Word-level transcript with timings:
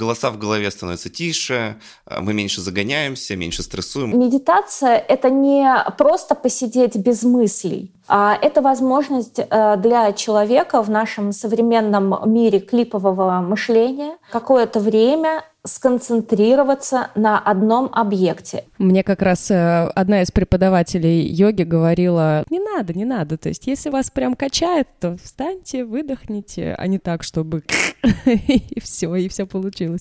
голоса 0.00 0.30
в 0.30 0.38
голове 0.38 0.70
становятся 0.70 1.10
тише, 1.10 1.76
э, 2.06 2.20
мы 2.20 2.32
меньше 2.32 2.60
загоняемся, 2.60 3.36
меньше 3.36 3.62
стрессуем. 3.62 4.18
Медитация— 4.18 4.96
это 5.08 5.30
не 5.30 5.84
просто 5.98 6.34
посидеть 6.34 6.96
без 6.96 7.22
мыслей, 7.22 7.92
а 7.99 7.99
это 8.10 8.60
возможность 8.60 9.38
э, 9.38 9.76
для 9.78 10.12
человека 10.12 10.82
в 10.82 10.90
нашем 10.90 11.32
современном 11.32 12.32
мире 12.32 12.58
клипового 12.58 13.40
мышления 13.40 14.16
какое-то 14.32 14.80
время 14.80 15.44
сконцентрироваться 15.64 17.10
на 17.14 17.38
одном 17.38 17.90
объекте. 17.92 18.64
Мне 18.78 19.04
как 19.04 19.22
раз 19.22 19.50
э, 19.50 19.88
одна 19.94 20.22
из 20.22 20.30
преподавателей 20.30 21.26
йоги 21.26 21.62
говорила, 21.62 22.44
не 22.50 22.58
надо, 22.58 22.94
не 22.94 23.04
надо. 23.04 23.36
То 23.36 23.48
есть 23.48 23.66
если 23.66 23.90
вас 23.90 24.10
прям 24.10 24.34
качает, 24.34 24.88
то 24.98 25.16
встаньте, 25.22 25.84
выдохните, 25.84 26.74
а 26.76 26.86
не 26.86 26.98
так, 26.98 27.22
чтобы 27.22 27.62
и 28.24 28.80
все, 28.80 29.14
и 29.14 29.28
все 29.28 29.46
получилось. 29.46 30.00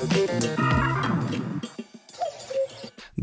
Thank 0.00 0.44
you. 0.44 0.49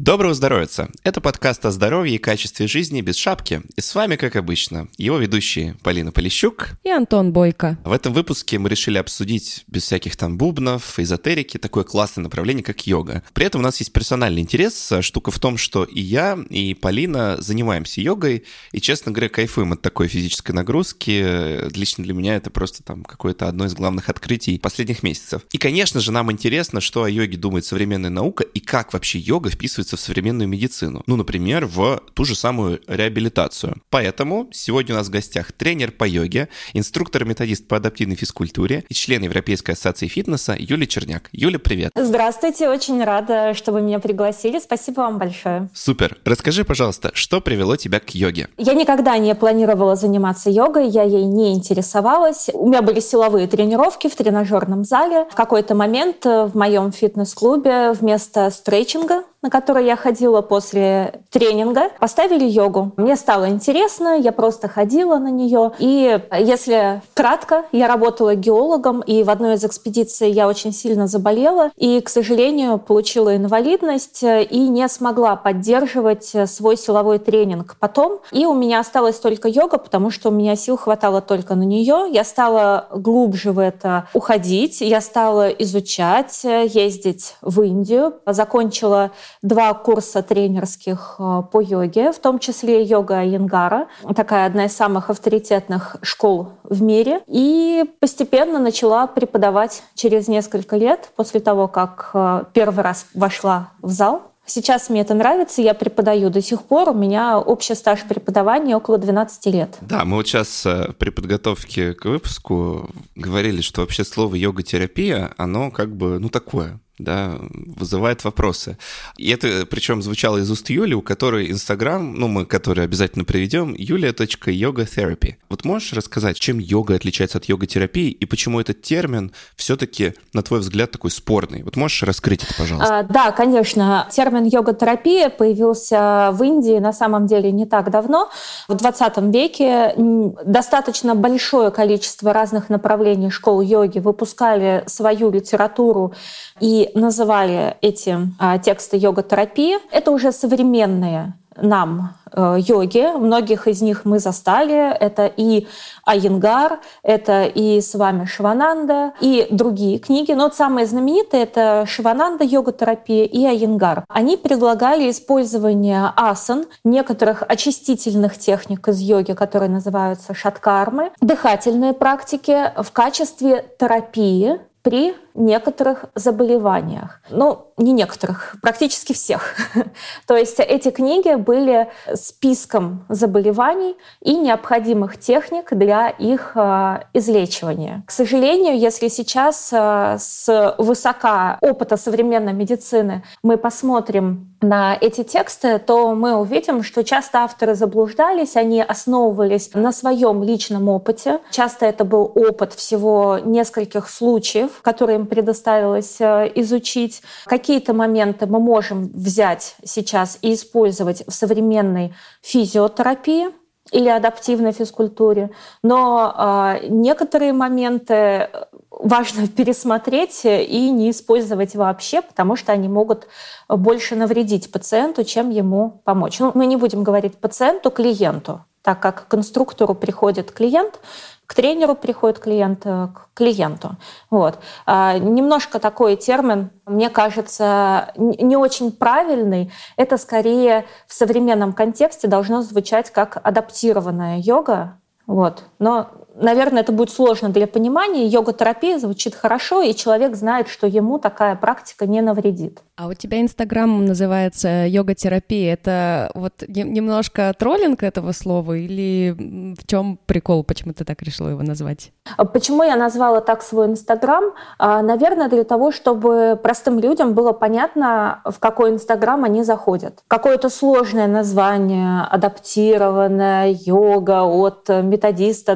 Доброго 0.08 0.34
здоровья! 0.34 0.70
Это 1.04 1.20
подкаст 1.20 1.66
о 1.66 1.72
здоровье 1.72 2.16
и 2.16 2.18
качестве 2.18 2.66
жизни 2.66 3.02
без 3.02 3.18
шапки. 3.18 3.62
И 3.76 3.82
с 3.82 3.94
вами, 3.94 4.16
как 4.16 4.38
обычно, 4.38 4.88
его 4.98 5.18
ведущие 5.18 5.76
Полина 5.84 6.14
Полищук 6.14 6.70
и 6.86 6.90
Антон 6.90 7.34
Бойко. 7.34 7.78
В 7.84 7.92
этом 7.92 8.14
выпуске 8.14 8.58
мы 8.58 8.70
решили 8.70 8.98
обсудить 9.00 9.66
без 9.68 9.84
всяких 9.84 10.16
там 10.16 10.38
бубнов, 10.38 10.98
эзотерики, 10.98 11.58
такое 11.58 11.84
классное 11.84 12.24
направление, 12.24 12.64
как 12.64 12.88
йога. 12.88 13.22
При 13.34 13.46
этом 13.46 13.60
у 13.60 13.64
нас 13.66 13.82
есть 13.82 13.92
персональный 13.92 14.40
интерес. 14.40 14.94
Штука 15.02 15.30
в 15.30 15.40
том, 15.40 15.58
что 15.58 15.84
и 15.84 16.00
я, 16.00 16.40
и 16.50 16.74
Полина 16.74 17.36
занимаемся 17.42 18.00
йогой, 18.00 18.46
и, 18.72 18.80
честно 18.80 19.12
говоря, 19.12 19.28
кайфуем 19.28 19.74
от 19.74 19.82
такой 19.82 20.08
физической 20.08 20.54
нагрузки. 20.54 21.70
Лично 21.76 22.06
для 22.06 22.14
меня 22.14 22.38
это 22.38 22.50
просто 22.50 22.82
там 22.82 23.04
какое-то 23.04 23.50
одно 23.50 23.66
из 23.66 23.74
главных 23.74 24.08
открытий 24.08 24.58
последних 24.58 25.04
месяцев. 25.04 25.42
И, 25.52 25.58
конечно 25.58 26.00
же, 26.00 26.14
нам 26.14 26.32
интересно, 26.32 26.80
что 26.80 27.04
о 27.04 27.10
йоге 27.10 27.36
думает 27.36 27.66
современная 27.66 28.10
наука 28.10 28.46
и 28.46 28.62
как 28.62 28.94
вообще 28.94 29.20
йога 29.20 29.50
вписывается 29.50 29.97
в 29.98 30.02
современную 30.02 30.48
медицину. 30.48 31.04
Ну, 31.08 31.16
например, 31.16 31.66
в 31.66 32.02
ту 32.14 32.26
же 32.26 32.36
самую 32.36 32.80
реабилитацию. 32.88 33.76
Поэтому 33.90 34.48
сегодня 34.52 34.96
у 34.96 34.98
нас 34.98 35.08
в 35.08 35.12
гостях 35.12 35.52
тренер 35.52 35.92
по 35.92 36.06
йоге, 36.06 36.50
инструктор-методист 36.74 37.68
по 37.68 37.78
адаптивной 37.78 38.16
физкультуре 38.16 38.84
и 38.88 38.94
член 38.94 39.24
Европейской 39.24 39.72
ассоциации 39.72 40.08
фитнеса 40.08 40.56
Юлия 40.58 40.88
Черняк. 40.88 41.30
Юля, 41.32 41.60
привет. 41.60 41.92
Здравствуйте, 41.96 42.70
очень 42.70 43.04
рада, 43.04 43.54
что 43.54 43.72
вы 43.72 43.82
меня 43.82 44.00
пригласили. 44.00 44.60
Спасибо 44.60 45.02
вам 45.02 45.18
большое. 45.18 45.70
Супер. 45.74 46.18
Расскажи, 46.26 46.64
пожалуйста, 46.64 47.12
что 47.14 47.42
привело 47.42 47.76
тебя 47.76 48.00
к 48.00 48.14
йоге? 48.16 48.48
Я 48.58 48.74
никогда 48.74 49.18
не 49.18 49.34
планировала 49.36 49.96
заниматься 49.96 50.50
йогой, 50.50 50.88
я 50.90 51.04
ей 51.04 51.26
не 51.26 51.54
интересовалась. 51.54 52.50
У 52.54 52.68
меня 52.68 52.82
были 52.82 53.00
силовые 53.00 53.48
тренировки 53.48 54.08
в 54.08 54.16
тренажерном 54.16 54.84
зале. 54.84 55.26
В 55.32 55.36
какой-то 55.36 55.76
момент 55.76 56.26
в 56.26 56.52
моем 56.54 56.92
фитнес-клубе 56.92 57.92
вместо 57.92 58.50
стретчинга 58.50 59.24
на 59.42 59.50
который 59.50 59.86
я 59.86 59.96
ходила 59.96 60.42
после 60.42 61.22
тренинга, 61.30 61.90
поставили 62.00 62.46
йогу. 62.46 62.92
Мне 62.98 63.16
стало 63.16 63.50
интересно, 63.50 64.18
я 64.18 64.32
просто 64.32 64.68
ходила 64.68 65.18
на 65.18 65.30
нее. 65.30 65.72
И 65.80 66.20
если 66.38 67.02
кратко, 67.14 67.66
я 67.72 67.88
работала 67.88 68.36
геологом, 68.36 69.02
и 69.02 69.24
в 69.24 69.30
одной 69.30 69.56
из 69.56 69.64
экспедиций 69.64 70.32
я 70.32 70.48
очень 70.48 70.74
сильно 70.74 71.08
заболела, 71.08 71.72
и, 71.78 72.02
к 72.02 72.10
сожалению, 72.10 72.80
получила 72.80 73.36
инвалидность 73.36 74.24
и 74.24 74.68
не 74.68 74.88
смогла 74.88 75.36
поддерживать 75.36 76.36
свой 76.46 76.78
силовой 76.78 77.20
тренинг 77.20 77.76
потом. 77.80 78.20
И 78.32 78.46
у 78.46 78.54
меня 78.54 78.80
осталась 78.80 79.20
только 79.20 79.48
йога, 79.48 79.78
потому 79.78 80.10
что 80.10 80.30
у 80.30 80.32
меня 80.32 80.56
сил 80.56 80.78
хватало 80.78 81.22
только 81.22 81.56
на 81.56 81.64
нее. 81.64 82.08
Я 82.12 82.24
стала 82.24 82.88
глубже 82.92 83.52
в 83.52 83.60
это 83.60 84.08
уходить, 84.14 84.82
я 84.82 85.00
стала 85.02 85.50
изучать, 85.50 86.44
ездить 86.44 87.36
в 87.42 87.62
Индию, 87.62 88.16
закончила 88.26 89.12
два 89.42 89.74
курса 89.74 90.22
тренерских 90.22 91.16
э, 91.20 91.42
по 91.52 91.62
йоге, 91.62 92.12
в 92.12 92.20
том 92.20 92.40
числе 92.40 92.84
йога 92.84 93.24
Янгара, 93.24 93.88
такая 94.16 94.46
одна 94.46 94.66
из 94.66 94.76
самых 94.76 95.10
авторитетных 95.10 95.98
школ 96.02 96.50
в 96.64 96.82
мире. 96.82 97.22
И 97.28 97.86
постепенно 98.00 98.60
начала 98.60 99.08
преподавать 99.08 99.84
через 99.96 100.28
несколько 100.28 100.76
лет 100.78 101.10
после 101.16 101.40
того, 101.40 101.68
как 101.68 102.12
э, 102.14 102.44
первый 102.54 102.84
раз 102.84 103.08
вошла 103.14 103.72
в 103.82 103.92
зал. 103.92 104.22
Сейчас 104.50 104.90
мне 104.90 105.02
это 105.02 105.14
нравится, 105.14 105.62
я 105.62 105.74
преподаю 105.74 106.30
до 106.30 106.42
сих 106.42 106.64
пор. 106.64 106.90
У 106.90 106.94
меня 106.94 107.38
общий 107.38 107.76
стаж 107.76 108.04
преподавания 108.08 108.78
около 108.78 108.98
12 108.98 109.46
лет. 109.48 109.78
Да, 109.82 110.06
мы 110.06 110.16
вот 110.16 110.28
сейчас 110.28 110.66
э, 110.66 110.94
при 110.98 111.10
подготовке 111.10 111.94
к 111.94 112.06
выпуску 112.06 112.90
говорили, 113.16 113.60
что 113.60 113.82
вообще 113.82 114.06
слово 114.06 114.36
йога-терапия, 114.36 115.34
оно 115.38 115.70
как 115.70 115.94
бы, 115.94 116.18
ну, 116.20 116.30
такое, 116.30 116.80
да, 116.98 117.38
вызывает 117.40 118.24
вопросы. 118.24 118.78
И 119.18 119.30
это 119.30 119.66
причем 119.70 120.02
звучало 120.02 120.38
из 120.38 120.50
уст 120.50 120.70
Юли, 120.70 120.96
у 120.96 121.02
которой 121.02 121.52
Инстаграм, 121.52 122.14
ну, 122.16 122.28
мы 122.28 122.46
который 122.46 122.84
обязательно 122.84 123.24
приведем, 123.24 123.74
yulia.yogatherapy. 123.74 125.36
Вот 125.50 125.64
можешь 125.66 125.94
рассказать, 125.94 126.40
чем 126.40 126.58
йога 126.60 126.96
отличается 126.96 127.38
от 127.38 127.46
йога-терапии 127.46 128.10
и 128.10 128.26
почему 128.26 128.60
этот 128.60 128.82
термин 128.82 129.32
все-таки, 129.56 130.14
на 130.34 130.42
твой 130.42 130.60
взгляд, 130.60 130.92
такой 130.92 131.12
спорный? 131.12 131.64
Вот 131.64 131.76
можешь 131.76 132.02
раскрыть 132.04 132.44
это, 132.44 132.54
пожалуйста? 132.58 133.00
А, 133.00 133.04
да, 133.04 133.32
конечно. 133.32 134.08
Термин 134.12 134.46
йога-терапия 134.46 135.30
появился 135.30 136.32
в 136.34 136.44
Индии 136.44 136.80
на 136.80 136.94
самом 136.94 137.28
деле 137.28 137.52
не 137.52 137.66
так 137.66 137.92
давно. 137.92 138.30
В 138.68 138.76
20 138.76 139.18
веке 139.34 139.94
достаточно 139.98 141.16
большое 141.16 141.72
количество 141.72 142.34
разных 142.34 142.70
направлений 142.70 143.30
школ 143.30 143.62
йоги 143.62 144.00
выпускали 144.00 144.84
свою 144.88 145.32
литературу 145.32 146.14
и 146.60 146.87
называли 146.94 147.76
эти 147.82 148.18
а, 148.40 148.58
тексты 148.58 148.98
йога-терапии. 148.98 149.78
Это 149.92 150.12
уже 150.12 150.32
современные 150.32 151.34
нам 151.62 152.14
э, 152.32 152.58
йоги. 152.60 153.18
Многих 153.18 153.68
из 153.68 153.82
них 153.82 154.06
мы 154.06 154.20
застали. 154.20 154.96
Это 154.96 155.26
и 155.26 155.68
Айенгар, 156.06 156.80
это 157.04 157.46
и 157.46 157.82
с 157.82 157.96
вами 157.96 158.26
Шивананда, 158.26 159.14
и 159.20 159.48
другие 159.50 160.00
книги. 160.00 160.32
Но 160.32 160.46
вот 160.46 160.56
самые 160.56 160.86
знаменитые— 160.86 161.44
это 161.44 161.86
Шивананда, 161.88 162.44
йога-терапия 162.44 163.26
и 163.26 163.46
Айенгар. 163.46 164.06
Они 164.08 164.38
предлагали 164.38 165.10
использование 165.10 166.12
асан, 166.16 166.66
некоторых 166.84 167.44
очистительных 167.48 168.38
техник 168.38 168.88
из 168.88 169.00
йоги, 169.00 169.34
которые 169.34 169.70
называются 169.70 170.34
шаткармы, 170.34 171.12
дыхательные 171.22 171.94
практики 171.94 172.72
в 172.82 172.92
качестве 172.92 173.66
терапии 173.80 174.60
при 174.88 175.14
некоторых 175.38 176.06
заболеваниях. 176.16 177.22
Ну, 177.30 177.68
не 177.78 177.94
некоторых, 177.94 178.56
практически 178.62 179.14
всех. 179.14 179.56
То 180.28 180.36
есть 180.36 180.60
эти 180.60 180.90
книги 180.90 181.36
были 181.36 181.88
списком 182.16 183.06
заболеваний 183.08 183.96
и 184.22 184.36
необходимых 184.36 185.20
техник 185.20 185.68
для 185.72 186.10
их 186.10 186.54
э, 186.56 187.04
излечивания. 187.14 188.04
К 188.08 188.12
сожалению, 188.12 188.78
если 188.78 189.08
сейчас 189.10 189.70
э, 189.72 190.18
с 190.20 190.76
высока 190.80 191.60
опыта 191.62 191.98
современной 191.98 192.54
медицины 192.54 193.24
мы 193.44 193.58
посмотрим 193.58 194.56
на 194.62 194.98
эти 195.00 195.24
тексты, 195.24 195.78
то 195.78 196.16
мы 196.16 196.36
увидим, 196.36 196.82
что 196.82 197.04
часто 197.04 197.40
авторы 197.44 197.76
заблуждались, 197.76 198.56
они 198.56 198.82
основывались 198.82 199.70
на 199.76 199.92
своем 199.92 200.42
личном 200.42 200.90
опыте. 200.90 201.40
Часто 201.52 201.86
это 201.86 202.04
был 202.04 202.32
опыт 202.34 202.74
всего 202.74 203.38
нескольких 203.44 204.10
случаев, 204.10 204.82
которые 204.82 205.20
им 205.20 205.27
предоставилось 205.28 206.20
э, 206.20 206.52
изучить. 206.56 207.22
Какие-то 207.46 207.94
моменты 207.94 208.48
мы 208.48 208.60
можем 208.60 209.10
взять 209.14 209.76
сейчас 209.84 210.40
и 210.42 210.54
использовать 210.54 211.24
в 211.28 211.32
современной 211.32 212.16
физиотерапии 212.42 213.50
или 213.92 214.10
адаптивной 214.10 214.72
физкультуре, 214.72 215.52
но 215.84 216.34
э, 216.82 216.88
некоторые 216.90 217.54
моменты 217.54 218.50
важно 218.90 219.48
пересмотреть 219.56 220.42
и 220.46 220.90
не 220.90 221.12
использовать 221.12 221.76
вообще, 221.76 222.22
потому 222.22 222.56
что 222.56 222.72
они 222.72 222.88
могут 222.88 223.28
больше 223.70 224.16
навредить 224.16 224.72
пациенту, 224.72 225.24
чем 225.24 225.50
ему 225.50 226.02
помочь. 226.04 226.40
Ну, 226.40 226.52
мы 226.54 226.66
не 226.66 226.76
будем 226.76 227.04
говорить 227.04 227.38
пациенту, 227.38 227.92
клиенту, 227.92 228.66
так 228.82 229.00
как 229.00 229.26
к 229.26 229.28
конструктору 229.28 229.94
приходит 229.94 230.52
клиент, 230.52 231.00
к 231.48 231.56
тренеру 231.56 231.96
приходит 231.96 232.40
клиент, 232.40 232.82
э, 232.86 233.08
к 233.14 233.30
клиенту. 233.34 233.96
Вот. 234.30 234.60
А, 234.86 235.18
немножко 235.18 235.80
такой 235.80 236.18
термин, 236.18 236.70
мне 236.86 237.10
кажется, 237.10 238.12
не 238.18 238.58
очень 238.58 238.92
правильный. 238.92 239.72
Это 239.96 240.18
скорее 240.18 240.86
в 241.08 241.14
современном 241.14 241.72
контексте 241.72 242.28
должно 242.28 242.62
звучать 242.62 243.12
как 243.12 243.40
адаптированная 243.42 244.40
йога. 244.40 245.00
Вот. 245.26 245.64
Но 245.80 246.10
наверное, 246.40 246.82
это 246.82 246.92
будет 246.92 247.10
сложно 247.10 247.50
для 247.50 247.68
понимания. 247.68 248.26
Йога-терапия 248.28 249.00
звучит 249.00 249.36
хорошо, 249.36 249.82
и 249.82 249.94
человек 249.94 250.36
знает, 250.36 250.68
что 250.68 250.88
ему 250.88 251.20
такая 251.20 251.56
практика 251.56 252.06
не 252.06 252.22
навредит. 252.22 252.80
А 252.96 253.08
у 253.08 253.14
тебя 253.14 253.42
Инстаграм 253.42 254.06
называется 254.06 254.88
йога-терапия. 254.88 255.74
Это 255.74 256.32
вот 256.34 256.64
немножко 256.68 257.54
троллинг 257.58 258.02
этого 258.02 258.32
слова 258.32 258.74
или 258.74 259.36
в 259.78 259.86
чем 259.86 260.20
прикол, 260.26 260.64
почему 260.64 260.94
ты 260.94 261.06
так 261.06 261.22
решила 261.22 261.50
его 261.50 261.62
назвать? 261.62 262.12
А 262.38 262.44
почему 262.46 262.84
я 262.84 262.96
назвала 262.96 263.42
так 263.42 263.62
свой 263.62 263.86
Инстаграм? 263.88 264.46
А, 264.80 265.02
наверное, 265.02 265.48
для 265.48 265.64
того, 265.64 265.92
чтобы 265.92 266.60
простым 266.62 267.00
людям 267.00 267.34
было 267.34 267.54
понятно, 267.54 268.42
в 268.46 268.60
какой 268.60 268.90
Инстаграм 268.90 269.44
они 269.44 269.64
заходят. 269.64 270.24
Какое-то 270.28 270.70
сложное 270.70 271.28
название, 271.28 272.24
адаптированная 272.24 273.76
йога 273.80 274.44
от 274.44 274.90
методиста 274.90 275.76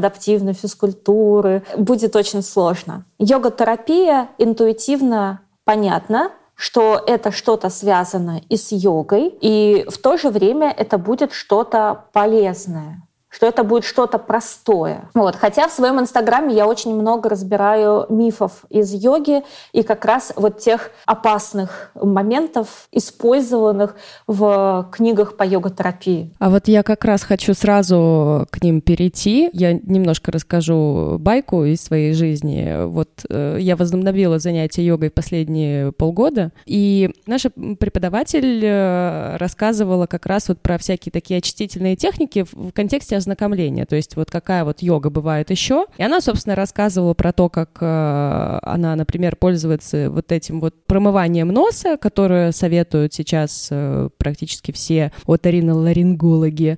адаптивной 0.51 0.53
физкультуры. 0.53 1.63
Будет 1.77 2.15
очень 2.15 2.41
сложно. 2.41 3.05
Йога-терапия 3.19 4.29
интуитивно 4.37 5.39
понятна, 5.63 6.31
что 6.55 7.01
это 7.07 7.31
что-то 7.31 7.69
связано 7.69 8.41
и 8.49 8.55
с 8.55 8.71
йогой, 8.71 9.33
и 9.41 9.85
в 9.89 9.97
то 9.97 10.17
же 10.17 10.29
время 10.29 10.73
это 10.77 10.97
будет 10.97 11.33
что-то 11.33 12.05
полезное 12.13 13.01
что 13.31 13.47
это 13.47 13.63
будет 13.63 13.85
что-то 13.85 14.19
простое. 14.19 15.09
Вот. 15.13 15.35
Хотя 15.35 15.67
в 15.67 15.71
своем 15.71 15.99
инстаграме 15.99 16.53
я 16.53 16.67
очень 16.67 16.93
много 16.93 17.29
разбираю 17.29 18.05
мифов 18.09 18.65
из 18.69 18.93
йоги 18.93 19.41
и 19.71 19.83
как 19.83 20.05
раз 20.05 20.33
вот 20.35 20.59
тех 20.59 20.91
опасных 21.05 21.91
моментов, 21.95 22.87
использованных 22.91 23.95
в 24.27 24.89
книгах 24.91 25.37
по 25.37 25.43
йога-терапии. 25.43 26.31
А 26.39 26.49
вот 26.49 26.67
я 26.67 26.83
как 26.83 27.05
раз 27.05 27.23
хочу 27.23 27.53
сразу 27.53 28.47
к 28.51 28.61
ним 28.61 28.81
перейти. 28.81 29.49
Я 29.53 29.73
немножко 29.73 30.31
расскажу 30.31 31.17
байку 31.17 31.63
из 31.63 31.81
своей 31.81 32.13
жизни. 32.13 32.85
Вот 32.85 33.25
э, 33.29 33.57
я 33.59 33.77
возобновила 33.77 34.39
занятия 34.39 34.85
йогой 34.85 35.09
последние 35.09 35.93
полгода, 35.93 36.51
и 36.65 37.11
наша 37.25 37.49
преподаватель 37.49 38.61
э, 38.63 39.37
рассказывала 39.37 40.05
как 40.05 40.25
раз 40.25 40.49
вот 40.49 40.59
про 40.59 40.77
всякие 40.77 41.11
такие 41.11 41.37
очистительные 41.37 41.95
техники 41.95 42.45
в 42.51 42.71
контексте 42.71 43.20
ознакомления, 43.21 43.85
то 43.85 43.95
есть 43.95 44.15
вот 44.15 44.29
какая 44.29 44.63
вот 44.63 44.81
йога 44.81 45.09
бывает 45.09 45.49
еще. 45.49 45.85
И 45.97 46.03
она, 46.03 46.21
собственно, 46.21 46.55
рассказывала 46.55 47.13
про 47.13 47.31
то, 47.31 47.49
как 47.49 47.69
э, 47.79 48.59
она, 48.61 48.95
например, 48.95 49.35
пользуется 49.35 50.09
вот 50.09 50.31
этим 50.31 50.59
вот 50.59 50.75
промыванием 50.85 51.47
носа, 51.47 51.97
которое 51.97 52.51
советуют 52.51 53.13
сейчас 53.13 53.69
э, 53.71 54.09
практически 54.17 54.71
все 54.71 55.11
оториноларингологи. 55.25 56.77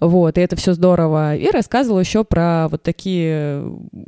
Вот, 0.00 0.38
и 0.38 0.40
это 0.40 0.56
все 0.56 0.72
здорово. 0.72 1.36
И 1.36 1.50
рассказывала 1.50 2.00
еще 2.00 2.24
про 2.24 2.68
вот 2.68 2.82
такие 2.82 3.62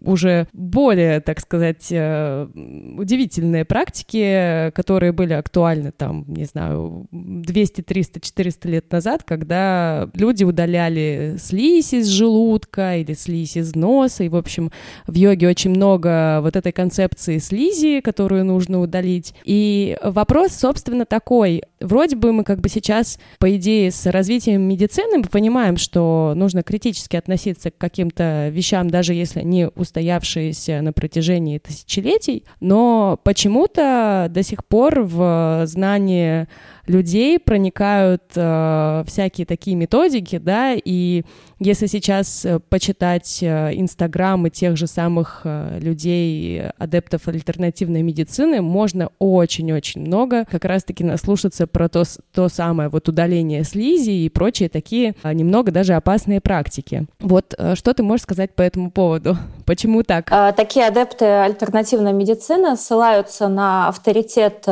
уже 0.05 0.47
более, 0.53 1.21
так 1.21 1.41
сказать, 1.41 1.89
э, 1.91 2.49
удивительные 2.97 3.65
практики, 3.65 4.71
которые 4.75 5.13
были 5.13 5.35
актуальны 5.35 5.93
там, 5.93 6.25
не 6.29 6.45
знаю, 6.45 7.07
200, 7.11 7.83
300, 7.83 8.21
400 8.21 8.69
лет 8.69 8.91
назад, 8.91 9.23
когда 9.23 10.09
люди 10.15 10.45
удаляли 10.45 11.37
слизь 11.39 11.93
из 11.93 12.07
желудка 12.09 12.97
или 12.97 13.13
слизь 13.13 13.57
из 13.57 13.75
носа. 13.75 14.25
И, 14.25 14.29
в 14.29 14.37
общем, 14.37 14.71
в 15.07 15.15
йоге 15.15 15.49
очень 15.49 15.71
много 15.71 16.41
вот 16.43 16.57
этой 16.57 16.73
концепции 16.73 17.39
слизи, 17.39 18.01
которую 18.01 18.45
нужно 18.45 18.81
удалить. 18.81 19.35
И 19.45 19.99
вопрос, 20.03 20.53
собственно, 20.53 21.05
такой. 21.05 21.63
Вроде 21.83 22.17
бы 22.17 22.33
мы 22.33 22.45
как 22.45 22.61
бы 22.61 22.69
сейчас, 22.69 23.19
по 23.39 23.55
идее, 23.57 23.91
с 23.91 24.11
развитием 24.11 24.63
медицины 24.63 25.19
мы 25.19 25.25
понимаем, 25.25 25.77
что 25.77 26.33
нужно 26.37 26.63
критически 26.63 27.17
относиться 27.17 27.71
к 27.71 27.79
каким-то 27.79 28.49
вещам, 28.49 28.89
даже 28.89 29.15
если 29.15 29.41
они 29.41 29.69
устоявшиеся 29.75 30.81
на 30.83 30.93
протяжении 30.93 31.59
тысячелетий, 31.59 32.45
но 32.61 33.19
почему-то 33.23 34.29
до 34.31 34.43
сих 34.43 34.65
пор 34.65 35.03
в 35.03 35.63
знании 35.67 36.49
людей 36.87 37.39
проникают 37.39 38.23
э, 38.35 39.05
всякие 39.07 39.47
такие 39.47 39.77
методики, 39.77 40.39
да, 40.39 40.75
и 40.75 41.25
если 41.65 41.87
сейчас 41.87 42.45
э, 42.45 42.59
почитать 42.59 43.39
э, 43.41 43.71
инстаграмы 43.75 44.51
тех 44.51 44.77
же 44.77 44.87
самых 44.87 45.43
э, 45.45 45.79
людей, 45.81 46.63
адептов 46.79 47.29
альтернативной 47.29 48.03
медицины, 48.03 48.61
можно 48.61 49.11
очень-очень 49.19 50.01
много 50.01 50.45
как 50.45 50.65
раз-таки 50.65 51.05
наслушаться 51.05 51.67
про 51.67 51.89
то, 51.89 52.03
то 52.35 52.49
самое 52.49 52.89
вот 52.89 53.09
удаление 53.09 53.65
слизи 53.65 54.11
и 54.11 54.29
прочие 54.29 54.69
такие 54.69 55.15
немного 55.25 55.71
даже 55.71 55.95
опасные 55.95 56.41
практики. 56.41 57.07
Вот 57.21 57.55
что 57.75 57.95
ты 57.95 58.03
можешь 58.03 58.25
сказать 58.25 58.55
по 58.55 58.63
этому 58.63 58.91
поводу? 58.91 59.37
Почему 59.67 60.03
так? 60.03 60.29
А, 60.31 60.53
такие 60.53 60.87
адепты 60.87 61.25
альтернативной 61.25 62.13
медицины 62.13 62.77
ссылаются 62.77 63.49
на 63.49 63.89
авторитет 63.89 64.67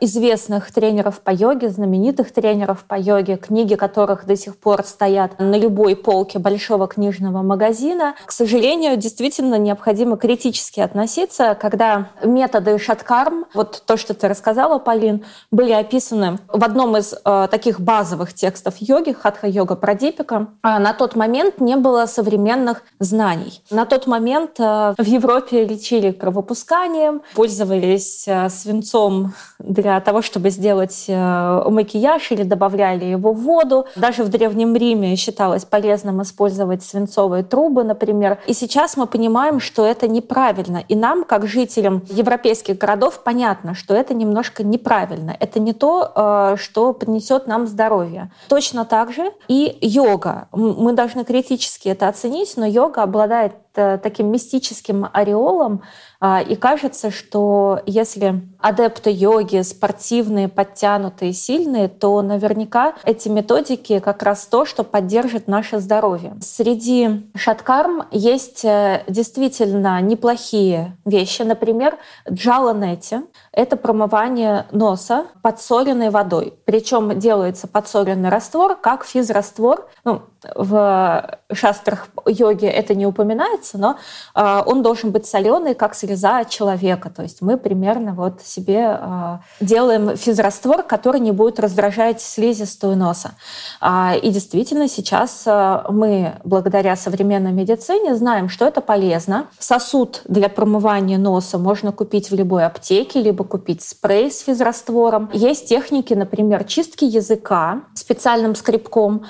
известных 0.00 0.72
тренеров 0.72 1.20
по 1.20 1.30
йоге, 1.30 1.68
знаменитых 1.70 2.32
тренеров 2.32 2.84
по 2.84 2.94
йоге, 2.98 3.36
книги 3.36 3.74
которых 3.74 4.26
до 4.26 4.36
сих 4.36 4.56
пор 4.56 4.84
стоят 4.84 5.38
на 5.38 5.58
любой 5.58 5.96
полке 5.96 6.35
полке 6.36 6.38
большого 6.38 6.86
книжного 6.86 7.42
магазина. 7.42 8.14
К 8.24 8.32
сожалению, 8.32 8.96
действительно 8.96 9.58
необходимо 9.58 10.16
критически 10.16 10.80
относиться, 10.80 11.56
когда 11.60 12.08
методы 12.24 12.78
шаткарм, 12.78 13.46
вот 13.54 13.82
то, 13.86 13.96
что 13.96 14.14
ты 14.14 14.28
рассказала, 14.28 14.78
Полин, 14.78 15.24
были 15.50 15.72
описаны 15.72 16.38
в 16.48 16.64
одном 16.64 16.96
из 16.96 17.14
э, 17.14 17.48
таких 17.50 17.80
базовых 17.80 18.32
текстов 18.32 18.74
йоги, 18.78 19.12
хатха-йога 19.12 19.76
Прадипика. 19.76 20.48
А 20.62 20.78
на 20.78 20.92
тот 20.92 21.16
момент 21.16 21.60
не 21.60 21.76
было 21.76 22.06
современных 22.06 22.82
знаний. 23.00 23.62
На 23.70 23.84
тот 23.84 24.06
момент 24.06 24.58
э, 24.58 24.94
в 24.96 25.06
Европе 25.06 25.64
лечили 25.64 26.12
кровопусканием, 26.12 27.22
пользовались 27.34 28.28
э, 28.28 28.48
свинцом 28.48 29.32
для 29.58 30.00
того, 30.00 30.22
чтобы 30.22 30.50
сделать 30.50 31.04
э, 31.08 31.70
макияж 31.70 32.32
или 32.32 32.42
добавляли 32.42 33.04
его 33.04 33.32
в 33.32 33.40
воду. 33.40 33.86
Даже 33.96 34.22
в 34.22 34.28
Древнем 34.28 34.76
Риме 34.76 35.16
считалось 35.16 35.64
полезным 35.64 36.20
использовать 36.26 36.82
свинцовые 36.82 37.42
трубы, 37.42 37.84
например. 37.84 38.38
И 38.46 38.52
сейчас 38.52 38.96
мы 38.96 39.06
понимаем, 39.06 39.60
что 39.60 39.86
это 39.86 40.08
неправильно. 40.08 40.84
И 40.88 40.94
нам, 40.94 41.24
как 41.24 41.46
жителям 41.46 42.02
европейских 42.08 42.78
городов, 42.78 43.22
понятно, 43.24 43.74
что 43.74 43.94
это 43.94 44.14
немножко 44.14 44.64
неправильно. 44.64 45.34
Это 45.38 45.60
не 45.60 45.72
то, 45.72 46.12
э, 46.14 46.56
что 46.58 46.92
принесет 46.92 47.46
нам 47.46 47.66
здоровье. 47.66 48.30
Точно 48.48 48.84
так 48.84 49.12
же 49.12 49.32
и 49.48 49.78
йога. 49.80 50.48
Мы 50.52 50.92
должны 50.92 51.24
критически 51.24 51.88
это 51.88 52.08
оценить, 52.08 52.54
но 52.56 52.66
йога 52.66 53.02
обладает 53.02 53.52
таким 53.76 54.32
мистическим 54.32 55.08
ореолом, 55.12 55.82
а, 56.18 56.40
и 56.40 56.56
кажется, 56.56 57.10
что 57.10 57.80
если 57.86 58.42
адепты 58.58 59.10
йоги 59.10 59.60
спортивные, 59.62 60.48
подтянутые, 60.48 61.32
сильные, 61.32 61.88
то 61.88 62.22
наверняка 62.22 62.94
эти 63.04 63.28
методики 63.28 63.98
как 63.98 64.22
раз 64.22 64.46
то, 64.46 64.64
что 64.64 64.82
поддержит 64.82 65.46
наше 65.46 65.78
здоровье. 65.78 66.36
Среди 66.40 67.30
шаткарм 67.36 68.04
есть 68.10 68.64
э, 68.64 69.04
действительно 69.08 70.00
неплохие 70.00 70.96
вещи. 71.04 71.42
Например, 71.42 71.98
джаланети— 72.30 73.20
это 73.56 73.76
промывание 73.78 74.66
носа 74.70 75.26
подсоленной 75.42 76.10
водой. 76.10 76.52
Причем 76.66 77.18
делается 77.18 77.66
подсоленный 77.66 78.28
раствор, 78.28 78.76
как 78.76 79.04
физраствор. 79.04 79.86
Ну, 80.04 80.22
в 80.54 81.38
шастрах 81.50 82.08
йоги 82.26 82.66
это 82.66 82.94
не 82.94 83.06
упоминается, 83.06 83.78
но 83.78 83.96
э, 84.34 84.62
он 84.66 84.82
должен 84.82 85.10
быть 85.10 85.26
соленый, 85.26 85.74
как 85.74 85.94
слеза 85.94 86.44
человека. 86.44 87.10
То 87.10 87.22
есть 87.22 87.40
мы 87.40 87.56
примерно 87.56 88.12
вот 88.12 88.42
себе 88.42 88.98
э, 89.00 89.38
делаем 89.60 90.16
физраствор, 90.16 90.82
который 90.82 91.20
не 91.20 91.32
будет 91.32 91.58
раздражать 91.58 92.20
слизистую 92.20 92.96
носа. 92.96 93.32
А, 93.80 94.14
и 94.20 94.28
действительно 94.28 94.86
сейчас 94.86 95.44
э, 95.46 95.82
мы, 95.88 96.34
благодаря 96.44 96.94
современной 96.94 97.52
медицине, 97.52 98.14
знаем, 98.14 98.50
что 98.50 98.66
это 98.66 98.82
полезно. 98.82 99.46
Сосуд 99.58 100.20
для 100.26 100.50
промывания 100.50 101.16
носа 101.16 101.56
можно 101.56 101.90
купить 101.90 102.30
в 102.30 102.34
любой 102.34 102.66
аптеке, 102.66 103.22
либо 103.22 103.45
купить 103.46 103.82
спрей 103.82 104.30
с 104.30 104.40
физраствором. 104.40 105.30
Есть 105.32 105.68
техники, 105.68 106.14
например, 106.14 106.64
чистки 106.64 107.04
языка 107.04 107.82
специальным 107.94 108.54
скребком. 108.54 109.24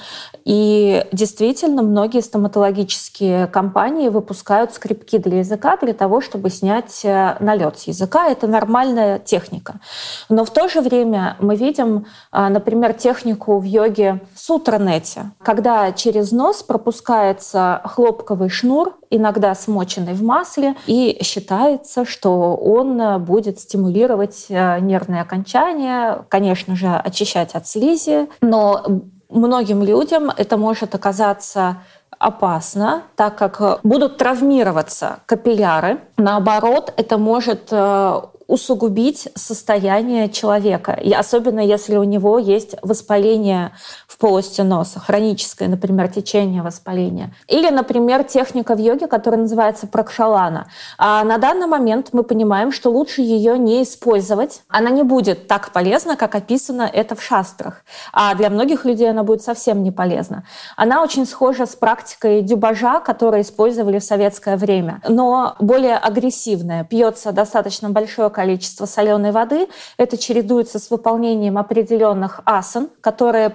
И 0.45 1.05
действительно, 1.13 1.83
многие 1.83 2.21
стоматологические 2.21 3.47
компании 3.47 4.09
выпускают 4.09 4.73
скребки 4.73 5.19
для 5.19 5.39
языка 5.39 5.77
для 5.77 5.93
того, 5.93 6.21
чтобы 6.21 6.51
снять 6.51 7.05
э, 7.05 7.37
налет 7.41 7.79
с 7.79 7.85
языка. 7.85 8.29
Это 8.29 8.47
нормальная 8.47 9.19
техника. 9.19 9.81
Но 10.29 10.45
в 10.45 10.51
то 10.51 10.69
же 10.69 10.81
время 10.81 11.37
мы 11.41 11.57
видим, 11.57 12.07
э, 12.33 12.49
например, 12.49 12.93
технику 12.93 13.59
в 13.59 13.65
йоге 13.65 14.21
сутранете, 14.35 15.31
когда 15.43 15.93
через 15.93 16.33
нос 16.33 16.63
пропускается 16.63 17.81
хлопковый 17.85 18.49
шнур, 18.49 18.95
иногда 19.11 19.55
смоченный 19.55 20.15
в 20.15 20.23
масле, 20.23 20.75
и 20.87 21.19
считается, 21.23 22.05
что 22.05 22.57
он 22.57 23.01
э, 23.01 23.19
будет 23.19 23.61
стимулировать 23.61 24.47
нервные 24.49 25.23
окончания, 25.23 26.25
конечно 26.29 26.77
же, 26.77 26.89
очищать 26.89 27.55
от 27.55 27.67
слизи, 27.67 28.29
но 28.41 28.85
многим 29.29 29.83
людям 29.83 30.31
это 30.37 30.57
может 30.57 30.95
оказаться 30.95 31.79
опасно, 32.19 33.03
так 33.15 33.37
как 33.37 33.81
будут 33.83 34.17
травмироваться 34.17 35.19
капилляры. 35.27 36.01
Наоборот, 36.17 36.93
это 36.97 37.19
может 37.19 37.69
э, 37.71 38.21
усугубить 38.47 39.29
состояние 39.35 40.29
человека, 40.31 40.93
и 40.93 41.13
особенно 41.13 41.61
если 41.61 41.97
у 41.97 42.05
него 42.05 42.39
есть 42.39 42.77
воспаление 42.83 43.73
полости 44.19 44.61
носа, 44.61 45.01
хроническое, 45.01 45.69
например, 45.69 46.09
течение 46.09 46.63
воспаления. 46.63 47.35
Или, 47.49 47.71
например, 47.71 48.25
техника 48.25 48.75
в 48.75 48.79
йоге, 48.79 49.07
которая 49.07 49.41
называется 49.41 49.87
пракшалана. 49.87 50.69
А 50.99 51.25
на 51.25 51.39
данный 51.39 51.67
момент 51.67 52.11
мы 52.13 52.23
понимаем, 52.23 52.73
что 52.73 52.91
лучше 52.91 53.23
ее 53.23 53.59
не 53.59 53.83
использовать. 53.83 54.63
Она 54.69 54.91
не 54.91 55.03
будет 55.03 55.47
так 55.47 55.73
полезна, 55.73 56.17
как 56.17 56.35
описано 56.35 56.89
это 56.93 57.15
в 57.15 57.23
шастрах. 57.23 57.83
А 58.13 58.35
для 58.35 58.51
многих 58.51 58.85
людей 58.85 59.11
она 59.11 59.23
будет 59.23 59.43
совсем 59.43 59.83
не 59.83 59.91
полезна. 59.91 60.45
Она 60.77 61.03
очень 61.03 61.27
схожа 61.27 61.67
с 61.67 61.75
практикой 61.77 62.43
дюбажа, 62.43 63.01
которую 63.01 63.43
использовали 63.43 63.99
в 63.99 64.05
советское 64.05 64.57
время, 64.57 65.01
но 65.09 65.57
более 65.61 65.97
агрессивная. 65.97 66.85
Пьется 66.85 67.33
достаточно 67.33 67.91
большое 67.91 68.31
количество 68.31 68.87
соленой 68.87 69.33
воды. 69.33 69.69
Это 69.97 70.17
чередуется 70.17 70.79
с 70.79 70.91
выполнением 70.91 71.59
определенных 71.59 72.41
асан, 72.45 72.89
которые 73.01 73.51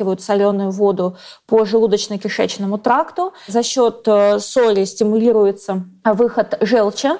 проталкивают 0.00 0.22
соленую 0.22 0.70
воду 0.70 1.16
по 1.46 1.64
желудочно-кишечному 1.64 2.78
тракту. 2.78 3.32
За 3.46 3.62
счет 3.62 4.02
э, 4.06 4.38
соли 4.38 4.84
стимулируется 4.84 5.84
выход 6.04 6.56
желчи, 6.60 7.10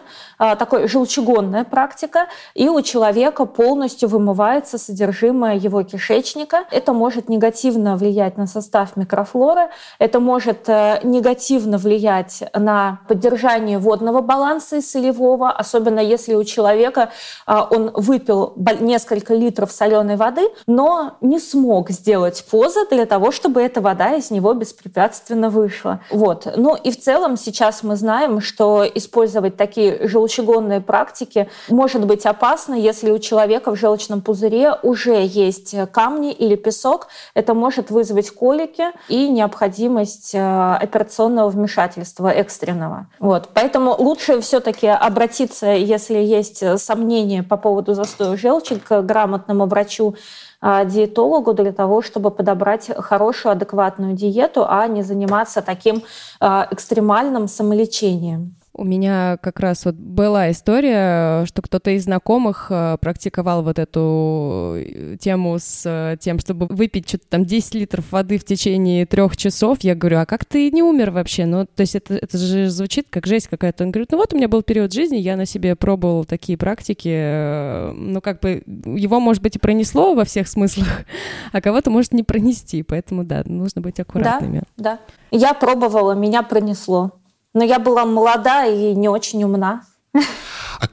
такой 0.56 0.88
желчегонная 0.88 1.64
практика, 1.64 2.26
и 2.54 2.68
у 2.68 2.80
человека 2.82 3.44
полностью 3.44 4.08
вымывается 4.08 4.78
содержимое 4.78 5.56
его 5.56 5.82
кишечника. 5.82 6.64
Это 6.70 6.92
может 6.92 7.28
негативно 7.28 7.96
влиять 7.96 8.36
на 8.36 8.46
состав 8.46 8.96
микрофлоры, 8.96 9.68
это 9.98 10.18
может 10.20 10.68
э, 10.68 11.00
негативно 11.02 11.78
влиять 11.78 12.42
на 12.54 13.00
поддержание 13.08 13.78
водного 13.78 14.20
баланса 14.20 14.76
и 14.76 14.80
солевого, 14.80 15.50
особенно 15.50 16.00
если 16.00 16.34
у 16.34 16.44
человека 16.44 17.10
а, 17.46 17.66
он 17.70 17.90
выпил 17.94 18.54
несколько 18.80 19.34
литров 19.34 19.72
соленой 19.72 20.16
воды, 20.16 20.48
но 20.66 21.16
не 21.20 21.38
смог 21.38 21.90
сделать 21.90 22.44
позы 22.50 22.86
для 22.90 23.06
того, 23.06 23.30
чтобы 23.30 23.60
эта 23.62 23.80
вода 23.80 24.14
из 24.14 24.30
него 24.30 24.54
беспрепятственно 24.54 25.50
вышла. 25.50 26.00
Вот. 26.10 26.46
Ну 26.56 26.74
и 26.74 26.90
в 26.90 27.00
целом 27.00 27.36
сейчас 27.36 27.82
мы 27.82 27.96
знаем, 27.96 28.40
что 28.40 28.86
использовать 28.86 29.56
такие 29.56 30.08
желчегонные 30.08 30.29
желчегонные 30.30 30.80
практики 30.80 31.48
может 31.68 32.06
быть 32.06 32.26
опасно, 32.26 32.74
если 32.74 33.10
у 33.10 33.18
человека 33.18 33.72
в 33.72 33.76
желчном 33.76 34.20
пузыре 34.20 34.74
уже 34.82 35.24
есть 35.24 35.74
камни 35.92 36.32
или 36.32 36.54
песок. 36.54 37.08
Это 37.34 37.54
может 37.54 37.90
вызвать 37.90 38.30
колики 38.30 38.84
и 39.08 39.28
необходимость 39.28 40.34
э, 40.34 40.74
операционного 40.80 41.48
вмешательства 41.48 42.28
экстренного. 42.28 43.06
Вот. 43.18 43.50
Поэтому 43.54 43.94
лучше 43.98 44.40
все-таки 44.40 44.86
обратиться, 44.86 45.66
если 45.66 46.18
есть 46.18 46.62
сомнения 46.80 47.42
по 47.42 47.56
поводу 47.56 47.94
застоя 47.94 48.36
желчи, 48.36 48.76
к 48.78 49.02
грамотному 49.02 49.66
врачу, 49.66 50.14
э, 50.62 50.84
диетологу 50.86 51.52
для 51.54 51.72
того, 51.72 52.02
чтобы 52.02 52.30
подобрать 52.30 52.90
хорошую, 52.96 53.52
адекватную 53.52 54.14
диету, 54.14 54.64
а 54.68 54.86
не 54.86 55.02
заниматься 55.02 55.62
таким 55.62 56.02
э, 56.40 56.66
экстремальным 56.70 57.48
самолечением. 57.48 58.54
У 58.80 58.84
меня 58.84 59.36
как 59.42 59.60
раз 59.60 59.84
вот 59.84 59.94
была 59.94 60.50
история, 60.50 61.44
что 61.44 61.60
кто-то 61.60 61.90
из 61.90 62.04
знакомых 62.04 62.68
э, 62.70 62.96
практиковал 62.98 63.62
вот 63.62 63.78
эту 63.78 64.76
э, 64.78 65.16
тему 65.20 65.58
с 65.58 65.82
э, 65.84 66.16
тем, 66.18 66.38
чтобы 66.38 66.64
выпить 66.64 67.06
что-то 67.06 67.24
там 67.28 67.44
10 67.44 67.74
литров 67.74 68.10
воды 68.10 68.38
в 68.38 68.44
течение 68.46 69.04
трех 69.04 69.36
часов. 69.36 69.80
Я 69.82 69.94
говорю, 69.94 70.20
а 70.20 70.24
как 70.24 70.46
ты 70.46 70.70
не 70.70 70.82
умер 70.82 71.10
вообще? 71.10 71.44
Ну, 71.44 71.66
то 71.66 71.82
есть 71.82 71.94
это, 71.94 72.14
это 72.14 72.38
же 72.38 72.70
звучит 72.70 73.08
как 73.10 73.26
жесть 73.26 73.48
какая-то. 73.48 73.84
Он 73.84 73.90
говорит, 73.90 74.12
ну 74.12 74.16
вот 74.16 74.32
у 74.32 74.36
меня 74.38 74.48
был 74.48 74.62
период 74.62 74.94
жизни, 74.94 75.18
я 75.18 75.36
на 75.36 75.44
себе 75.44 75.76
пробовал 75.76 76.24
такие 76.24 76.56
практики. 76.56 77.92
Ну, 77.92 78.22
как 78.22 78.40
бы 78.40 78.62
его, 78.64 79.20
может 79.20 79.42
быть, 79.42 79.56
и 79.56 79.58
пронесло 79.58 80.14
во 80.14 80.24
всех 80.24 80.48
смыслах, 80.48 81.02
а 81.52 81.60
кого-то 81.60 81.90
может 81.90 82.14
не 82.14 82.22
пронести. 82.22 82.82
Поэтому, 82.82 83.24
да, 83.24 83.42
нужно 83.44 83.82
быть 83.82 84.00
аккуратными. 84.00 84.62
Да, 84.78 85.00
да. 85.30 85.36
Я 85.36 85.52
пробовала, 85.52 86.14
меня 86.14 86.42
пронесло. 86.42 87.19
Но 87.54 87.64
я 87.64 87.78
была 87.78 88.04
молода 88.04 88.66
и 88.66 88.94
не 88.94 89.08
очень 89.08 89.42
умна. 89.44 89.84
А 90.14 90.88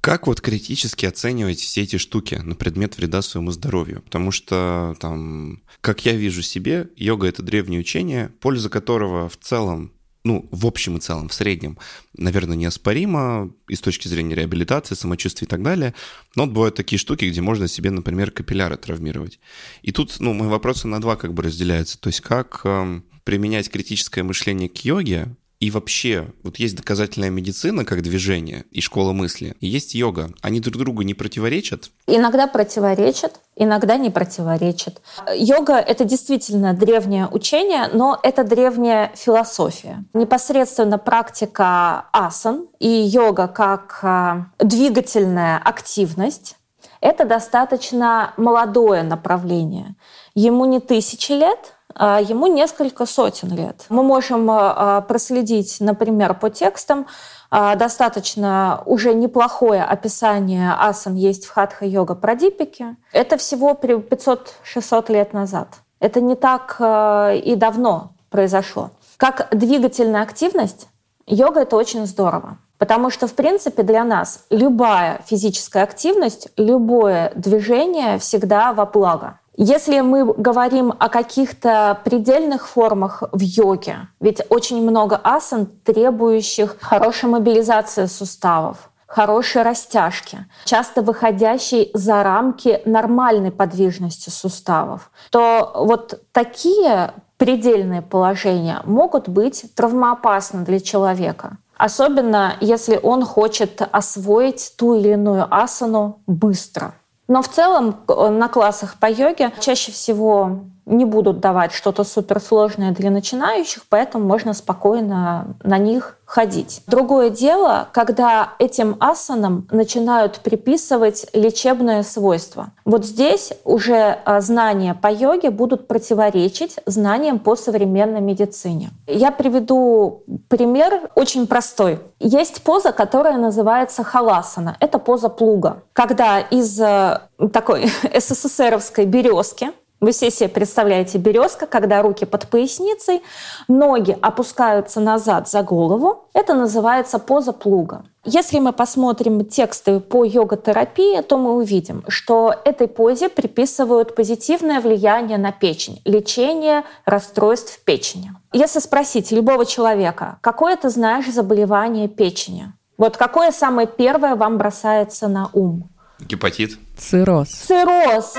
как 0.00 0.26
вот 0.26 0.40
критически 0.40 1.06
оценивать 1.06 1.60
все 1.60 1.82
эти 1.82 1.96
штуки 1.96 2.34
на 2.34 2.54
предмет 2.54 2.96
вреда 2.96 3.22
своему 3.22 3.50
здоровью? 3.50 4.02
Потому 4.02 4.30
что, 4.30 4.94
там, 5.00 5.62
как 5.80 6.04
я 6.04 6.12
вижу 6.12 6.42
себе, 6.42 6.90
йога— 6.96 7.26
это 7.28 7.42
древнее 7.42 7.80
учение, 7.80 8.28
польза 8.40 8.68
которого 8.68 9.28
в 9.28 9.36
целом 9.38 9.92
ну, 10.24 10.48
в 10.52 10.66
общем 10.66 10.96
и 10.96 11.00
целом, 11.00 11.28
в 11.28 11.34
среднем, 11.34 11.78
наверное, 12.16 12.56
неоспоримо 12.56 13.52
и 13.68 13.74
с 13.74 13.80
точки 13.80 14.06
зрения 14.06 14.36
реабилитации, 14.36 14.94
самочувствия 14.94 15.46
и 15.46 15.48
так 15.48 15.62
далее. 15.62 15.94
Но 16.36 16.46
бывают 16.46 16.76
такие 16.76 16.98
штуки, 16.98 17.24
где 17.24 17.40
можно 17.40 17.66
себе, 17.66 17.90
например, 17.90 18.30
капилляры 18.30 18.76
травмировать. 18.76 19.40
И 19.82 19.90
тут, 19.90 20.20
ну, 20.20 20.32
мои 20.32 20.48
вопросы 20.48 20.86
на 20.86 21.00
два 21.00 21.16
как 21.16 21.34
бы 21.34 21.42
разделяются. 21.42 21.98
То 21.98 22.08
есть 22.08 22.20
как 22.20 22.60
э, 22.64 23.00
применять 23.24 23.68
критическое 23.68 24.22
мышление 24.22 24.68
к 24.68 24.78
йоге, 24.78 25.34
и 25.62 25.70
вообще, 25.70 26.26
вот 26.42 26.56
есть 26.56 26.74
доказательная 26.74 27.30
медицина 27.30 27.84
как 27.84 28.02
движение 28.02 28.64
и 28.72 28.80
школа 28.80 29.12
мысли, 29.12 29.54
и 29.60 29.68
есть 29.68 29.94
йога. 29.94 30.30
Они 30.40 30.58
друг 30.58 30.76
другу 30.76 31.02
не 31.02 31.14
противоречат? 31.14 31.92
Иногда 32.08 32.48
противоречат, 32.48 33.38
иногда 33.54 33.96
не 33.96 34.10
противоречат. 34.10 35.00
Йога— 35.32 35.74
это 35.76 36.02
действительно 36.02 36.74
древнее 36.74 37.28
учение, 37.28 37.88
но 37.92 38.18
это 38.24 38.42
древняя 38.42 39.12
философия. 39.14 40.04
Непосредственно 40.14 40.98
практика 40.98 42.06
асан 42.10 42.66
и 42.80 42.88
йога 42.88 43.46
как 43.46 44.00
а, 44.02 44.46
двигательная 44.58 45.58
активность— 45.58 46.56
это 47.00 47.24
достаточно 47.24 48.34
молодое 48.36 49.04
направление. 49.04 49.94
Ему 50.34 50.64
не 50.64 50.80
тысячи 50.80 51.30
лет, 51.30 51.74
ему 51.96 52.46
несколько 52.46 53.06
сотен 53.06 53.54
лет. 53.54 53.86
Мы 53.88 54.02
можем 54.02 54.50
а, 54.50 54.74
а, 54.76 55.00
проследить, 55.00 55.76
например, 55.80 56.34
по 56.34 56.50
текстам, 56.50 57.06
достаточно 57.50 58.82
уже 58.86 59.12
неплохое 59.12 59.84
описание 59.84 60.72
асан 60.72 61.16
есть 61.16 61.44
в 61.44 61.52
хатха-йога 61.52 62.14
Прадипике. 62.14 62.96
Это 63.12 63.36
всего 63.36 63.72
500-600 63.72 65.12
лет 65.12 65.34
назад. 65.34 65.68
Это 66.00 66.22
не 66.22 66.34
так 66.34 66.80
и 66.80 67.54
давно 67.56 68.14
произошло. 68.30 68.90
Как 69.18 69.48
двигательная 69.50 70.22
активность, 70.22 70.88
йога— 71.26 71.60
это 71.62 71.76
очень 71.76 72.06
здорово. 72.06 72.56
Потому 72.82 73.10
что, 73.10 73.28
в 73.28 73.34
принципе, 73.34 73.84
для 73.84 74.02
нас 74.02 74.44
любая 74.50 75.20
физическая 75.24 75.84
активность, 75.84 76.48
любое 76.56 77.30
движение 77.36 78.18
всегда 78.18 78.72
во 78.72 78.86
благо. 78.86 79.38
Если 79.56 80.00
мы 80.00 80.24
говорим 80.32 80.94
о 80.98 81.08
каких-то 81.10 82.00
предельных 82.04 82.66
формах 82.66 83.22
в 83.32 83.40
йоге, 83.40 84.08
ведь 84.18 84.40
очень 84.48 84.82
много 84.82 85.20
асан, 85.22 85.66
требующих 85.84 86.78
хорошей 86.80 87.28
мобилизации 87.28 88.06
суставов, 88.06 88.90
хорошей 89.06 89.62
растяжки, 89.62 90.46
часто 90.64 91.02
выходящей 91.02 91.90
за 91.92 92.22
рамки 92.22 92.80
нормальной 92.86 93.50
подвижности 93.50 94.30
суставов, 94.30 95.10
то 95.30 95.70
вот 95.74 96.22
такие 96.32 97.12
предельные 97.36 98.00
положения 98.00 98.80
могут 98.84 99.28
быть 99.28 99.66
травмоопасны 99.74 100.64
для 100.64 100.80
человека. 100.80 101.58
Особенно 101.76 102.54
если 102.60 102.98
он 103.02 103.24
хочет 103.24 103.82
освоить 103.90 104.74
ту 104.78 104.94
или 104.94 105.10
иную 105.10 105.46
асану 105.50 106.20
быстро. 106.26 106.94
Но 107.28 107.42
в 107.42 107.48
целом 107.48 107.96
э, 108.08 108.28
на 108.30 108.48
классах 108.48 108.96
по 108.98 109.10
йоге 109.10 109.52
чаще 109.60 109.92
всего 109.92 110.64
не 110.86 111.04
будут 111.04 111.40
давать 111.40 111.72
что-то 111.72 112.04
суперсложное 112.04 112.92
для 112.92 113.10
начинающих, 113.10 113.84
поэтому 113.88 114.26
можно 114.26 114.52
спокойно 114.52 115.56
на 115.62 115.78
них 115.78 116.18
ходить. 116.32 116.82
Другое 116.86 117.28
дело, 117.28 117.88
когда 117.92 118.54
этим 118.58 118.96
асанам 119.00 119.68
начинают 119.70 120.38
приписывать 120.38 121.26
лечебное 121.34 122.02
свойство. 122.02 122.72
Вот 122.86 123.04
здесь 123.04 123.52
уже 123.64 124.18
а, 124.24 124.40
знания 124.40 124.94
по 124.94 125.12
йоге 125.12 125.50
будут 125.50 125.86
противоречить 125.86 126.76
знаниям 126.86 127.38
по 127.38 127.54
современной 127.54 128.22
медицине. 128.22 128.90
Я 129.06 129.30
приведу 129.30 130.22
пример 130.48 131.10
очень 131.14 131.46
простой. 131.46 132.00
Есть 132.18 132.62
поза, 132.62 132.92
которая 132.92 133.36
называется 133.36 134.02
халасана. 134.02 134.76
Это 134.80 134.98
поза 134.98 135.28
плуга. 135.28 135.82
Когда 135.92 136.40
из 136.40 136.80
э, 136.80 137.20
такой 137.52 137.92
СССРовской 138.18 139.04
березки 139.04 139.70
вы 140.02 140.10
все 140.10 140.30
себе 140.30 140.48
представляете 140.48 141.16
березка, 141.16 141.66
когда 141.66 142.02
руки 142.02 142.26
под 142.26 142.48
поясницей, 142.48 143.22
ноги 143.68 144.18
опускаются 144.20 145.00
назад 145.00 145.48
за 145.48 145.62
голову. 145.62 146.28
Это 146.34 146.54
называется 146.54 147.20
поза 147.20 147.52
плуга. 147.52 148.04
Если 148.24 148.58
мы 148.58 148.72
посмотрим 148.72 149.44
тексты 149.44 150.00
по 150.00 150.24
йога-терапии, 150.24 151.22
то 151.22 151.38
мы 151.38 151.54
увидим, 151.54 152.04
что 152.08 152.54
этой 152.64 152.88
позе 152.88 153.28
приписывают 153.28 154.14
позитивное 154.14 154.80
влияние 154.80 155.38
на 155.38 155.52
печень, 155.52 156.02
лечение 156.04 156.82
расстройств 157.04 157.80
печени. 157.84 158.32
Если 158.52 158.80
спросить 158.80 159.30
любого 159.30 159.64
человека, 159.64 160.38
какое 160.40 160.76
ты 160.76 160.88
знаешь 160.88 161.32
заболевание 161.32 162.08
печени, 162.08 162.72
вот 162.98 163.16
какое 163.16 163.52
самое 163.52 163.86
первое 163.86 164.34
вам 164.34 164.58
бросается 164.58 165.28
на 165.28 165.48
ум? 165.52 165.90
Гепатит. 166.20 166.72
Цирроз. 166.98 167.48
Цирроз. 167.50 168.34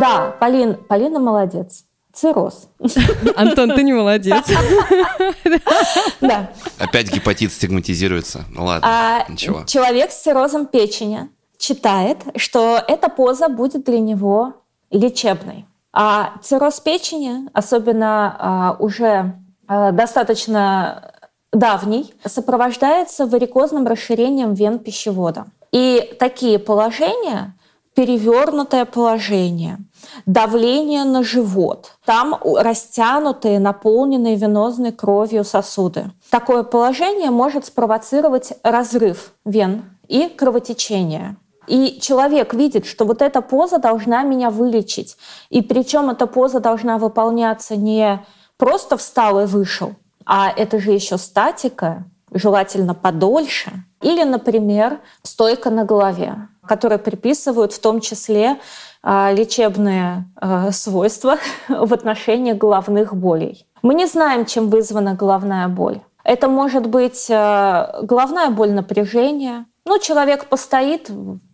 Да, 0.00 0.34
Полин, 0.40 0.74
Полина 0.74 1.18
молодец. 1.18 1.84
Цирроз. 2.12 2.68
Антон, 3.36 3.74
ты 3.74 3.82
не 3.82 3.92
молодец. 3.92 4.44
Да. 6.20 6.50
Опять 6.78 7.12
гепатит 7.12 7.52
стигматизируется. 7.52 8.44
Ну 8.50 8.64
ладно, 8.64 8.88
А 8.88 9.24
ничего. 9.30 9.64
человек 9.66 10.10
с 10.10 10.22
циррозом 10.22 10.66
печени 10.66 11.28
читает, 11.58 12.18
что 12.36 12.82
эта 12.88 13.08
поза 13.08 13.48
будет 13.48 13.84
для 13.84 14.00
него 14.00 14.54
лечебной. 14.90 15.66
А 15.92 16.32
цирроз 16.42 16.80
печени, 16.80 17.48
особенно 17.52 18.36
а, 18.38 18.76
уже 18.78 19.34
а, 19.66 19.92
достаточно 19.92 21.12
давний, 21.52 22.14
сопровождается 22.24 23.26
варикозным 23.26 23.86
расширением 23.86 24.54
вен 24.54 24.78
пищевода. 24.78 25.46
И 25.72 26.14
такие 26.18 26.58
положения, 26.58 27.54
перевернутое 27.96 28.84
положение, 28.84 29.78
давление 30.26 31.04
на 31.04 31.24
живот, 31.24 31.92
там 32.04 32.38
растянутые, 32.44 33.58
наполненные 33.58 34.36
венозной 34.36 34.92
кровью 34.92 35.44
сосуды. 35.44 36.10
Такое 36.30 36.62
положение 36.62 37.30
может 37.30 37.64
спровоцировать 37.64 38.52
разрыв 38.62 39.32
вен 39.46 39.84
и 40.08 40.28
кровотечение. 40.28 41.36
И 41.68 41.98
человек 42.00 42.52
видит, 42.52 42.84
что 42.84 43.06
вот 43.06 43.22
эта 43.22 43.40
поза 43.40 43.78
должна 43.78 44.22
меня 44.22 44.50
вылечить. 44.50 45.16
И 45.48 45.62
причем 45.62 46.10
эта 46.10 46.26
поза 46.26 46.60
должна 46.60 46.98
выполняться 46.98 47.76
не 47.76 48.22
просто 48.58 48.98
встал 48.98 49.40
и 49.40 49.46
вышел, 49.46 49.94
а 50.26 50.52
это 50.54 50.78
же 50.78 50.92
еще 50.92 51.16
статика, 51.16 52.04
желательно 52.30 52.94
подольше. 52.94 53.72
Или, 54.02 54.22
например, 54.22 55.00
стойка 55.22 55.70
на 55.70 55.84
голове, 55.84 56.48
которой 56.66 56.98
приписывают 56.98 57.72
в 57.72 57.80
том 57.80 58.00
числе 58.00 58.58
а, 59.02 59.32
лечебные 59.32 60.24
а, 60.36 60.72
свойства 60.72 61.36
в 61.68 61.92
отношении 61.94 62.52
головных 62.52 63.14
болей. 63.14 63.66
Мы 63.82 63.94
не 63.94 64.06
знаем, 64.06 64.46
чем 64.46 64.68
вызвана 64.68 65.14
головная 65.14 65.68
боль. 65.68 66.00
Это 66.24 66.48
может 66.48 66.86
быть 66.88 67.28
а, 67.30 68.00
головная 68.02 68.50
боль 68.50 68.72
напряжения. 68.72 69.66
Ну, 69.84 69.98
человек 70.00 70.46
постоит, 70.46 71.08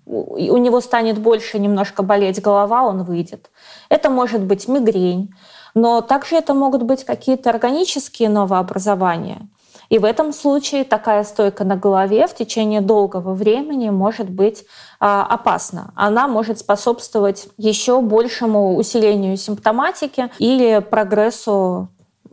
у 0.07 0.57
него 0.57 0.81
станет 0.81 1.19
больше 1.19 1.59
немножко 1.59 2.03
болеть 2.03 2.41
голова, 2.41 2.85
он 2.85 3.03
выйдет. 3.03 3.51
Это 3.91 4.09
может 4.09 4.41
быть 4.41 4.69
мигрень. 4.69 5.35
Но 5.75 6.01
также 6.01 6.37
это 6.37 6.55
могут 6.55 6.83
быть 6.83 7.05
какие-то 7.05 7.51
органические 7.51 8.29
новообразования. 8.29 9.49
И 9.93 9.99
в 9.99 10.07
этом 10.07 10.33
случае 10.33 10.85
такая 10.85 11.23
стойка 11.23 11.65
на 11.65 11.77
голове 11.77 12.27
в 12.27 12.35
течение 12.35 12.81
долгого 12.81 13.35
времени 13.35 13.91
может 13.91 14.31
быть 14.31 14.65
а, 14.99 15.23
опасна. 15.23 15.93
Она 15.95 16.29
может 16.29 16.59
способствовать 16.59 17.49
еще 17.59 18.01
большему 18.01 18.77
усилению 18.77 19.37
симптоматики 19.37 20.31
или 20.39 20.79
прогрессу 20.79 21.89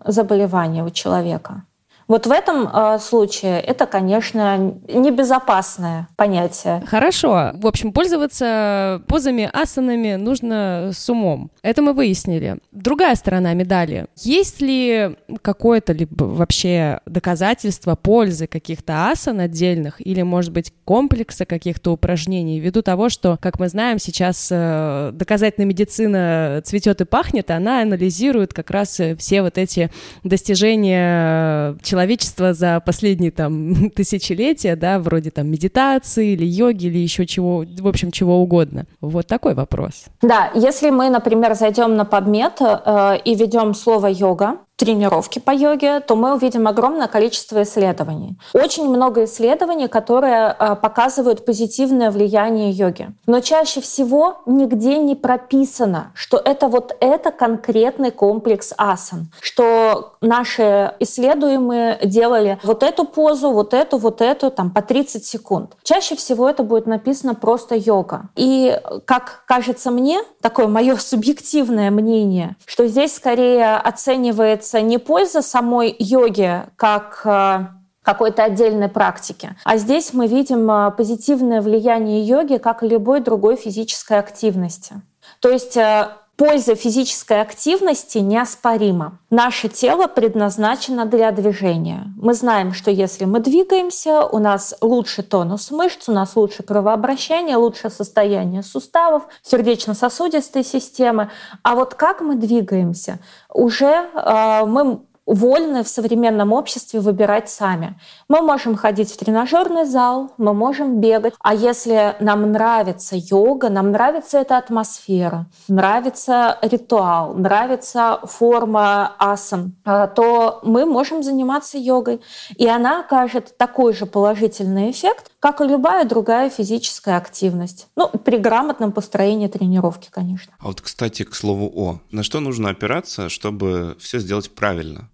заболевания 0.06 0.86
у 0.86 0.90
человека. 0.90 1.64
Вот 2.10 2.26
в 2.26 2.32
этом 2.32 2.68
а, 2.74 2.98
случае 2.98 3.62
это, 3.62 3.86
конечно, 3.86 4.74
небезопасное 4.88 6.10
понятие. 6.16 6.84
Хорошо. 6.88 7.52
В 7.54 7.68
общем, 7.68 7.94
пользоваться 7.94 9.04
позами, 9.08 9.48
асанами 9.54 10.16
нужно 10.16 10.90
с 10.92 11.08
умом. 11.08 11.52
Это 11.62 11.84
мы 11.84 11.94
выяснили. 11.94 12.58
Другая 12.72 13.14
сторона 13.14 13.54
медали. 13.54 14.08
Есть 14.16 14.60
ли 14.60 15.18
какое-то 15.44 15.94
либо 15.94 16.24
вообще 16.24 17.00
доказательство 17.06 17.96
пользы 17.96 18.48
каких-то 18.48 19.12
асан 19.12 19.40
отдельных 19.40 20.06
или, 20.06 20.24
может 20.24 20.52
быть, 20.52 20.74
комплекса 20.86 21.46
каких-то 21.46 21.92
упражнений 21.92 22.60
ввиду 22.60 22.82
того, 22.82 23.10
что, 23.10 23.38
как 23.40 23.60
мы 23.60 23.70
знаем, 23.70 24.00
сейчас 24.00 24.48
э, 24.50 25.12
доказательная 25.14 25.68
медицина 25.68 26.64
цветет 26.66 27.02
и 27.02 27.06
пахнет, 27.06 27.52
она 27.52 27.84
анализирует 27.84 28.52
как 28.52 28.72
раз 28.72 29.00
э, 29.00 29.16
все 29.16 29.44
вот 29.44 29.60
эти 29.60 29.92
достижения 30.24 31.78
человечества 32.00 32.54
за 32.54 32.80
последние 32.80 33.32
там 33.32 33.90
тысячелетия, 33.96 34.76
да, 34.76 35.00
вроде 35.00 35.32
там 35.32 35.48
медитации 35.48 36.32
или 36.34 36.46
йоги 36.46 36.86
или 36.88 36.98
еще 36.98 37.26
чего, 37.26 37.66
в 37.80 37.88
общем, 37.88 38.12
чего 38.12 38.42
угодно. 38.42 38.86
Вот 39.02 39.28
такой 39.28 39.54
вопрос. 39.54 40.06
Да, 40.22 40.52
если 40.56 40.92
мы, 40.92 41.10
например, 41.10 41.56
зайдем 41.56 41.98
на 41.98 42.04
PubMed 42.04 42.62
э, 42.62 43.18
и 43.26 43.36
ведем 43.36 43.74
слово 43.74 44.08
йога, 44.08 44.60
тренировки 44.80 45.40
по 45.40 45.52
йоге, 45.52 46.00
то 46.00 46.16
мы 46.16 46.34
увидим 46.34 46.66
огромное 46.68 47.08
количество 47.08 47.62
исследований. 47.64 48.40
Очень 48.54 48.90
много 48.90 49.26
исследований, 49.26 49.90
которые 49.90 50.56
э, 50.58 50.76
показывают 50.82 51.46
позитивное 51.46 52.12
влияние 52.12 52.72
йоги. 52.72 53.10
Но 53.28 53.42
чаще 53.42 53.82
всего 53.82 54.38
нигде 54.46 54.98
не 54.98 55.16
прописано, 55.16 56.12
что 56.16 56.38
это 56.38 56.70
вот 56.70 56.96
это 57.02 57.32
конкретный 57.32 58.12
комплекс 58.12 58.74
асан, 58.78 59.32
что 59.42 60.14
наши 60.22 60.94
исследуемые 61.00 62.00
делали 62.06 62.58
вот 62.64 62.82
эту 62.82 63.04
позу, 63.04 63.52
вот 63.52 63.74
эту, 63.74 63.98
вот 63.98 64.22
эту, 64.22 64.50
там 64.50 64.72
по 64.72 64.82
30 64.82 65.26
секунд. 65.26 65.76
Чаще 65.84 66.16
всего 66.16 66.50
это 66.50 66.64
будет 66.64 66.88
написано 66.88 67.36
просто 67.36 67.76
йога. 67.76 68.30
И, 68.38 68.80
как 69.04 69.44
кажется 69.46 69.92
мне, 69.92 70.22
такое 70.42 70.68
мое 70.68 70.96
субъективное 71.00 71.92
мнение, 71.92 72.56
что 72.66 72.88
здесь 72.88 73.14
скорее 73.14 73.76
оценивается 73.76 74.69
не 74.74 74.98
польза 74.98 75.42
самой 75.42 75.96
йоги 75.98 76.64
как 76.76 77.22
э, 77.26 77.68
какой-то 78.04 78.44
отдельной 78.44 78.90
практики. 78.90 79.56
А 79.64 79.78
здесь 79.78 80.14
мы 80.14 80.28
видим 80.28 80.70
э, 80.70 80.92
позитивное 80.92 81.62
влияние 81.62 82.24
йоги, 82.24 82.58
как 82.58 82.84
и 82.84 82.88
любой 82.88 83.22
другой 83.22 83.56
физической 83.56 84.20
активности. 84.20 85.02
То 85.40 85.50
есть 85.50 85.78
э, 85.78 86.10
польза 86.40 86.76
физической 86.76 87.42
активности 87.42 88.20
неоспорима. 88.20 89.20
Наше 89.30 89.68
тело 89.68 90.08
предназначено 90.08 91.06
для 91.06 91.32
движения. 91.32 92.06
Мы 92.16 92.34
знаем, 92.34 92.74
что 92.74 92.90
если 92.92 93.26
мы 93.26 93.42
двигаемся, 93.42 94.24
у 94.24 94.40
нас 94.40 94.74
лучше 94.80 95.22
тонус 95.22 95.70
мышц, 95.70 96.08
у 96.08 96.14
нас 96.14 96.38
лучше 96.38 96.64
кровообращение, 96.64 97.58
лучше 97.58 97.90
состояние 97.90 98.64
суставов, 98.64 99.24
сердечно-сосудистой 99.44 100.64
системы. 100.64 101.30
А 101.62 101.76
вот 101.76 101.96
как 101.96 102.22
мы 102.22 102.36
двигаемся, 102.36 103.20
уже 103.54 104.08
э, 104.14 104.66
мы 104.66 105.02
вольны 105.30 105.84
в 105.84 105.88
современном 105.88 106.52
обществе 106.54 107.00
выбирать 107.00 107.50
сами. 107.50 108.00
Мы 108.28 108.42
можем 108.42 108.76
ходить 108.76 109.12
в 109.12 109.18
тренажерный 109.18 109.86
зал, 109.86 110.32
мы 110.38 110.54
можем 110.54 111.00
бегать. 111.00 111.36
А 111.40 111.54
если 111.54 112.16
нам 112.20 112.52
нравится 112.52 113.16
йога, 113.16 113.70
нам 113.70 113.92
нравится 113.92 114.40
эта 114.40 114.58
атмосфера, 114.58 115.46
нравится 115.68 116.58
ритуал, 116.64 117.36
нравится 117.36 118.20
форма 118.24 119.14
асан, 119.20 119.76
а, 119.86 120.08
то 120.08 120.62
мы 120.64 120.86
можем 120.86 121.22
заниматься 121.22 121.78
йогой. 121.78 122.22
И 122.58 122.68
она 122.68 123.02
окажет 123.02 123.56
такой 123.58 123.94
же 123.94 124.08
положительный 124.08 124.90
эффект, 124.90 125.32
как 125.40 125.62
и 125.62 125.66
любая 125.66 126.06
другая 126.06 126.50
физическая 126.50 127.18
активность. 127.18 127.88
Ну, 127.96 128.10
при 128.10 128.38
грамотном 128.38 128.92
построении 128.92 129.48
тренировки, 129.48 130.10
конечно. 130.12 130.54
А 130.60 130.68
вот, 130.68 130.82
кстати, 130.82 131.24
к 131.24 131.34
слову 131.34 131.72
о, 131.74 132.00
на 132.12 132.24
что 132.24 132.40
нужно 132.40 132.70
опираться, 132.70 133.30
чтобы 133.30 133.96
все 134.00 134.20
сделать 134.20 134.54
правильно? 134.54 135.10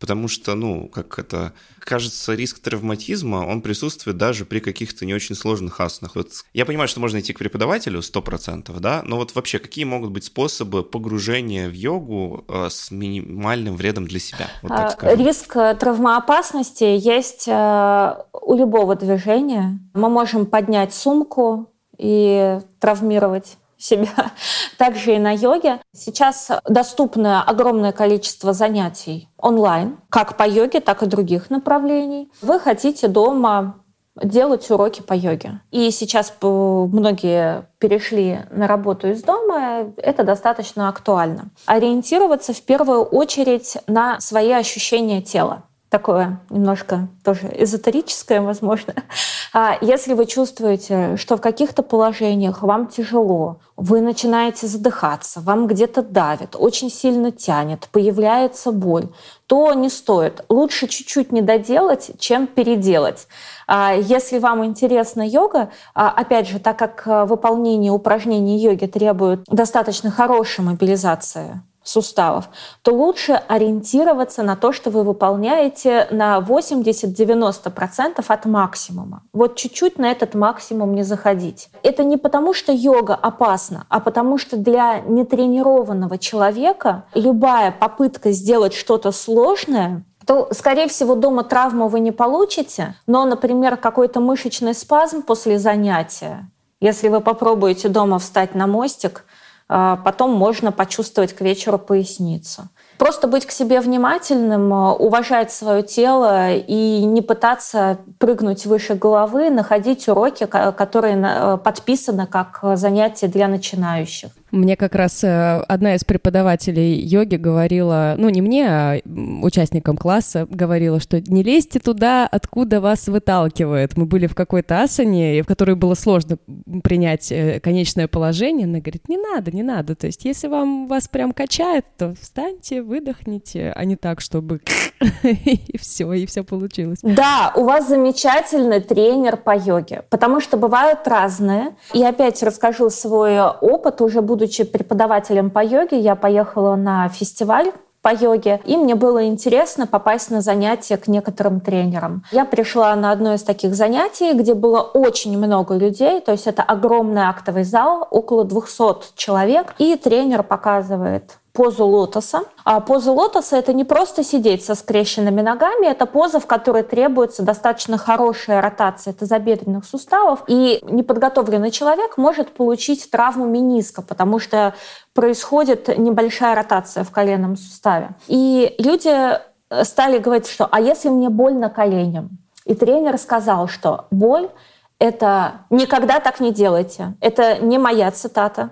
Потому 0.00 0.28
что, 0.28 0.54
ну, 0.54 0.88
как 0.88 1.18
это, 1.18 1.52
кажется, 1.78 2.34
риск 2.34 2.60
травматизма, 2.60 3.46
он 3.46 3.60
присутствует 3.60 4.16
даже 4.16 4.46
при 4.46 4.60
каких-то 4.60 5.04
не 5.04 5.12
очень 5.12 5.34
сложных 5.34 5.78
асанах. 5.78 6.16
Вот 6.16 6.28
я 6.54 6.64
понимаю, 6.64 6.88
что 6.88 7.00
можно 7.00 7.20
идти 7.20 7.34
к 7.34 7.38
преподавателю 7.38 8.00
100%, 8.00 8.80
да, 8.80 9.02
но 9.04 9.16
вот 9.16 9.34
вообще 9.34 9.58
какие 9.58 9.84
могут 9.84 10.10
быть 10.10 10.24
способы 10.24 10.82
погружения 10.82 11.68
в 11.68 11.74
йогу 11.74 12.46
э, 12.48 12.68
с 12.70 12.90
минимальным 12.90 13.76
вредом 13.76 14.06
для 14.06 14.20
себя? 14.20 14.46
Вот 14.62 14.70
так 14.70 14.86
А, 14.86 14.90
скажем. 14.90 15.26
Риск 15.26 15.56
э, 15.56 15.76
травмоопасности 15.78 16.84
есть 16.84 17.46
э, 17.46 18.14
у 18.32 18.54
любого 18.54 18.96
движения. 18.96 19.78
Мы 19.92 20.08
можем 20.08 20.46
поднять 20.46 20.94
сумку 20.94 21.70
и 21.98 22.58
травмировать 22.78 23.58
себя. 23.80 24.32
Также 24.78 25.16
и 25.16 25.18
на 25.18 25.32
йоге. 25.32 25.80
Сейчас 25.94 26.50
доступно 26.68 27.42
огромное 27.42 27.92
количество 27.92 28.52
занятий 28.52 29.28
онлайн, 29.36 29.98
как 30.10 30.36
по 30.36 30.46
йоге, 30.46 30.80
так 30.80 31.02
и 31.02 31.06
других 31.06 31.50
направлений. 31.50 32.30
Вы 32.42 32.60
хотите 32.60 33.08
дома 33.08 33.80
делать 34.22 34.70
уроки 34.70 35.02
по 35.02 35.14
йоге. 35.14 35.60
И 35.70 35.90
сейчас 35.90 36.32
многие 36.42 37.66
перешли 37.78 38.40
на 38.50 38.66
работу 38.66 39.08
из 39.08 39.22
дома, 39.22 39.92
это 39.96 40.24
достаточно 40.24 40.88
актуально. 40.88 41.50
Ориентироваться 41.66 42.52
в 42.52 42.62
первую 42.62 43.02
очередь 43.02 43.78
на 43.86 44.20
свои 44.20 44.52
ощущения 44.52 45.22
тела. 45.22 45.64
Такое 45.90 46.40
немножко 46.48 47.08
тоже 47.24 47.50
эзотерическое, 47.52 48.40
возможно. 48.40 48.94
А 49.52 49.76
если 49.80 50.14
вы 50.14 50.26
чувствуете, 50.26 51.16
что 51.16 51.36
в 51.36 51.40
каких-то 51.40 51.82
положениях 51.82 52.62
вам 52.62 52.86
тяжело, 52.86 53.56
вы 53.76 54.00
начинаете 54.00 54.68
задыхаться, 54.68 55.40
вам 55.40 55.66
где-то 55.66 56.02
давит, 56.02 56.54
очень 56.56 56.88
сильно 56.88 57.32
тянет, 57.32 57.88
появляется 57.90 58.70
боль, 58.70 59.08
то 59.48 59.74
не 59.74 59.88
стоит. 59.88 60.44
Лучше 60.48 60.86
чуть-чуть 60.86 61.32
не 61.32 61.42
доделать, 61.42 62.12
чем 62.20 62.46
переделать. 62.46 63.26
А 63.66 63.92
если 63.92 64.38
вам 64.38 64.64
интересна 64.64 65.26
йога, 65.26 65.70
а, 65.96 66.10
опять 66.10 66.48
же, 66.48 66.60
так 66.60 66.78
как 66.78 67.28
выполнение 67.28 67.90
упражнений 67.90 68.56
йоги 68.56 68.86
требует 68.86 69.42
достаточно 69.48 70.12
хорошей 70.12 70.64
мобилизации 70.64 71.60
суставов, 71.82 72.48
то 72.82 72.92
лучше 72.92 73.32
ориентироваться 73.48 74.42
на 74.42 74.56
то, 74.56 74.72
что 74.72 74.90
вы 74.90 75.02
выполняете 75.02 76.06
на 76.10 76.38
80-90% 76.38 78.24
от 78.26 78.44
максимума. 78.44 79.22
Вот 79.32 79.56
чуть-чуть 79.56 79.98
на 79.98 80.10
этот 80.10 80.34
максимум 80.34 80.94
не 80.94 81.02
заходить. 81.02 81.70
Это 81.82 82.04
не 82.04 82.16
потому, 82.16 82.52
что 82.54 82.72
йога 82.72 83.14
опасна, 83.14 83.86
а 83.88 84.00
потому 84.00 84.38
что 84.38 84.56
для 84.56 85.00
нетренированного 85.00 86.18
человека 86.18 87.04
любая 87.14 87.72
попытка 87.72 88.32
сделать 88.32 88.74
что-то 88.74 89.12
сложное 89.12 90.04
то, 90.26 90.48
скорее 90.52 90.86
всего, 90.86 91.16
дома 91.16 91.42
травму 91.42 91.88
вы 91.88 91.98
не 91.98 92.12
получите, 92.12 92.94
но, 93.08 93.24
например, 93.24 93.76
какой-то 93.76 94.20
мышечный 94.20 94.74
спазм 94.74 95.22
после 95.22 95.58
занятия, 95.58 96.48
если 96.78 97.08
вы 97.08 97.20
попробуете 97.20 97.88
дома 97.88 98.20
встать 98.20 98.54
на 98.54 98.68
мостик, 98.68 99.24
потом 99.70 100.32
можно 100.32 100.72
почувствовать 100.72 101.32
к 101.32 101.40
вечеру 101.42 101.78
поясницу. 101.78 102.62
Просто 102.98 103.28
быть 103.28 103.46
к 103.46 103.50
себе 103.50 103.80
внимательным, 103.80 104.74
а, 104.74 104.94
уважать 104.94 105.52
свое 105.52 105.82
тело 105.82 106.52
и 106.52 107.04
не 107.04 107.22
пытаться 107.22 107.98
прыгнуть 108.18 108.66
выше 108.66 108.94
головы, 108.94 109.48
находить 109.50 110.08
уроки, 110.08 110.44
которые 110.46 111.56
подписаны 111.64 112.26
как 112.26 112.60
занятия 112.74 113.28
для 113.28 113.48
начинающих. 113.48 114.32
Мне 114.50 114.76
как 114.76 114.94
раз 114.94 115.22
э, 115.22 115.60
одна 115.68 115.94
из 115.94 116.04
преподавателей 116.04 117.00
йоги 117.00 117.36
говорила, 117.36 118.14
ну 118.18 118.28
не 118.28 118.42
мне, 118.42 118.66
а 118.68 119.00
участникам 119.42 119.96
класса, 119.96 120.46
говорила, 120.50 121.00
что 121.00 121.20
не 121.20 121.42
лезьте 121.42 121.78
туда, 121.78 122.26
откуда 122.26 122.80
вас 122.80 123.08
выталкивает. 123.08 123.96
Мы 123.96 124.06
были 124.06 124.26
в 124.26 124.34
какой-то 124.34 124.82
асане, 124.82 125.42
в 125.42 125.46
которой 125.46 125.76
было 125.76 125.94
сложно 125.94 126.38
принять 126.82 127.30
э, 127.30 127.60
конечное 127.60 128.08
положение. 128.08 128.64
Она 128.66 128.80
говорит, 128.80 129.08
не 129.08 129.18
надо, 129.18 129.52
не 129.52 129.62
надо. 129.62 129.94
То 129.94 130.06
есть 130.06 130.24
если 130.24 130.48
вам 130.48 130.86
вас 130.86 131.08
прям 131.08 131.32
качает, 131.32 131.84
то 131.96 132.14
встаньте, 132.20 132.82
выдохните, 132.82 133.72
а 133.74 133.84
не 133.84 133.96
так, 133.96 134.20
чтобы 134.20 134.60
и 135.22 135.78
все, 135.78 136.12
и 136.12 136.26
все 136.26 136.42
получилось. 136.42 136.98
Да, 137.02 137.52
у 137.54 137.64
вас 137.64 137.88
замечательный 137.88 138.80
тренер 138.80 139.36
по 139.36 139.56
йоге, 139.56 140.04
потому 140.10 140.40
что 140.40 140.56
бывают 140.56 141.06
разные. 141.06 141.76
И 141.94 142.02
опять 142.02 142.42
расскажу 142.42 142.90
свой 142.90 143.40
опыт, 143.40 144.00
уже 144.00 144.20
будучи 144.40 144.64
преподавателем 144.64 145.50
по 145.50 145.62
йоге, 145.62 146.00
я 146.00 146.16
поехала 146.16 146.74
на 146.74 147.08
фестиваль 147.10 147.72
по 148.00 148.08
йоге, 148.08 148.58
и 148.64 148.78
мне 148.78 148.94
было 148.94 149.26
интересно 149.26 149.86
попасть 149.86 150.30
на 150.30 150.40
занятия 150.40 150.96
к 150.96 151.08
некоторым 151.08 151.60
тренерам. 151.60 152.24
Я 152.32 152.46
пришла 152.46 152.96
на 152.96 153.12
одно 153.12 153.34
из 153.34 153.42
таких 153.42 153.74
занятий, 153.74 154.32
где 154.32 154.54
было 154.54 154.80
очень 154.80 155.36
много 155.36 155.76
людей, 155.76 156.22
то 156.22 156.32
есть 156.32 156.46
это 156.46 156.62
огромный 156.62 157.22
актовый 157.22 157.64
зал, 157.64 158.08
около 158.10 158.44
200 158.44 159.14
человек, 159.16 159.74
и 159.76 159.96
тренер 159.96 160.42
показывает 160.42 161.39
позу 161.52 161.86
лотоса. 161.86 162.42
А 162.64 162.80
поза 162.80 163.12
лотоса— 163.12 163.56
это 163.58 163.72
не 163.72 163.84
просто 163.84 164.22
сидеть 164.22 164.64
со 164.64 164.74
скрещенными 164.74 165.40
ногами, 165.40 165.86
это 165.86 166.06
поза, 166.06 166.40
в 166.40 166.46
которой 166.46 166.82
требуется 166.82 167.42
достаточно 167.42 167.98
хорошая 167.98 168.60
ротация 168.60 169.12
тазобедренных 169.12 169.84
суставов, 169.84 170.44
и 170.46 170.80
неподготовленный 170.82 171.70
человек 171.70 172.16
может 172.16 172.52
получить 172.52 173.10
травму 173.10 173.46
мениска, 173.46 174.02
потому 174.02 174.38
что 174.38 174.74
происходит 175.14 175.96
небольшая 175.98 176.54
ротация 176.54 177.04
в 177.04 177.10
коленном 177.10 177.56
суставе. 177.56 178.10
И 178.28 178.74
люди 178.78 179.38
стали 179.84 180.18
говорить, 180.18 180.48
что 180.48 180.68
«а 180.70 180.80
если 180.80 181.08
мне 181.08 181.28
больно 181.28 181.70
коленям?» 181.70 182.38
И 182.64 182.74
тренер 182.74 183.18
сказал, 183.18 183.68
что 183.68 184.06
боль— 184.10 184.48
это 184.98 185.62
никогда 185.70 186.20
так 186.20 186.40
не 186.40 186.52
делайте. 186.52 187.14
Это 187.20 187.58
не 187.58 187.78
моя 187.78 188.10
цитата. 188.10 188.70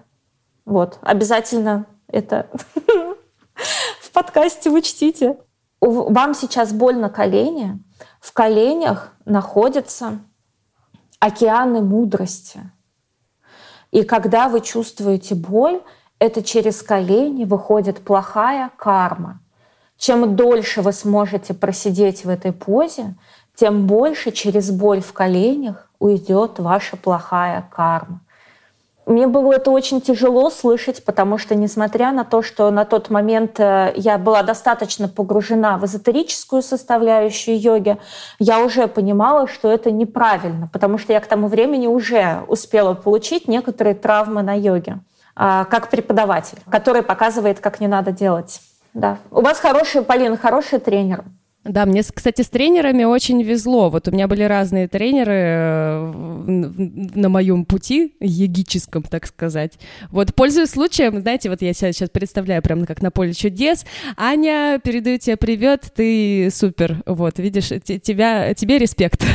Вот, 0.65 0.99
обязательно 1.01 1.87
это 2.09 2.49
в 4.01 4.11
подкасте 4.13 4.71
учтите. 4.71 5.39
Вам 5.81 6.35
сейчас 6.35 6.73
больно 6.73 7.09
колени. 7.09 7.79
В 8.21 8.33
коленях 8.33 9.13
находятся 9.25 10.19
океаны 11.21 11.81
мудрости. 11.81 12.61
И 13.91 14.03
когда 14.03 14.49
вы 14.49 14.61
чувствуете 14.61 15.35
боль, 15.35 15.81
это 16.19 16.43
через 16.43 16.83
колени 16.83 17.45
выходит 17.45 18.05
плохая 18.05 18.71
карма. 18.77 19.41
Чем 19.97 20.37
дольше 20.37 20.83
вы 20.83 20.93
сможете 20.93 21.55
просидеть 21.55 22.25
в 22.25 22.29
этой 22.29 22.53
позе, 22.53 23.15
тем 23.55 23.87
больше 23.87 24.31
через 24.31 24.71
боль 24.71 25.01
в 25.01 25.13
коленях 25.13 25.91
уйдет 25.99 26.59
ваша 26.59 26.97
плохая 26.97 27.69
карма. 27.71 28.21
Мне 29.09 29.27
было 29.27 29.55
это 29.55 29.71
очень 29.71 30.03
тяжело 30.03 30.51
слышать, 30.51 31.03
потому 31.03 31.39
что, 31.39 31.55
несмотря 31.55 32.13
на 32.13 32.27
то, 32.27 32.43
что 32.43 32.71
на 32.71 32.85
тот 32.85 33.09
момент 33.09 33.59
э, 33.59 33.95
я 33.97 34.19
была 34.19 34.43
достаточно 34.43 35.09
погружена 35.09 35.79
в 35.79 35.87
эзотерическую 35.87 36.61
составляющую 36.61 37.59
йоги, 37.59 37.97
я 38.39 38.61
уже 38.61 38.87
понимала, 38.87 39.49
что 39.49 39.73
это 39.73 39.91
неправильно, 39.91 40.69
потому 40.71 40.99
что 40.99 41.15
я 41.15 41.21
к 41.21 41.27
тому 41.27 41.49
времени 41.49 41.87
уже 41.87 42.45
успела 42.49 42.93
получить 42.93 43.49
некоторые 43.49 43.95
травмы 43.95 44.43
на 44.43 44.53
йоге 44.53 44.99
а, 45.35 45.65
как 45.65 45.89
преподаватель, 45.89 46.59
который 46.69 47.01
показывает, 47.01 47.61
как 47.61 47.81
не 47.81 47.87
надо 47.87 48.13
делать. 48.13 48.61
Да. 48.93 49.17
У 49.31 49.41
вас 49.41 49.59
хороший, 49.59 50.03
Полина, 50.03 50.37
хороший 50.37 50.81
тренер. 50.81 51.25
Да, 51.65 51.85
мне, 51.87 52.03
кстати, 52.03 52.43
с 52.43 52.49
тренерами 52.49 53.05
очень 53.05 53.43
везло. 53.43 53.91
Вот 53.91 54.09
у 54.09 54.11
меня 54.11 54.29
были 54.29 54.43
разные 54.45 54.89
тренеры 54.89 55.33
э, 55.33 56.13
на 56.47 57.29
моем 57.29 57.65
пути, 57.65 58.15
егическом, 58.21 59.03
так 59.03 59.27
сказать. 59.27 59.79
Вот, 60.11 60.35
пользуясь 60.35 60.71
случаем, 60.71 61.21
знаете, 61.21 61.51
вот 61.51 61.61
я 61.61 61.75
себя 61.75 61.93
сейчас 61.93 62.11
представляю 62.11 62.63
прямо 62.63 62.87
как 62.87 63.03
на 63.03 63.11
поле 63.11 63.35
чудес. 63.35 63.85
Аня, 64.17 64.81
передаю 64.83 65.19
тебе 65.19 65.37
привет, 65.37 65.93
ты 65.95 66.49
супер. 66.51 67.03
Вот, 67.07 67.39
видишь, 67.39 67.69
тебя, 67.69 68.55
тебе 68.55 68.79
респект. 68.79 69.25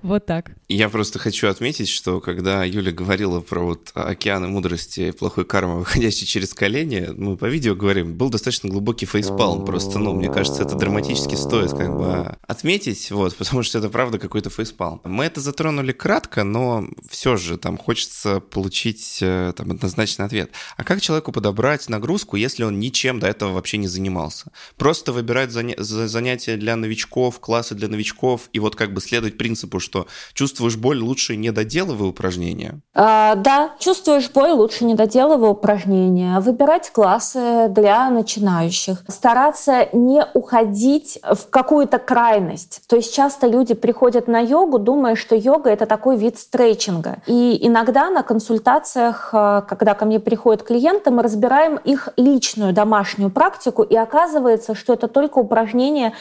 Вот 0.00 0.26
так. 0.26 0.52
Я 0.68 0.88
просто 0.88 1.18
хочу 1.18 1.48
отметить, 1.48 1.88
что 1.88 2.20
когда 2.20 2.62
Юля 2.62 2.92
говорила 2.92 3.40
про 3.40 3.60
вот 3.60 3.90
океаны 3.94 4.46
мудрости, 4.46 5.10
плохой 5.10 5.44
кармы, 5.44 5.80
выходящий 5.80 6.24
через 6.24 6.54
колени, 6.54 7.08
мы 7.16 7.36
по 7.36 7.46
видео 7.46 7.74
говорим, 7.74 8.14
был 8.14 8.30
достаточно 8.30 8.68
глубокий 8.68 9.06
фейспалм. 9.06 9.64
Просто, 9.64 9.98
ну, 9.98 10.14
мне 10.14 10.30
кажется, 10.30 10.67
это 10.68 10.76
драматически 10.76 11.34
стоит 11.34 11.70
как 11.70 11.96
бы 11.96 12.36
отметить, 12.46 13.10
вот, 13.10 13.34
потому 13.36 13.62
что 13.62 13.78
это 13.78 13.88
правда 13.88 14.18
какой-то 14.18 14.50
фейспалм. 14.50 15.00
Мы 15.02 15.24
это 15.24 15.40
затронули 15.40 15.92
кратко, 15.92 16.44
но 16.44 16.84
все 17.08 17.36
же 17.36 17.56
там 17.56 17.78
хочется 17.78 18.40
получить 18.40 19.18
э, 19.22 19.54
там 19.56 19.70
однозначный 19.70 20.26
ответ. 20.26 20.50
А 20.76 20.84
как 20.84 21.00
человеку 21.00 21.32
подобрать 21.32 21.88
нагрузку, 21.88 22.36
если 22.36 22.64
он 22.64 22.78
ничем 22.78 23.18
до 23.18 23.28
этого 23.28 23.52
вообще 23.52 23.78
не 23.78 23.88
занимался? 23.88 24.52
Просто 24.76 25.12
выбирать 25.12 25.48
заня- 25.50 25.80
занятия 25.80 26.56
для 26.56 26.76
новичков, 26.76 27.40
классы 27.40 27.74
для 27.74 27.88
новичков, 27.88 28.50
и 28.52 28.60
вот 28.60 28.76
как 28.76 28.92
бы 28.92 29.00
следовать 29.00 29.38
принципу, 29.38 29.80
что 29.80 30.06
чувствуешь 30.34 30.76
боль, 30.76 31.00
лучше 31.00 31.36
не 31.36 31.50
доделывай 31.50 32.10
упражнения? 32.10 32.82
А, 32.94 33.36
да, 33.36 33.74
чувствуешь 33.80 34.30
боль, 34.30 34.50
лучше 34.50 34.84
не 34.84 34.94
доделывай 34.94 35.48
упражнения. 35.48 36.40
Выбирать 36.40 36.90
классы 36.90 37.68
для 37.70 38.10
начинающих. 38.10 39.02
Стараться 39.08 39.88
не 39.94 40.26
уходить 40.34 40.47
уходить 40.48 41.18
в 41.22 41.50
какую-то 41.50 41.98
крайность. 41.98 42.80
То 42.88 42.96
есть 42.96 43.14
часто 43.14 43.46
люди 43.46 43.74
приходят 43.74 44.28
на 44.28 44.40
йогу, 44.40 44.78
думая, 44.78 45.14
что 45.14 45.34
йога— 45.34 45.68
это 45.72 45.84
такой 45.84 46.16
вид 46.16 46.38
стретчинга. 46.38 47.18
И 47.26 47.58
иногда 47.60 48.08
на 48.08 48.22
консультациях, 48.22 49.28
э, 49.34 49.62
когда 49.68 49.92
ко 49.92 50.06
мне 50.06 50.20
приходят 50.20 50.62
клиенты, 50.62 51.10
мы 51.10 51.22
разбираем 51.22 51.76
их 51.76 52.08
личную 52.16 52.72
домашнюю 52.72 53.30
практику, 53.30 53.82
и 53.82 53.94
оказывается, 53.94 54.74
что 54.74 54.94
это 54.94 55.06
только 55.06 55.38
упражнение 55.38 56.14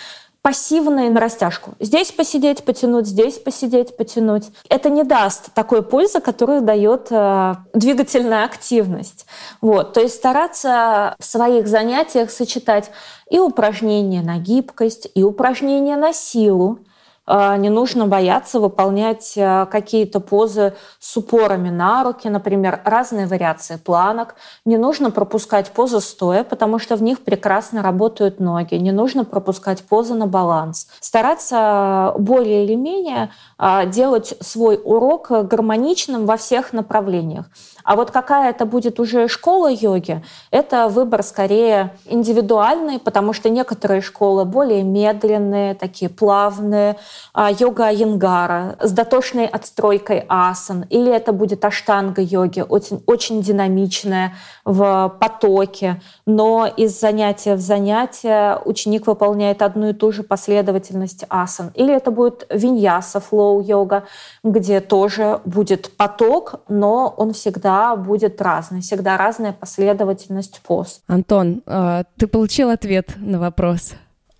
пассивные 0.47 1.09
на 1.09 1.19
растяжку. 1.19 1.73
Здесь 1.81 2.13
посидеть, 2.13 2.63
потянуть, 2.63 3.05
здесь 3.05 3.37
посидеть, 3.37 3.97
потянуть. 3.97 4.45
Это 4.69 4.89
не 4.89 5.03
даст 5.03 5.53
такой 5.53 5.83
пользы, 5.83 6.21
которую 6.21 6.61
дает 6.61 7.07
э, 7.09 7.55
двигательная 7.73 8.45
активность. 8.45 9.25
Вот. 9.59 9.91
То 9.91 9.99
есть 9.99 10.15
стараться 10.15 11.17
в 11.19 11.25
своих 11.25 11.67
занятиях 11.67 12.31
сочетать 12.31 12.91
и 13.29 13.39
упражнения 13.39 14.21
на 14.21 14.37
гибкость, 14.37 15.09
и 15.15 15.21
упражнения 15.21 15.97
на 15.97 16.13
силу, 16.13 16.79
не 17.27 17.69
нужно 17.69 18.07
бояться 18.07 18.59
выполнять 18.59 19.33
а, 19.37 19.65
какие-то 19.65 20.21
позы 20.21 20.73
с 20.99 21.17
упорами 21.17 21.69
на 21.69 22.03
руки, 22.03 22.29
например, 22.29 22.81
разные 22.85 23.27
вариации 23.27 23.75
планок. 23.75 24.35
Не 24.63 24.77
нужно 24.77 25.11
пропускать 25.11 25.71
позы 25.71 25.99
стоя, 25.99 26.45
потому 26.45 26.79
что 26.79 26.95
в 26.95 27.03
них 27.03 27.19
прекрасно 27.19 27.83
работают 27.83 28.39
ноги. 28.39 28.75
Не 28.75 28.93
нужно 28.93 29.25
пропускать 29.25 29.83
позы 29.83 30.13
на 30.13 30.25
баланс. 30.25 30.87
Стараться 31.01 32.13
более 32.17 32.63
или 32.63 32.75
менее 32.75 33.31
а, 33.57 33.85
делать 33.85 34.35
свой 34.39 34.79
урок 34.81 35.29
гармоничным 35.29 36.25
во 36.25 36.37
всех 36.37 36.71
направлениях. 36.71 37.45
А 37.83 37.95
вот 37.95 38.11
какая 38.11 38.49
это 38.49 38.65
будет 38.65 38.99
уже 38.99 39.29
школа 39.29 39.71
йоги, 39.71 40.21
это 40.51 40.89
выбор 40.89 41.23
скорее 41.23 41.95
индивидуальный, 42.05 42.99
потому 42.99 43.31
что 43.31 43.49
некоторые 43.49 44.01
школы 44.01 44.43
более 44.43 44.83
медленные, 44.83 45.73
такие 45.73 46.09
плавные, 46.09 46.91
а, 46.91 46.97
йога 47.35 47.89
Янгара 47.89 48.77
с 48.79 48.91
дотошной 48.91 49.45
отстройкой 49.45 50.25
асан, 50.27 50.85
или 50.89 51.11
это 51.11 51.33
будет 51.33 51.65
аштанга 51.65 52.21
йоги, 52.21 52.61
очень, 52.67 53.03
очень 53.05 53.41
динамичная 53.41 54.35
в 54.65 55.15
потоке, 55.19 56.01
но 56.25 56.67
из 56.67 56.99
занятия 56.99 57.55
в 57.55 57.61
занятие 57.61 58.59
ученик 58.65 59.07
выполняет 59.07 59.61
одну 59.61 59.89
и 59.89 59.93
ту 59.93 60.11
же 60.11 60.23
последовательность 60.23 61.25
асан. 61.29 61.71
Или 61.73 61.95
это 61.95 62.11
будет 62.11 62.45
виньяса, 62.49 63.19
флоу 63.19 63.61
йога, 63.61 64.03
где 64.43 64.81
тоже 64.81 65.39
будет 65.45 65.95
поток, 65.95 66.61
но 66.67 67.13
он 67.17 67.33
всегда 67.33 67.95
будет 67.95 68.41
разный, 68.41 68.81
всегда 68.81 69.17
разная 69.17 69.53
последовательность 69.53 70.61
поз. 70.65 71.01
Антон, 71.07 71.61
а, 71.65 72.03
ты 72.17 72.27
получил 72.27 72.69
ответ 72.69 73.13
на 73.17 73.39
вопрос? 73.39 73.93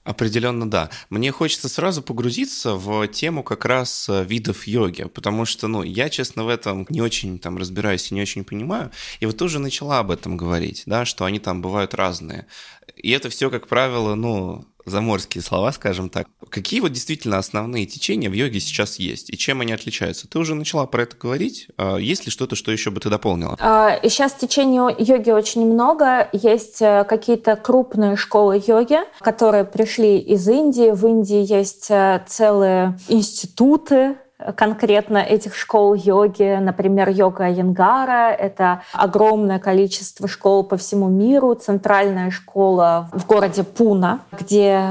Определенно, 0.08 0.70
да. 0.70 0.90
Мне 1.10 1.34
хочется 1.34 1.68
сразу 1.68 2.02
погрузиться 2.02 2.76
в 2.76 3.06
тему 3.10 3.44
как 3.44 3.66
раз 3.66 4.08
э, 4.08 4.24
видов 4.24 4.66
йоги, 4.66 5.04
потому 5.04 5.44
что, 5.44 5.68
ну, 5.68 5.84
я, 5.84 6.10
честно, 6.10 6.46
в 6.46 6.48
этом 6.48 6.86
не 6.88 7.02
очень 7.02 7.38
там 7.40 7.58
разбираюсь 7.58 8.10
и 8.10 8.16
не 8.16 8.22
очень 8.22 8.46
понимаю. 8.46 8.90
И 9.20 9.26
вот 9.26 9.36
тоже 9.36 9.60
начала 9.60 10.00
об 10.00 10.10
этом 10.10 10.38
говорить, 10.38 10.84
да, 10.86 11.04
что 11.04 11.26
они 11.26 11.40
там 11.40 11.62
бывают 11.62 11.94
разные. 11.94 12.48
И 12.96 13.12
это 13.12 13.30
все, 13.30 13.50
как 13.50 13.68
правило, 13.68 14.16
ну, 14.16 14.66
заморские 14.90 15.44
слова, 15.44 15.72
скажем 15.72 16.10
так. 16.10 16.28
Какие 16.50 16.80
вот 16.80 16.92
действительно 16.92 17.38
основные 17.38 17.86
течения 17.86 18.30
в 18.30 18.34
йоге 18.34 18.60
сейчас 18.60 19.00
есть 19.00 19.30
и 19.30 19.38
чем 19.38 19.62
они 19.62 19.74
отличаются? 19.74 20.28
Ты 20.28 20.40
уже 20.40 20.56
начала 20.56 20.86
про 20.86 21.04
это 21.04 21.16
говорить. 21.18 21.68
А 21.78 21.98
есть 21.98 22.26
ли 22.26 22.32
что-то, 22.32 22.56
что 22.56 22.72
еще 22.72 22.92
бы 22.92 23.00
ты 23.00 23.10
дополнила? 23.10 23.56
Сейчас 24.04 24.34
а, 24.36 24.40
течений 24.40 24.78
йоги 24.78 25.32
очень 25.32 25.66
много. 25.66 26.30
Есть 26.34 26.82
э, 26.82 27.06
какие-то 27.08 27.56
крупные 27.56 28.16
школы 28.16 28.62
йоги, 28.66 29.00
которые 29.20 29.66
пришли 29.66 30.20
из 30.20 30.48
Индии. 30.48 30.92
В 30.92 31.06
Индии 31.08 31.46
есть 31.52 31.90
э, 31.90 32.24
целые 32.28 33.00
институты 33.08 34.18
конкретно 34.56 35.18
этих 35.18 35.56
школ 35.56 35.94
йоги, 35.94 36.58
например, 36.60 37.10
йога 37.10 37.46
Айенгара. 37.46 38.32
Это 38.32 38.82
огромное 38.94 39.60
количество 39.60 40.28
школ 40.28 40.64
по 40.64 40.78
всему 40.78 41.10
миру. 41.10 41.56
Центральная 41.56 42.32
школа 42.32 43.10
в 43.14 43.26
городе 43.26 43.64
Пуна, 43.64 44.20
где 44.32 44.82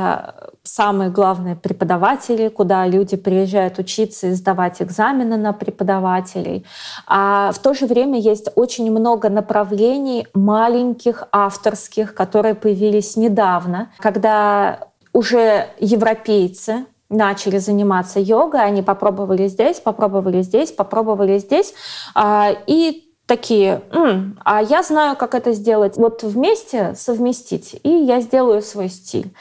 самые 0.63 1.11
главные 1.11 1.55
преподаватели, 1.55 2.49
куда 2.49 2.87
люди 2.87 3.17
приезжают 3.17 3.79
учиться 3.79 4.29
и 4.29 4.33
сдавать 4.33 4.83
экзамены 4.83 5.37
на 5.37 5.53
преподавателей. 5.53 6.67
А 7.07 7.53
в 7.53 7.59
то 7.59 7.73
же 7.73 7.87
время 7.87 8.19
есть 8.19 8.49
очень 8.57 8.91
много 8.91 9.29
направлений 9.29 10.27
маленьких, 10.35 11.25
авторских, 11.31 12.15
которые 12.15 12.55
появились 12.55 13.17
недавно, 13.17 13.91
когда 13.99 14.81
уже 15.13 15.69
европейцы 15.79 16.87
начали 17.09 17.59
заниматься 17.59 18.21
йогой, 18.21 18.65
они 18.65 18.83
попробовали 18.83 19.47
здесь, 19.49 19.81
попробовали 19.81 20.43
здесь, 20.43 20.73
попробовали 20.73 21.39
здесь, 21.39 21.75
а, 22.15 22.51
и 22.67 23.05
такие, 23.27 23.83
М, 23.91 24.39
а 24.45 24.63
я 24.63 24.83
знаю, 24.83 25.17
как 25.17 25.35
это 25.35 25.53
сделать, 25.53 25.97
вот 25.97 26.23
вместе 26.23 26.95
совместить, 26.95 27.79
и 27.83 27.91
я 27.91 28.21
сделаю 28.21 28.63
свой 28.63 28.89
стиль. 28.89 29.33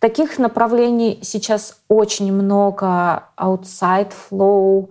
Таких 0.00 0.38
направлений 0.38 1.18
сейчас 1.22 1.80
очень 1.88 2.32
много. 2.32 3.24
Outside 3.36 4.12
flow, 4.30 4.90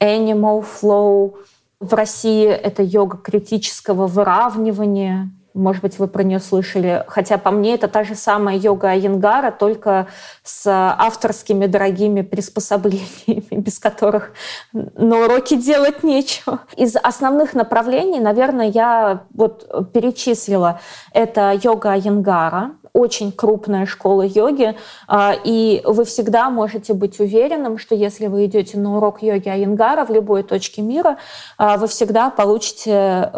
animal 0.00 0.64
flow. 0.64 1.34
В 1.78 1.92
России 1.92 2.46
это 2.46 2.82
йога 2.82 3.18
критического 3.18 4.06
выравнивания. 4.06 5.30
Может 5.56 5.82
быть, 5.82 5.98
вы 5.98 6.06
про 6.06 6.22
нее 6.22 6.38
слышали. 6.38 7.02
Хотя 7.08 7.38
по 7.38 7.50
мне 7.50 7.74
это 7.74 7.88
та 7.88 8.04
же 8.04 8.14
самая 8.14 8.56
йога 8.58 8.90
Айенгара, 8.90 9.50
только 9.50 10.06
с 10.42 10.66
авторскими 10.66 11.66
дорогими 11.66 12.20
приспособлениями, 12.20 13.46
без 13.50 13.78
которых 13.78 14.32
на 14.72 15.24
уроке 15.24 15.56
делать 15.56 16.02
нечего. 16.02 16.60
Из 16.76 16.94
основных 16.96 17.54
направлений, 17.54 18.20
наверное, 18.20 18.68
я 18.68 19.24
вот 19.32 19.92
перечислила. 19.92 20.80
Это 21.14 21.58
йога 21.62 21.92
Айенгара, 21.92 22.72
очень 22.92 23.32
крупная 23.32 23.86
школа 23.86 24.22
йоги, 24.22 24.76
а, 25.08 25.34
и 25.42 25.80
вы 25.84 26.04
всегда 26.04 26.50
можете 26.50 26.92
быть 26.92 27.18
уверенным, 27.18 27.78
что 27.78 27.94
если 27.94 28.26
вы 28.26 28.44
идете 28.44 28.78
на 28.78 28.98
урок 28.98 29.22
йоги 29.22 29.48
Айенгара 29.48 30.04
в 30.04 30.10
любой 30.10 30.42
точке 30.42 30.82
мира, 30.82 31.16
а, 31.56 31.78
вы 31.78 31.88
всегда 31.88 32.28
получите 32.28 33.30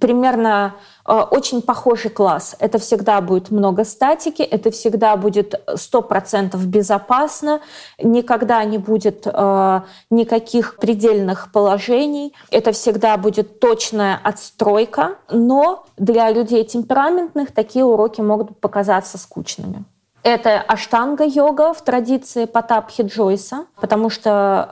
примерно 0.00 0.74
э, 0.74 0.97
очень 1.12 1.62
похожий 1.62 2.10
класс. 2.10 2.54
Это 2.58 2.78
всегда 2.78 3.20
будет 3.20 3.50
много 3.50 3.84
статики, 3.84 4.42
это 4.42 4.70
всегда 4.70 5.16
будет 5.16 5.54
100% 5.66 6.56
безопасно, 6.64 7.60
никогда 8.02 8.62
не 8.64 8.78
будет 8.78 9.26
э, 9.26 9.80
никаких 10.10 10.76
предельных 10.76 11.50
положений, 11.50 12.34
это 12.50 12.72
всегда 12.72 13.16
будет 13.16 13.58
точная 13.58 14.20
отстройка, 14.22 15.16
но 15.30 15.86
для 15.96 16.30
людей 16.30 16.64
темпераментных 16.64 17.52
такие 17.52 17.84
уроки 17.84 18.20
могут 18.20 18.60
показаться 18.60 19.16
скучными. 19.16 19.84
Это 20.24 20.60
аштанга-йога 20.60 21.72
в 21.72 21.80
традиции 21.82 22.44
Потапхи 22.44 23.02
Джойса, 23.02 23.64
потому 23.80 24.10
что 24.10 24.68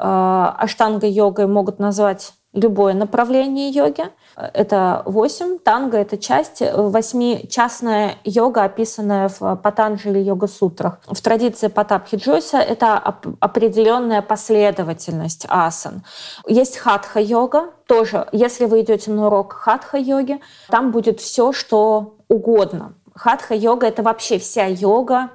э, 0.59 0.64
аштанга-йогой 0.64 1.46
могут 1.46 1.79
назвать 1.79 2.35
любое 2.53 2.94
направление 2.94 3.70
йоги. 3.70 4.05
Это 4.37 5.03
восемь. 5.07 5.59
Танго— 5.59 5.96
это 5.99 6.18
часть. 6.18 6.61
Восьмичастная 6.61 8.16
йога, 8.22 8.64
описанная 8.64 9.29
в 9.29 9.57
Патанджали 9.57 10.18
йога-сутрах. 10.18 10.99
В 11.07 11.20
традиции 11.22 11.68
Потапхи 11.68 12.16
Джойса 12.16 12.59
это 12.59 12.99
определенная 13.40 14.20
последовательность 14.20 15.46
асан. 15.49 16.05
Есть 16.46 16.77
хатха-йога. 16.77 17.70
Тоже, 17.87 18.29
если 18.33 18.66
вы 18.66 18.83
идете 18.83 19.11
на 19.11 19.29
урок 19.29 19.55
хатха-йоги, 19.55 20.40
там 20.68 20.90
будет 20.90 21.20
все, 21.20 21.53
что 21.53 22.16
угодно. 22.29 22.92
Хатха-йога— 23.14 23.87
это 23.88 24.03
вообще 24.03 24.38
вся 24.38 24.66
йога, 24.66 25.31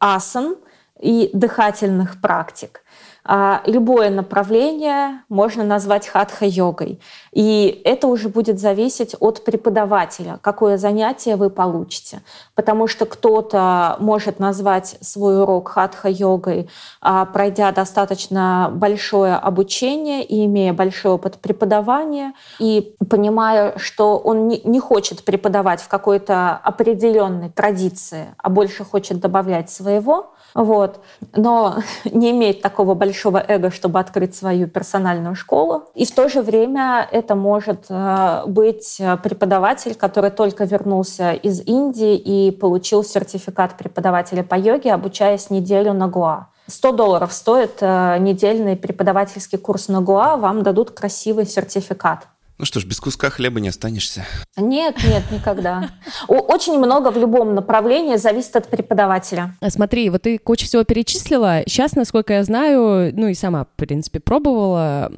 асан 0.00 0.56
и 0.98 1.30
дыхательных 1.32 2.20
практик. 2.20 2.82
А, 3.24 3.62
любое 3.66 4.10
направление 4.10 5.22
можно 5.28 5.64
назвать 5.64 6.08
хатха-йогой. 6.08 7.00
И 7.32 7.80
это 7.84 8.06
уже 8.06 8.28
будет 8.28 8.58
зависеть 8.58 9.14
от 9.20 9.44
преподавателя, 9.44 10.38
какое 10.42 10.78
занятие 10.78 11.36
вы 11.36 11.50
получите. 11.50 12.22
Потому 12.54 12.86
что 12.86 13.06
кто-то 13.06 13.96
может 14.00 14.38
назвать 14.38 14.96
свой 15.00 15.42
урок 15.42 15.68
хатха-йогой, 15.68 16.68
а, 17.00 17.26
пройдя 17.26 17.72
достаточно 17.72 18.70
большое 18.72 19.34
обучение 19.36 20.24
и 20.24 20.46
имея 20.46 20.72
большой 20.72 21.12
опыт 21.12 21.36
преподавания, 21.36 22.32
и 22.58 22.94
понимая, 23.08 23.76
что 23.76 24.18
он 24.18 24.48
не 24.48 24.80
хочет 24.80 25.24
преподавать 25.24 25.80
в 25.80 25.88
какой-то 25.88 26.58
определенной 26.62 27.50
традиции, 27.50 28.34
а 28.38 28.48
больше 28.48 28.84
хочет 28.84 29.20
добавлять 29.20 29.70
своего, 29.70 30.32
вот. 30.54 31.00
но 31.34 31.76
не 32.04 32.30
имеет 32.30 32.62
такого 32.62 32.94
большого 32.94 33.09
эго, 33.46 33.70
чтобы 33.70 33.98
открыть 33.98 34.34
свою 34.34 34.66
персональную 34.66 35.34
школу. 35.34 35.84
И 35.94 36.04
в 36.04 36.14
то 36.14 36.28
же 36.28 36.42
время 36.42 37.08
это 37.10 37.34
может 37.34 37.86
э, 37.88 38.42
быть 38.46 39.00
преподаватель, 39.22 39.94
который 39.94 40.30
только 40.30 40.64
вернулся 40.64 41.32
из 41.32 41.60
Индии 41.66 42.16
и 42.16 42.50
получил 42.50 43.04
сертификат 43.04 43.76
преподавателя 43.76 44.42
по 44.42 44.54
йоге, 44.54 44.92
обучаясь 44.92 45.50
неделю 45.50 45.92
на 45.92 46.08
Гуа. 46.08 46.48
100 46.70 46.92
долларов 46.92 47.32
стоит 47.32 47.78
э, 47.80 48.18
недельный 48.18 48.76
преподавательский 48.76 49.58
курс 49.58 49.88
на 49.88 50.00
Гуа, 50.00 50.36
вам 50.36 50.62
дадут 50.62 50.92
красивый 50.92 51.46
сертификат. 51.46 52.28
Ну 52.60 52.66
что 52.66 52.78
ж, 52.78 52.84
без 52.84 53.00
куска 53.00 53.30
хлеба 53.30 53.58
не 53.58 53.70
останешься. 53.70 54.26
Нет, 54.58 54.96
нет, 55.02 55.22
никогда. 55.32 55.88
Очень 56.28 56.78
много 56.78 57.10
в 57.10 57.16
любом 57.16 57.54
направлении 57.54 58.16
зависит 58.16 58.54
от 58.54 58.68
преподавателя. 58.68 59.54
А 59.62 59.70
смотри, 59.70 60.10
вот 60.10 60.20
ты 60.22 60.36
кучу 60.36 60.66
всего 60.66 60.84
перечислила. 60.84 61.62
Сейчас, 61.66 61.96
насколько 61.96 62.34
я 62.34 62.44
знаю, 62.44 63.14
ну 63.16 63.28
и 63.28 63.34
сама, 63.34 63.64
в 63.64 63.68
принципе, 63.76 64.20
пробовала, 64.20 65.10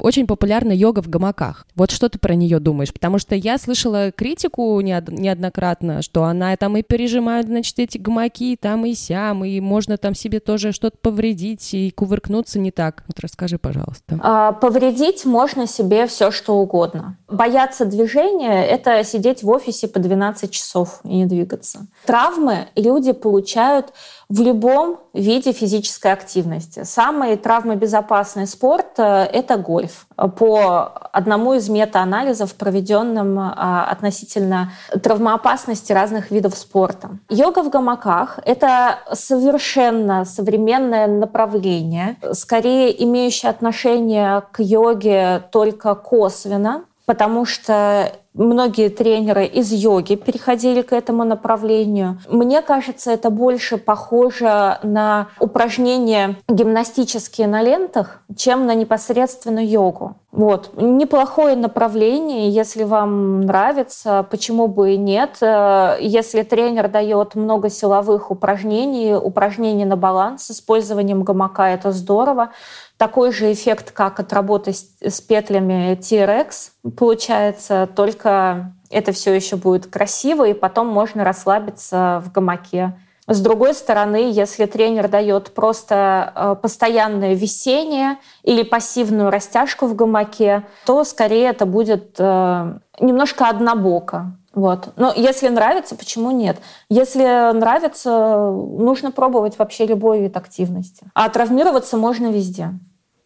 очень 0.00 0.26
популярна 0.26 0.72
йога 0.72 1.02
в 1.02 1.10
гамаках. 1.10 1.66
Вот 1.74 1.90
что 1.90 2.08
ты 2.08 2.18
про 2.18 2.34
нее 2.34 2.60
думаешь? 2.60 2.94
Потому 2.94 3.18
что 3.18 3.34
я 3.34 3.58
слышала 3.58 4.10
критику 4.10 4.80
неоднократно, 4.80 6.00
что 6.00 6.24
она 6.24 6.56
там 6.56 6.78
и 6.78 6.82
пережимает, 6.82 7.44
значит, 7.44 7.78
эти 7.78 7.98
гамаки, 7.98 8.56
там 8.58 8.86
и 8.86 8.94
сям, 8.94 9.44
и 9.44 9.60
можно 9.60 9.98
там 9.98 10.14
себе 10.14 10.40
тоже 10.40 10.72
что-то 10.72 10.96
повредить 10.96 11.74
и 11.74 11.90
кувыркнуться 11.90 12.58
не 12.58 12.70
так. 12.70 13.04
Вот 13.06 13.20
расскажи, 13.20 13.58
пожалуйста. 13.58 14.18
А, 14.22 14.52
повредить 14.52 15.26
можно 15.26 15.66
себе 15.66 16.06
все, 16.06 16.30
что 16.30 16.56
угодно 16.56 16.85
угодно. 16.86 17.16
Бояться 17.28 17.84
движения– 17.84 18.64
это 18.66 19.02
сидеть 19.04 19.42
в 19.42 19.50
офисе 19.50 19.88
по 19.88 19.98
12 19.98 20.50
часов 20.50 21.00
и 21.04 21.16
не 21.16 21.26
двигаться. 21.26 21.86
Травмы 22.06 22.68
люди 22.74 23.12
получают 23.12 23.92
в 24.28 24.40
любом 24.40 24.98
виде 25.14 25.52
физической 25.52 26.12
активности. 26.12 26.82
Самый 26.82 27.36
травмобезопасный 27.36 28.46
спорт 28.46 28.98
э,– 28.98 29.02
это 29.32 29.56
гольф. 29.56 30.06
По 30.16 31.08
одному 31.12 31.54
из 31.54 31.68
метаанализов, 31.68 32.54
проведенным 32.54 33.38
а, 33.38 33.86
относительно 33.88 34.72
травмоопасности 35.02 35.92
разных 35.92 36.30
видов 36.30 36.56
спорта. 36.56 37.10
Йога 37.30 37.62
в 37.62 37.70
гамаках– 37.70 38.40
это 38.44 38.98
совершенно 39.12 40.24
современное 40.24 41.06
направление, 41.06 42.16
скорее 42.32 43.02
имеющее 43.04 43.50
отношение 43.50 44.42
к 44.52 44.60
йоге 44.60 45.44
только 45.52 45.94
косвенно, 45.94 46.84
потому 47.06 47.44
что 47.44 48.12
многие 48.34 48.90
тренеры 48.90 49.46
из 49.46 49.72
йоги 49.72 50.14
переходили 50.16 50.82
к 50.82 50.92
этому 50.92 51.24
направлению. 51.24 52.20
Мне 52.28 52.60
кажется, 52.60 53.12
это 53.12 53.30
больше 53.30 53.78
похоже 53.78 54.78
на 54.82 55.28
упражнения 55.40 56.36
гимнастические 56.48 57.46
на 57.46 57.62
лентах, 57.62 58.20
чем 58.36 58.66
на 58.66 58.74
непосредственно 58.74 59.64
йогу. 59.64 60.16
Вот. 60.32 60.72
Неплохое 60.76 61.56
направление, 61.56 62.50
если 62.50 62.84
вам 62.84 63.40
нравится, 63.42 64.26
почему 64.30 64.68
бы 64.68 64.92
и 64.92 64.98
нет. 64.98 65.38
Если 65.40 66.42
тренер 66.42 66.88
дает 66.88 67.36
много 67.36 67.70
силовых 67.70 68.30
упражнений, 68.30 69.14
упражнений 69.14 69.86
на 69.86 69.96
баланс 69.96 70.42
с 70.42 70.50
использованием 70.50 71.22
гамака, 71.22 71.68
это 71.68 71.90
здорово 71.90 72.50
такой 72.96 73.32
же 73.32 73.52
эффект, 73.52 73.90
как 73.90 74.20
от 74.20 74.32
работы 74.32 74.72
с, 74.72 74.86
с 75.00 75.20
петлями 75.20 75.96
TRX 75.96 76.90
получается, 76.96 77.88
только 77.94 78.72
это 78.90 79.12
все 79.12 79.34
еще 79.34 79.56
будет 79.56 79.86
красиво, 79.86 80.46
и 80.46 80.54
потом 80.54 80.86
можно 80.86 81.24
расслабиться 81.24 82.22
в 82.24 82.32
гамаке. 82.32 82.94
С 83.28 83.40
другой 83.40 83.74
стороны, 83.74 84.30
если 84.30 84.66
тренер 84.66 85.08
дает 85.08 85.52
просто 85.52 86.32
э, 86.34 86.54
постоянное 86.62 87.34
висение 87.34 88.18
или 88.44 88.62
пассивную 88.62 89.30
растяжку 89.30 89.86
в 89.86 89.96
гамаке, 89.96 90.64
то 90.84 91.02
скорее 91.02 91.48
это 91.48 91.66
будет 91.66 92.14
э, 92.18 92.78
немножко 93.00 93.48
однобоко. 93.48 94.36
Вот. 94.56 94.94
Но 94.96 95.12
если 95.14 95.48
нравится, 95.48 95.94
почему 95.96 96.30
нет? 96.30 96.56
Если 96.88 97.52
нравится, 97.52 98.50
нужно 98.50 99.12
пробовать 99.12 99.58
вообще 99.58 99.84
любой 99.84 100.22
вид 100.22 100.36
активности. 100.36 101.06
А 101.14 101.28
травмироваться 101.28 101.98
можно 101.98 102.32
везде. 102.32 102.70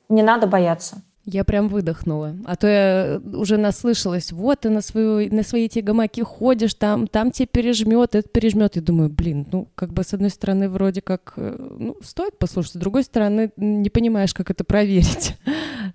Не 0.08 0.24
надо 0.24 0.48
бояться. 0.48 1.02
Я 1.24 1.44
прям 1.44 1.68
выдохнула. 1.68 2.34
А 2.46 2.56
то 2.56 2.66
я 2.66 3.20
уже 3.32 3.58
наслышалась. 3.58 4.32
Вот 4.32 4.60
ты 4.60 4.70
на, 4.70 4.80
свою, 4.80 5.32
на 5.32 5.44
свои 5.44 5.66
эти 5.66 5.78
гамаки 5.78 6.22
ходишь, 6.22 6.74
там, 6.74 7.06
там 7.06 7.30
тебе 7.30 7.46
пережмет, 7.46 8.16
это 8.16 8.28
пережмет. 8.28 8.76
И 8.76 8.80
думаю, 8.80 9.08
блин, 9.08 9.46
ну, 9.52 9.68
как 9.76 9.92
бы 9.92 10.02
с 10.02 10.12
одной 10.12 10.30
стороны 10.30 10.68
вроде 10.68 11.00
как, 11.00 11.34
э, 11.36 11.56
ну, 11.78 11.96
стоит 12.02 12.38
послушать, 12.38 12.72
с 12.72 12.76
другой 12.76 13.04
стороны 13.04 13.52
не 13.56 13.88
понимаешь, 13.88 14.34
как 14.34 14.50
это 14.50 14.64
проверить. 14.64 15.36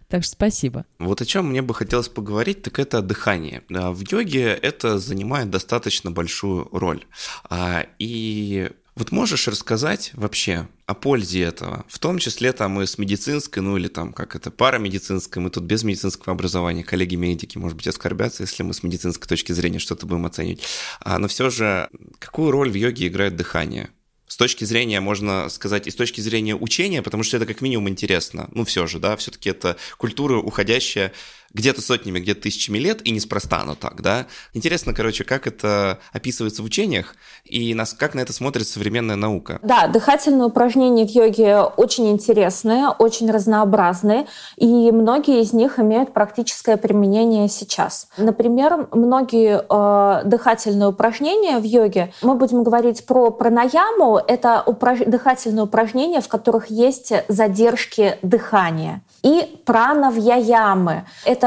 Так 0.07 0.23
что 0.23 0.33
спасибо. 0.33 0.85
Вот 0.99 1.21
о 1.21 1.25
чем 1.25 1.49
мне 1.49 1.61
бы 1.61 1.73
хотелось 1.73 2.09
поговорить, 2.09 2.61
так 2.61 2.79
это 2.79 3.01
дыхание. 3.01 3.63
В 3.69 4.11
йоге 4.11 4.47
это 4.47 4.99
занимает 4.99 5.49
достаточно 5.49 6.11
большую 6.11 6.67
роль. 6.71 7.05
А, 7.49 7.85
и 7.99 8.69
вот 8.95 9.11
можешь 9.11 9.47
рассказать 9.49 10.11
вообще 10.13 10.69
о 10.85 10.93
пользе 10.93 11.41
этого, 11.41 11.83
в 11.89 11.99
том 11.99 12.17
числе 12.17 12.53
там 12.53 12.81
и 12.81 12.85
с 12.85 12.97
медицинской, 12.97 13.61
ну 13.61 13.75
или 13.75 13.89
там 13.89 14.13
как 14.13 14.37
это, 14.37 14.51
парамедицинской, 14.51 15.41
мы 15.41 15.49
тут 15.49 15.65
без 15.65 15.83
медицинского 15.83 16.33
образования, 16.33 16.83
коллеги-медики, 16.83 17.57
может 17.57 17.75
быть, 17.75 17.87
оскорбятся, 17.87 18.43
если 18.43 18.63
мы 18.63 18.73
с 18.73 18.83
медицинской 18.83 19.27
точки 19.27 19.51
зрения 19.51 19.79
что-то 19.79 20.05
будем 20.05 20.25
оценивать. 20.25 20.63
А, 21.01 21.19
но 21.19 21.27
все 21.27 21.49
же, 21.49 21.89
какую 22.19 22.51
роль 22.51 22.69
в 22.69 22.75
йоге 22.75 23.07
играет 23.07 23.35
дыхание? 23.35 23.89
С 24.27 24.37
точки 24.37 24.63
зрения, 24.63 24.99
можно 25.01 25.49
сказать, 25.49 25.87
и 25.87 25.91
с 25.91 25.95
точки 25.95 26.21
зрения 26.21 26.55
учения, 26.55 27.01
потому 27.01 27.23
что 27.23 27.37
это 27.37 27.45
как 27.45 27.61
минимум 27.61 27.89
интересно. 27.89 28.49
Ну, 28.51 28.65
все 28.65 28.87
же, 28.87 28.99
да, 28.99 29.15
все-таки 29.17 29.49
это 29.49 29.77
культура, 29.97 30.37
уходящая 30.37 31.13
где-то 31.55 31.81
сотнями, 31.81 32.19
где-то 32.19 32.41
тысячами 32.41 32.77
лет, 32.77 33.05
и 33.07 33.11
неспроста 33.11 33.61
оно 33.61 33.75
так, 33.75 34.01
да. 34.01 34.27
Интересно, 34.53 34.93
короче, 34.93 35.23
как 35.23 35.47
это 35.47 35.99
описывается 36.11 36.61
в 36.61 36.65
учениях, 36.65 37.15
и 37.45 37.73
нас, 37.73 37.93
как 37.93 38.13
на 38.13 38.19
это 38.19 38.33
смотрит 38.33 38.67
современная 38.67 39.15
наука. 39.15 39.59
Да, 39.63 39.87
дыхательные 39.87 40.47
упражнения 40.47 41.07
в 41.07 41.09
йоге 41.09 41.61
очень 41.61 42.11
интересные, 42.11 42.89
очень 42.89 43.31
разнообразные, 43.31 44.27
и 44.57 44.91
многие 44.91 45.41
из 45.41 45.53
них 45.53 45.79
имеют 45.79 46.13
практическое 46.13 46.75
применение 46.77 47.47
сейчас. 47.47 48.09
Например, 48.17 48.87
многие 48.91 49.63
э, 49.67 50.23
дыхательные 50.25 50.89
упражнения 50.89 51.57
в 51.57 51.63
йоге, 51.63 52.13
мы 52.21 52.35
будем 52.35 52.63
говорить 52.63 53.05
про 53.05 53.31
пранаяму, 53.31 54.17
это 54.17 54.61
упраж... 54.65 54.99
дыхательные 54.99 55.63
упражнения, 55.63 56.19
в 56.19 56.27
которых 56.27 56.69
есть 56.69 57.13
задержки 57.29 58.17
дыхания 58.21 59.01
и 59.23 59.59
пранавьяямы. 59.65 61.05
Это 61.23 61.44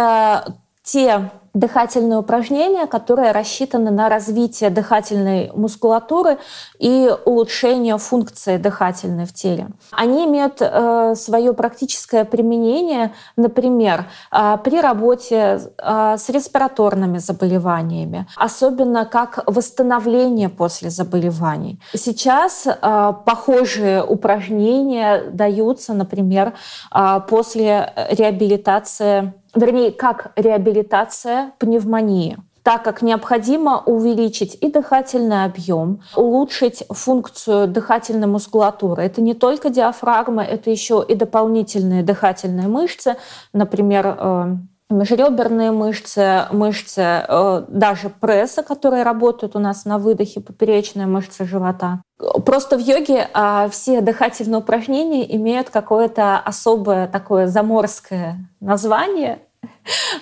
те 0.82 1.30
дыхательные 1.54 2.18
упражнения, 2.18 2.86
которые 2.86 3.32
рассчитаны 3.32 3.90
на 3.90 4.08
развитие 4.08 4.70
дыхательной 4.70 5.50
мускулатуры 5.54 6.38
и 6.78 7.10
улучшение 7.24 7.98
функции 7.98 8.58
дыхательной 8.58 9.26
в 9.26 9.32
теле. 9.32 9.68
Они 9.90 10.26
имеют 10.26 10.58
э, 10.60 11.14
свое 11.16 11.52
практическое 11.52 12.24
применение, 12.24 13.12
например, 13.36 14.06
э, 14.30 14.58
при 14.62 14.80
работе 14.80 15.60
э, 15.78 16.16
с 16.18 16.28
респираторными 16.28 17.18
заболеваниями, 17.18 18.26
особенно 18.36 19.04
как 19.04 19.42
восстановление 19.46 20.48
после 20.48 20.90
заболеваний. 20.90 21.80
Сейчас 21.94 22.66
э, 22.66 23.12
похожие 23.26 24.04
упражнения 24.04 25.24
даются, 25.32 25.92
например, 25.92 26.52
э, 26.94 27.20
после 27.28 27.92
реабилитации 28.10 29.32
вернее, 29.58 29.92
как 29.92 30.32
реабилитация 30.36 31.52
пневмонии 31.58 32.38
так 32.68 32.82
как 32.82 33.00
необходимо 33.00 33.82
увеличить 33.86 34.58
и 34.60 34.70
дыхательный 34.70 35.44
объем, 35.44 36.02
улучшить 36.14 36.84
функцию 36.90 37.66
дыхательной 37.66 38.26
мускулатуры. 38.26 39.04
Это 39.04 39.22
не 39.22 39.32
только 39.32 39.70
диафрагма, 39.70 40.44
это 40.44 40.68
еще 40.68 41.02
и 41.08 41.14
дополнительные 41.14 42.02
дыхательные 42.02 42.68
мышцы, 42.68 43.16
например, 43.54 44.16
э, 44.18 44.56
межреберные 44.90 45.70
мышцы, 45.70 46.42
мышцы 46.50 47.24
э, 47.26 47.64
даже 47.68 48.10
пресса, 48.10 48.62
которые 48.62 49.02
работают 49.02 49.56
у 49.56 49.58
нас 49.58 49.86
на 49.86 49.96
выдохе, 49.96 50.40
поперечные 50.40 51.06
мышцы 51.06 51.46
живота. 51.46 52.02
Просто 52.44 52.76
в 52.76 52.80
йоге 52.80 53.28
а, 53.32 53.68
все 53.70 54.00
дыхательные 54.00 54.58
упражнения 54.58 55.36
имеют 55.36 55.70
какое-то 55.70 56.38
особое 56.38 57.06
такое 57.06 57.46
заморское 57.46 58.36
название, 58.60 59.38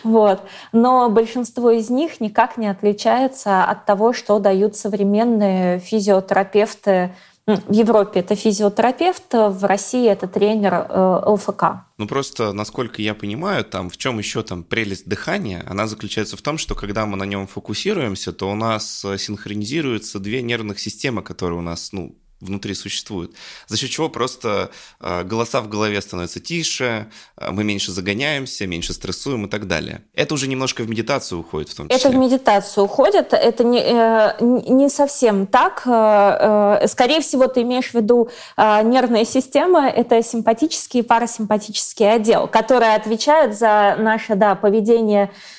вот. 0.05 0.43
Но 0.73 1.09
большинство 1.11 1.71
из 1.71 1.91
них 1.91 2.21
никак 2.21 2.57
не 2.57 2.69
отличается 2.69 3.65
от 3.65 3.85
того, 3.85 4.13
что 4.13 4.39
дают 4.39 4.77
современные 4.77 5.79
физиотерапевты. 5.79 7.15
В 7.47 7.73
Европе 7.73 8.21
это 8.21 8.35
физиотерапевт, 8.35 9.33
в 9.33 9.65
России 9.65 10.09
это 10.09 10.27
тренер 10.27 10.75
э, 10.75 11.23
ЛФК. 11.27 11.65
Ну 11.97 12.09
просто, 12.09 12.53
насколько 12.53 13.01
я 13.01 13.15
понимаю, 13.15 13.65
там 13.65 13.89
в 13.89 13.97
чем 13.97 14.19
еще 14.19 14.43
там 14.43 14.65
прелесть 14.65 15.09
дыхания, 15.09 15.65
она 15.69 15.87
заключается 15.87 16.37
в 16.37 16.43
том, 16.43 16.59
что 16.59 16.75
когда 16.75 17.07
мы 17.07 17.17
на 17.17 17.23
нем 17.23 17.47
фокусируемся, 17.47 18.33
то 18.33 18.51
у 18.51 18.57
нас 18.57 19.07
синхронизируются 19.19 20.19
две 20.19 20.43
нервных 20.43 20.81
системы, 20.81 21.23
которые 21.23 21.61
у 21.61 21.63
нас, 21.63 21.93
ну, 21.93 22.17
внутри 22.41 22.75
существует, 22.75 23.33
за 23.67 23.77
счет 23.77 23.91
чего 23.91 24.09
просто 24.09 24.71
э, 25.01 25.23
голоса 25.25 25.61
в 25.61 25.69
голове 25.69 26.01
становятся 26.01 26.41
тише, 26.41 27.11
э, 27.37 27.51
мы 27.51 27.65
меньше 27.65 27.93
загоняемся, 27.93 28.67
меньше 28.67 28.93
стрессуем 28.93 29.47
и 29.47 29.49
так 29.49 29.67
далее. 29.67 30.03
Это 30.15 30.35
уже 30.35 30.47
немножко 30.47 30.83
в 30.83 30.89
медитацию 30.89 31.41
уходит 31.41 31.71
в 31.71 31.75
том 31.75 31.89
числе. 31.89 32.11
Это 32.11 32.11
в 32.11 32.21
медитацию 32.21 32.85
уходит, 32.85 33.33
это 33.33 33.65
не, 33.65 33.81
э, 33.81 34.37
не 34.41 34.89
совсем 34.89 35.47
так. 35.47 35.81
Скорее 35.81 37.21
всего, 37.21 37.47
ты 37.47 37.63
имеешь 37.63 37.91
в 37.91 37.95
виду 37.95 38.29
нервная 38.57 39.25
система, 39.25 39.89
это 39.89 40.23
симпатический 40.23 41.01
и 41.01 41.03
парасимпатический 41.03 42.13
отдел, 42.13 42.47
которые 42.49 42.95
отвечают 42.95 43.57
за 43.57 43.97
наше 43.99 44.35
да, 44.35 44.55
поведение 44.55 45.25
а, 45.25 45.56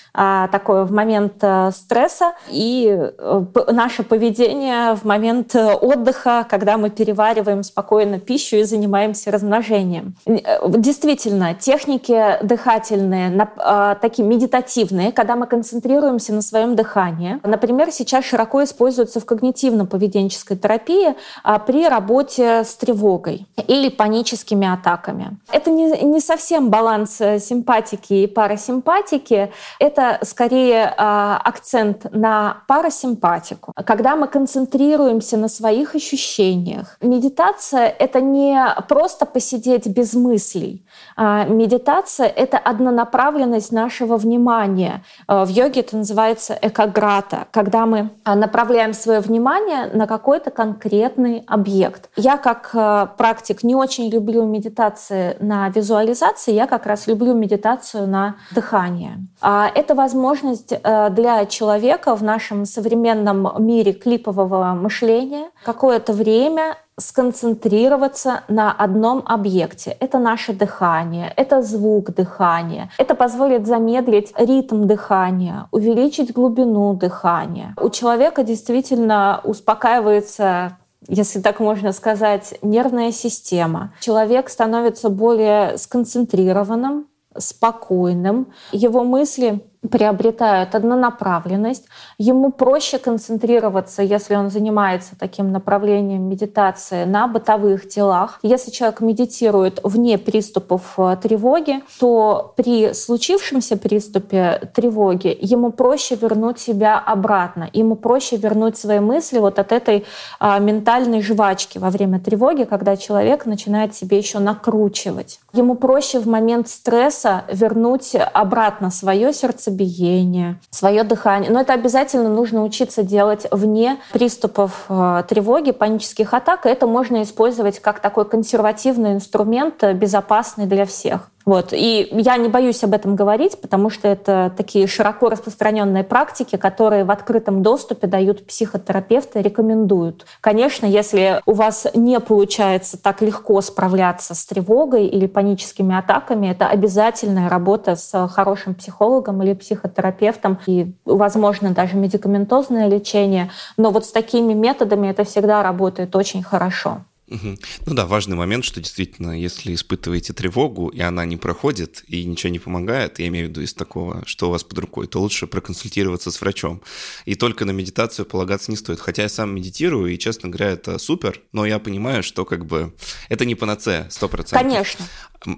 такое 0.52 0.84
в 0.84 0.92
момент 0.92 1.36
а, 1.42 1.72
стресса 1.72 2.34
и 2.50 2.90
а, 2.90 3.46
наше 3.72 4.04
поведение 4.04 4.96
в 4.96 5.06
момент 5.06 5.56
отдыха, 5.56 6.46
когда 6.50 6.78
мы 6.78 6.90
перевариваем 6.90 7.64
спокойно 7.64 8.20
пищу 8.20 8.58
и 8.58 8.64
занимаемся 8.64 9.32
размножением. 9.32 10.16
Действительно, 10.26 11.54
техники 11.54 12.44
дыхательные, 12.44 13.50
а, 13.58 13.96
такие 13.96 14.28
медитативные, 14.28 15.12
когда 15.12 15.36
мы 15.36 15.48
концентрируемся 15.48 16.34
на 16.34 16.42
своем 16.42 16.76
дыхании. 16.76 17.40
Например, 17.44 17.92
сейчас 17.92 18.26
широко 18.26 18.64
используются 18.64 19.20
в 19.20 19.26
когнитивно-поведенческой 19.26 20.58
терапии 20.58 21.16
а, 21.44 21.60
при 21.60 21.88
работе 21.88 22.64
с 22.64 22.76
тревогой 22.76 23.46
или 23.68 23.90
паническими 23.90 24.72
атаками. 24.72 25.38
Это 25.52 25.70
не, 25.70 26.04
не 26.04 26.20
совсем 26.20 26.70
баланс 26.70 27.22
э, 27.22 27.40
симпатики 27.40 28.14
и 28.14 28.28
парасимпатики, 28.28 29.52
это 29.80 30.07
скорее 30.22 30.94
а, 30.98 31.42
акцент 31.44 32.08
на 32.12 32.58
парасимпатику. 32.68 33.74
Когда 33.86 34.16
мы 34.16 34.28
концентрируемся 34.28 35.38
на 35.38 35.48
своих 35.48 35.96
ощущениях. 35.96 36.98
Медитация— 37.02 37.88
это 38.00 38.22
не 38.22 38.60
просто 38.88 39.26
посидеть 39.26 39.88
без 39.88 40.14
мыслей. 40.14 40.86
А, 41.16 41.46
медитация— 41.46 42.28
это 42.44 42.58
однонаправленность 42.58 43.72
нашего 43.72 44.18
внимания. 44.18 45.04
А, 45.28 45.46
в 45.46 45.50
йоге 45.50 45.82
это 45.82 45.98
называется 45.98 46.58
экограта, 46.62 47.48
когда 47.52 47.86
мы 47.86 48.10
направляем 48.26 48.94
свое 48.94 49.20
внимание 49.20 49.90
на 49.94 50.08
какой-то 50.08 50.52
конкретный 50.52 51.44
объект. 51.48 52.10
Я 52.16 52.38
как 52.38 52.72
практик 53.18 53.64
не 53.64 53.76
очень 53.76 54.10
люблю 54.10 54.46
медитации 54.46 55.38
на 55.40 55.70
визуализации, 55.70 56.54
я 56.54 56.68
как 56.68 56.86
раз 56.86 57.08
люблю 57.08 57.34
медитацию 57.34 58.08
на 58.08 58.36
дыхание. 58.52 59.18
Это 59.42 59.96
возможность 59.98 60.72
э, 60.72 61.10
для 61.10 61.46
человека 61.46 62.16
в 62.16 62.24
нашем 62.24 62.66
современном 62.66 63.52
мире 63.66 63.92
клипового 63.92 64.74
мышления 64.74 65.50
какое-то 65.66 66.14
время 66.14 66.78
сконцентрироваться 67.00 68.42
на 68.48 68.72
одном 68.72 69.24
объекте. 69.26 69.96
Это 70.00 70.18
наше 70.18 70.54
дыхание, 70.54 71.32
это 71.36 71.62
звук 71.62 72.16
дыхания. 72.16 72.90
Это 72.98 73.14
позволит 73.14 73.68
замедлить 73.68 74.34
ритм 74.38 74.88
дыхания, 74.88 75.68
увеличить 75.72 76.34
глубину 76.34 76.94
дыхания. 76.94 77.76
У 77.82 77.90
человека 77.90 78.44
действительно 78.44 79.42
успокаивается 79.44 80.78
если 81.08 81.40
так 81.40 81.60
можно 81.60 81.94
сказать, 81.94 82.56
нервная 82.62 83.12
система. 83.12 83.94
Человек 84.02 84.50
становится 84.50 85.10
более 85.10 85.78
сконцентрированным, 85.78 87.08
спокойным. 87.38 88.48
Его 88.72 89.04
мысли 89.04 89.64
приобретают 89.88 90.76
однонаправленность, 90.76 91.86
ему 92.18 92.52
проще 92.52 92.98
концентрироваться, 92.98 94.02
если 94.04 94.36
он 94.36 94.50
занимается 94.50 95.16
таким 95.18 95.52
направлением 95.52 96.24
медитации 96.24 97.06
на 97.06 97.28
бытовых 97.28 97.88
делах. 97.88 98.40
Если 98.42 98.72
человек 98.72 99.02
медитирует 99.02 99.80
вне 99.84 100.18
приступов 100.18 100.94
э, 100.98 101.18
тревоги, 101.22 101.84
то 102.00 102.54
при 102.56 102.94
случившемся 102.94 103.78
приступе 103.78 104.70
тревоги 104.74 105.38
ему 105.40 105.72
проще 105.72 106.16
вернуть 106.16 106.60
себя 106.60 107.00
обратно, 107.00 107.70
ему 107.74 107.96
проще 107.96 108.38
вернуть 108.38 108.78
свои 108.78 109.00
мысли 109.00 109.40
вот 109.40 109.60
от 109.60 109.72
этой 109.72 110.06
а, 110.40 110.60
ментальной 110.60 111.22
жвачки 111.22 111.78
во 111.78 111.90
время 111.90 112.20
тревоги, 112.20 112.64
когда 112.64 112.98
человек 112.98 113.46
начинает 113.46 113.96
себе 113.96 114.18
еще 114.18 114.40
накручивать. 114.40 115.40
Ему 115.54 115.76
проще 115.76 116.20
в 116.20 116.28
момент 116.28 116.68
стресса 116.68 117.44
вернуть 117.52 118.16
обратно 118.16 118.92
свое 118.92 119.34
сердце 119.34 119.72
сердцебиение, 119.78 120.60
свое 120.70 121.04
дыхание. 121.04 121.52
Но 121.52 121.62
это 121.62 121.74
обязательно 121.74 122.30
нужно 122.30 122.64
учиться 122.64 123.04
делать 123.04 123.48
вне 123.52 123.98
приступов 124.12 124.86
э, 124.90 125.24
тревоги, 125.28 125.72
панических 125.72 126.34
атак. 126.34 126.66
И 126.66 126.70
это 126.70 126.88
можно 126.88 127.22
использовать 127.24 127.80
как 127.80 128.00
такой 128.00 128.26
консервативный 128.26 129.14
инструмент, 129.14 129.84
э, 129.84 129.94
безопасный 129.94 130.66
для 130.66 130.86
всех. 130.86 131.30
Вот. 131.48 131.70
И 131.72 132.10
я 132.12 132.36
не 132.36 132.50
боюсь 132.50 132.84
об 132.84 132.94
этом 132.94 133.16
говорить, 133.16 133.60
потому 133.62 133.90
что 133.90 134.10
это 134.10 134.54
такие 134.58 134.86
широко 134.86 135.30
распространенные 135.30 136.04
практики, 136.04 136.58
которые 136.58 137.06
в 137.06 137.10
открытом 137.10 137.64
доступе 137.64 138.06
дают 138.06 138.46
психотерапевты, 138.46 139.42
рекомендуют. 139.42 140.26
Конечно, 140.42 140.86
если 140.86 141.42
у 141.46 141.54
вас 141.54 141.88
не 141.96 142.20
получается 142.20 143.02
так 143.02 143.22
легко 143.22 143.62
справляться 143.62 144.36
с 144.36 144.46
тревогой 144.46 145.08
или 145.08 145.26
паническими 145.26 145.98
атаками, 145.98 146.48
это 146.48 146.68
обязательная 146.68 147.48
работа 147.48 147.96
с 147.96 148.28
хорошим 148.28 148.76
психологом 148.76 149.42
или 149.42 149.54
психотерапевтом 149.54 150.60
и, 150.68 150.92
возможно, 151.06 151.72
даже 151.72 151.96
медикаментозное 151.96 152.90
лечение. 152.90 153.52
Но 153.78 153.92
вот 153.92 154.06
с 154.06 154.12
такими 154.12 154.52
методами 154.52 155.08
это 155.08 155.24
всегда 155.24 155.64
работает 155.64 156.14
очень 156.14 156.44
хорошо. 156.44 157.04
Угу. 157.30 157.58
Ну 157.86 157.94
да, 157.94 158.06
важный 158.06 158.38
момент, 158.38 158.64
что 158.64 158.80
действительно, 158.80 159.40
если 159.40 159.74
испытываете 159.74 160.34
тревогу, 160.34 160.88
и 160.88 161.02
она 161.02 161.26
не 161.26 161.36
проходит, 161.36 162.04
и 162.08 162.24
ничего 162.24 162.52
не 162.52 162.60
помогает, 162.60 163.20
я 163.20 163.28
имею 163.28 163.48
в 163.48 163.50
виду 163.50 163.62
из 163.62 163.74
такого, 163.74 164.24
что 164.26 164.48
у 164.48 164.52
вас 164.52 164.64
под 164.64 164.80
рукой, 164.80 165.08
то 165.08 165.20
лучше 165.20 165.46
проконсультироваться 165.46 166.32
с 166.32 166.40
врачом. 166.40 166.82
И 167.26 167.36
только 167.36 167.66
на 167.66 167.72
медитацию 167.72 168.26
полагаться 168.26 168.72
не 168.72 168.78
стоит. 168.78 169.00
Хотя 169.00 169.24
я 169.24 169.30
сам 169.30 169.54
медитирую, 169.54 170.14
и, 170.14 170.18
честно 170.18 170.50
говоря, 170.50 170.72
это 170.72 170.98
супер, 170.98 171.42
но 171.52 171.66
я 171.66 171.80
понимаю, 171.80 172.24
что 172.24 172.46
как 172.46 172.66
бы 172.66 172.94
это 173.28 173.44
не 173.44 173.56
панацея, 173.56 174.08
100%. 174.10 174.52
Конечно. 174.52 175.06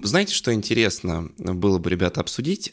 Знаете, 0.02 0.34
что 0.34 0.52
интересно 0.52 1.30
было 1.38 1.78
бы, 1.78 1.88
ребята, 1.88 2.20
обсудить? 2.20 2.72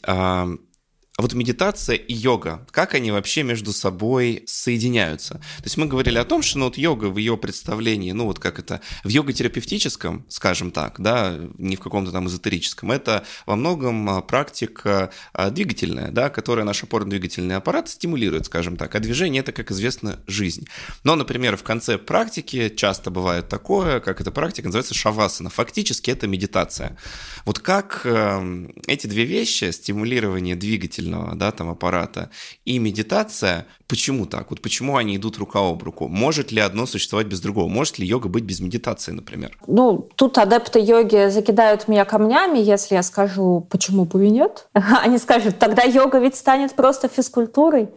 А, 1.18 1.22
вот 1.22 1.34
медитация 1.34 1.96
и 1.96 2.14
йога, 2.14 2.64
как 2.70 2.94
они 2.94 3.10
вообще 3.10 3.42
между 3.42 3.72
собой 3.72 4.44
соединяются? 4.46 5.34
То 5.34 5.64
есть 5.64 5.76
мы 5.76 5.86
говорили 5.86 6.16
о 6.16 6.24
том, 6.24 6.42
что 6.42 6.60
ну, 6.60 6.66
вот 6.66 6.78
йога 6.78 7.06
в 7.06 7.16
ее 7.16 7.36
представлении, 7.36 8.12
ну 8.12 8.26
вот 8.26 8.38
как 8.38 8.60
это, 8.60 8.80
в 9.02 9.08
йога-терапевтическом, 9.08 10.24
скажем 10.28 10.70
так, 10.70 11.00
да, 11.00 11.36
не 11.58 11.74
в 11.74 11.80
каком-то 11.80 12.12
там 12.12 12.28
эзотерическом, 12.28 12.92
это 12.92 13.24
во 13.46 13.56
многом 13.56 14.08
а, 14.08 14.20
практика 14.22 15.10
а, 15.32 15.50
двигательная, 15.50 16.12
да, 16.12 16.30
которая 16.30 16.64
наш 16.64 16.84
опорно-двигательный 16.84 17.56
аппарат 17.56 17.88
стимулирует, 17.88 18.46
скажем 18.46 18.76
так, 18.76 18.94
а 18.94 19.00
движение– 19.00 19.40
это, 19.42 19.50
как 19.50 19.72
известно, 19.72 20.20
жизнь. 20.28 20.68
Но, 21.02 21.16
например, 21.16 21.56
в 21.56 21.64
конце 21.64 21.98
практики 21.98 22.68
часто 22.68 23.10
бывает 23.10 23.48
такое, 23.48 23.98
как 23.98 24.20
эта 24.20 24.30
практика 24.30 24.68
называется 24.68 24.94
шавасана, 24.94 25.50
фактически 25.50 26.12
это 26.12 26.28
медитация. 26.28 26.96
Вот 27.44 27.58
как 27.58 28.02
э, 28.04 28.68
эти 28.86 29.08
две 29.08 29.24
вещи, 29.24 29.72
стимулирование 29.72 30.54
двигателя 30.54 31.07
двигательного 31.08 31.36
да, 31.36 31.50
там, 31.50 31.70
аппарата 31.70 32.30
и 32.64 32.78
медитация, 32.78 33.66
почему 33.86 34.26
так? 34.26 34.50
Вот 34.50 34.60
почему 34.60 34.96
они 34.96 35.16
идут 35.16 35.38
рука 35.38 35.60
об 35.60 35.82
руку? 35.82 36.08
Может 36.08 36.52
ли 36.52 36.60
одно 36.60 36.86
существовать 36.86 37.26
без 37.26 37.40
другого? 37.40 37.68
Может 37.68 37.98
ли 37.98 38.06
йога 38.06 38.28
быть 38.28 38.44
без 38.44 38.60
медитации, 38.60 39.12
например? 39.12 39.56
Ну, 39.66 40.08
тут 40.14 40.38
адепты 40.38 40.80
йоги 40.80 41.30
закидают 41.30 41.88
меня 41.88 42.04
камнями, 42.04 42.58
если 42.58 42.94
я 42.96 43.02
скажу, 43.02 43.66
почему 43.70 44.04
бы 44.04 44.26
и 44.26 44.30
нет. 44.30 44.68
Они 45.04 45.18
скажут, 45.18 45.58
тогда 45.58 45.82
йога 45.82 46.18
ведь 46.18 46.36
станет 46.36 46.74
просто 46.74 47.08
физкультурой. 47.08 47.88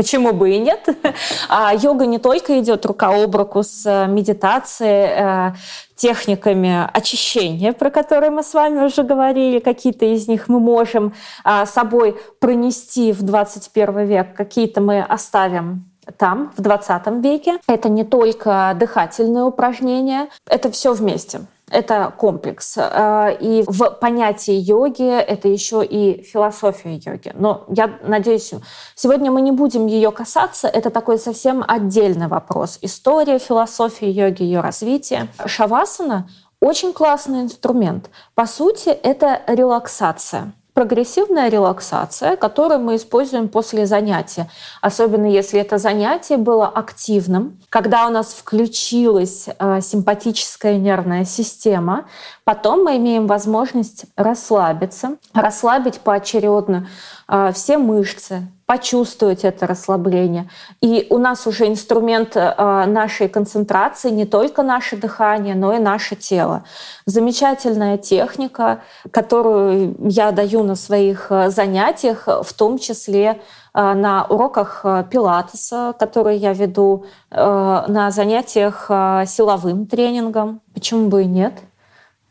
Почему 0.00 0.32
бы 0.32 0.50
и 0.50 0.58
нет? 0.58 0.88
А 1.50 1.74
йога 1.74 2.06
не 2.06 2.18
только 2.18 2.58
идет 2.60 2.86
рука 2.86 3.08
об 3.22 3.36
руку 3.36 3.62
с 3.62 3.84
э, 3.84 4.06
медитацией, 4.06 5.50
э, 5.50 5.54
техниками 5.94 6.88
очищения, 6.94 7.74
про 7.74 7.90
которые 7.90 8.30
мы 8.30 8.42
с 8.42 8.54
вами 8.54 8.82
уже 8.86 9.02
говорили, 9.02 9.58
какие-то 9.58 10.06
из 10.06 10.26
них 10.26 10.48
мы 10.48 10.58
можем 10.58 11.12
а, 11.44 11.66
собой 11.66 12.16
пронести 12.38 13.12
в 13.12 13.22
21 13.22 14.06
век, 14.06 14.34
какие-то 14.34 14.80
мы 14.80 15.02
оставим 15.02 15.84
там, 16.16 16.52
в 16.56 16.62
20 16.62 17.06
веке. 17.22 17.58
Это 17.66 17.90
не 17.90 18.04
только 18.04 18.74
дыхательные 18.78 19.44
упражнения, 19.44 20.28
это 20.48 20.70
все 20.70 20.94
вместе. 20.94 21.40
Это 21.70 22.12
комплекс. 22.16 22.76
Э, 22.76 23.36
и 23.40 23.64
в 23.66 23.90
понятии 24.00 24.54
йоги 24.54 25.08
это 25.08 25.48
еще 25.48 25.84
и 25.84 26.22
философия 26.22 26.96
йоги. 26.96 27.32
Но 27.34 27.64
я 27.68 27.98
надеюсь, 28.02 28.52
сегодня 28.94 29.30
мы 29.30 29.40
не 29.40 29.52
будем 29.52 29.86
ее 29.86 30.10
касаться. 30.10 30.68
Это 30.68 30.90
такой 30.90 31.18
совсем 31.18 31.64
отдельный 31.66 32.28
вопрос. 32.28 32.78
История 32.82 33.38
философии 33.38 34.08
йоги, 34.08 34.42
ее 34.42 34.60
развитие. 34.60 35.28
Шавасана 35.46 36.28
очень 36.60 36.92
классный 36.92 37.40
инструмент. 37.40 38.10
По 38.34 38.46
сути, 38.46 38.90
это 38.90 39.40
релаксация 39.46 40.52
прогрессивная 40.74 41.48
релаксация, 41.48 42.36
которую 42.36 42.80
мы 42.80 42.96
используем 42.96 43.48
после 43.48 43.86
занятия. 43.86 44.48
Особенно 44.80 45.26
если 45.26 45.60
это 45.60 45.78
занятие 45.78 46.36
было 46.36 46.66
активным, 46.68 47.58
когда 47.68 48.06
у 48.06 48.10
нас 48.10 48.34
включилась 48.34 49.48
э, 49.58 49.80
симпатическая 49.80 50.76
нервная 50.78 51.24
система, 51.24 52.06
потом 52.50 52.82
мы 52.82 52.96
имеем 52.96 53.28
возможность 53.28 54.06
расслабиться, 54.16 55.18
расслабить 55.32 56.00
поочередно 56.00 56.88
э, 57.28 57.52
все 57.54 57.78
мышцы, 57.78 58.42
почувствовать 58.66 59.44
это 59.44 59.68
расслабление. 59.68 60.50
И 60.80 61.06
у 61.10 61.18
нас 61.18 61.46
уже 61.46 61.68
инструмент 61.68 62.32
э, 62.34 62.86
нашей 62.86 63.28
концентрации 63.28 64.10
не 64.10 64.24
только 64.24 64.64
наше 64.64 64.96
дыхание, 64.96 65.54
но 65.54 65.72
и 65.74 65.78
наше 65.78 66.16
тело. 66.16 66.64
Замечательная 67.06 67.98
техника, 67.98 68.80
которую 69.12 69.94
я 70.00 70.32
даю 70.32 70.64
на 70.64 70.74
своих 70.74 71.30
э, 71.30 71.50
занятиях, 71.50 72.26
в 72.26 72.52
том 72.52 72.80
числе 72.80 73.40
на 73.72 74.26
уроках 74.28 74.84
пилатеса, 75.12 75.94
которые 75.96 76.38
я 76.38 76.52
веду, 76.52 77.04
на 77.30 78.10
занятиях 78.10 78.86
силовым 79.28 79.86
тренингом. 79.86 80.60
Почему 80.74 81.08
бы 81.08 81.22
и 81.22 81.26
нет? 81.26 81.52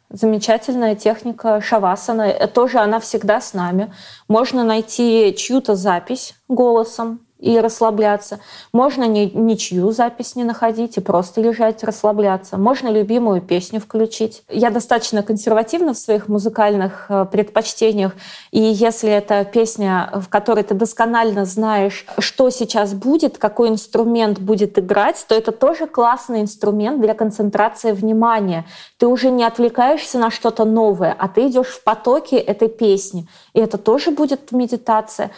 Замечательная 0.09 0.95
техника 0.95 1.61
шавасана. 1.61 2.47
Тоже 2.47 2.79
она 2.79 2.99
всегда 2.99 3.39
с 3.39 3.53
нами. 3.53 3.93
Можно 4.27 4.63
найти 4.63 5.35
чью-то 5.37 5.75
запись 5.75 6.35
голосом, 6.47 7.19
и 7.39 7.57
расслабляться. 7.59 8.39
Можно 8.73 9.05
ни, 9.05 9.31
ничью 9.33 9.91
запись 9.91 10.35
не 10.35 10.43
находить 10.43 10.97
и 10.97 11.01
просто 11.01 11.39
лежать, 11.39 11.83
расслабляться. 11.83 12.57
Можно 12.57 12.89
любимую 12.89 13.41
песню 13.41 13.79
включить. 13.79 14.43
Я 14.49 14.69
достаточно 14.69 15.23
консервативна 15.23 15.93
в 15.93 15.97
своих 15.97 16.27
музыкальных 16.27 17.05
э, 17.07 17.25
предпочтениях. 17.31 18.13
И 18.51 18.59
если 18.59 19.09
это 19.09 19.45
песня, 19.45 20.11
в 20.15 20.27
которой 20.27 20.63
ты 20.65 20.73
досконально 20.73 21.45
знаешь, 21.45 22.05
что 22.19 22.49
сейчас 22.49 22.93
будет, 22.93 23.37
какой 23.37 23.69
инструмент 23.69 24.39
будет 24.39 24.77
играть, 24.77 25.23
то 25.27 25.33
это 25.33 25.53
тоже 25.53 25.87
классный 25.87 26.41
инструмент 26.41 26.99
для 26.99 27.13
концентрации 27.13 27.93
внимания. 27.93 28.65
Ты 28.97 29.07
уже 29.07 29.31
не 29.31 29.45
отвлекаешься 29.45 30.19
на 30.19 30.29
что-то 30.29 30.65
новое, 30.65 31.15
а 31.17 31.29
ты 31.29 31.47
идешь 31.47 31.67
в 31.67 31.83
потоке 31.85 32.35
этой 32.35 32.67
песни. 32.67 33.27
И 33.53 33.61
это 33.61 33.77
тоже 33.77 34.11
будет 34.11 34.51
медитация. 34.51 35.31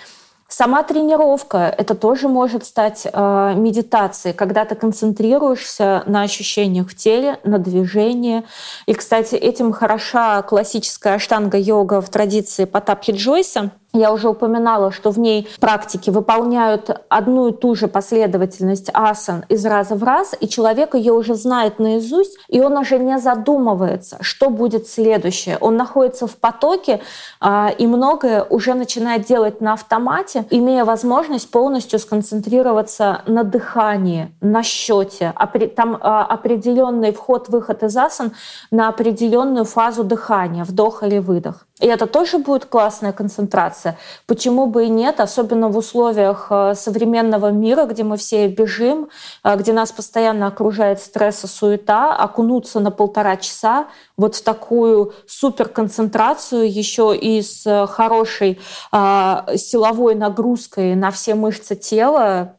Сама 0.54 0.84
тренировка— 0.84 1.74
это 1.78 1.96
тоже 1.96 2.28
может 2.28 2.66
стать 2.66 3.08
э, 3.08 3.54
медитацией, 3.56 4.36
когда 4.36 4.66
ты 4.66 4.76
концентрируешься 4.76 6.04
на 6.08 6.24
ощущениях 6.24 6.90
в 6.90 6.96
теле, 6.96 7.40
на 7.46 7.58
движении. 7.58 8.44
И, 8.86 8.94
кстати, 8.94 9.36
этим 9.36 9.72
хороша 9.72 10.42
классическая 10.42 11.16
аштанга-йога 11.16 12.02
в 12.02 12.10
традиции 12.10 12.66
Потапхи 12.66 13.12
Джойса— 13.12 13.72
я 13.94 14.14
уже 14.14 14.30
упоминала, 14.30 14.92
что 14.92 15.12
в 15.12 15.20
ней 15.20 15.50
практики 15.60 16.10
выполняют 16.10 16.90
одну 17.10 17.50
и 17.50 17.52
ту 17.52 17.76
же 17.76 17.88
последовательность 17.88 18.90
асан 18.94 19.44
из 19.50 19.66
раза 19.66 19.96
в 19.96 20.04
раз, 20.04 20.34
и 20.40 20.48
человек 20.48 20.96
ее 20.96 21.14
уже 21.14 21.36
знает 21.36 21.80
наизусть, 21.80 22.38
и 22.48 22.62
он 22.62 22.78
уже 22.78 23.00
не 23.00 23.20
задумывается, 23.20 24.18
что 24.22 24.50
будет 24.50 24.88
следующее. 24.88 25.58
Он 25.60 25.76
находится 25.76 26.26
в 26.26 26.38
потоке 26.38 27.02
а, 27.40 27.70
и 27.78 27.86
многое 27.86 28.44
уже 28.44 28.76
начинает 28.76 29.26
делать 29.26 29.60
на 29.60 29.74
автомате, 29.74 30.46
имея 30.50 30.86
возможность 30.86 31.52
полностью 31.52 32.00
сконцентрироваться 32.00 33.22
на 33.26 33.44
дыхании, 33.44 34.32
на 34.40 34.64
счете. 34.64 35.34
Там 35.76 35.98
а, 36.00 36.24
определенный 36.24 37.12
вход-выход 37.12 37.84
из 37.84 37.98
асан 37.98 38.32
на 38.72 38.88
определенную 38.88 39.66
фазу 39.66 40.04
дыхания, 40.04 40.64
вдох 40.64 41.04
или 41.04 41.18
выдох. 41.18 41.68
И 41.82 41.88
это 41.88 42.06
тоже 42.06 42.38
будет 42.38 42.66
классная 42.66 43.12
концентрация. 43.12 43.98
Почему 44.28 44.68
бы 44.68 44.86
и 44.86 44.90
нет, 44.90 45.20
особенно 45.20 45.68
в 45.68 45.78
условиях 45.78 46.48
э, 46.52 46.76
современного 46.76 47.52
мира, 47.52 47.86
где 47.86 48.04
мы 48.04 48.18
все 48.18 48.48
бежим, 48.48 49.10
э, 49.44 49.56
где 49.58 49.74
нас 49.74 49.92
постоянно 49.92 50.46
окружает 50.46 51.02
стресс 51.02 51.44
и 51.44 51.48
суета, 51.48 52.16
окунуться 52.16 52.80
на 52.80 52.92
полтора 52.92 53.36
часа 53.36 53.88
вот 54.16 54.36
в 54.36 54.44
такую 54.44 55.14
суперконцентрацию 55.26 56.72
еще 56.72 57.18
и 57.18 57.42
с 57.42 57.66
э, 57.66 57.88
хорошей 57.88 58.60
э, 58.92 59.58
силовой 59.58 60.14
нагрузкой 60.14 60.96
на 60.96 61.10
все 61.10 61.34
мышцы 61.34 61.76
тела, 61.76 62.58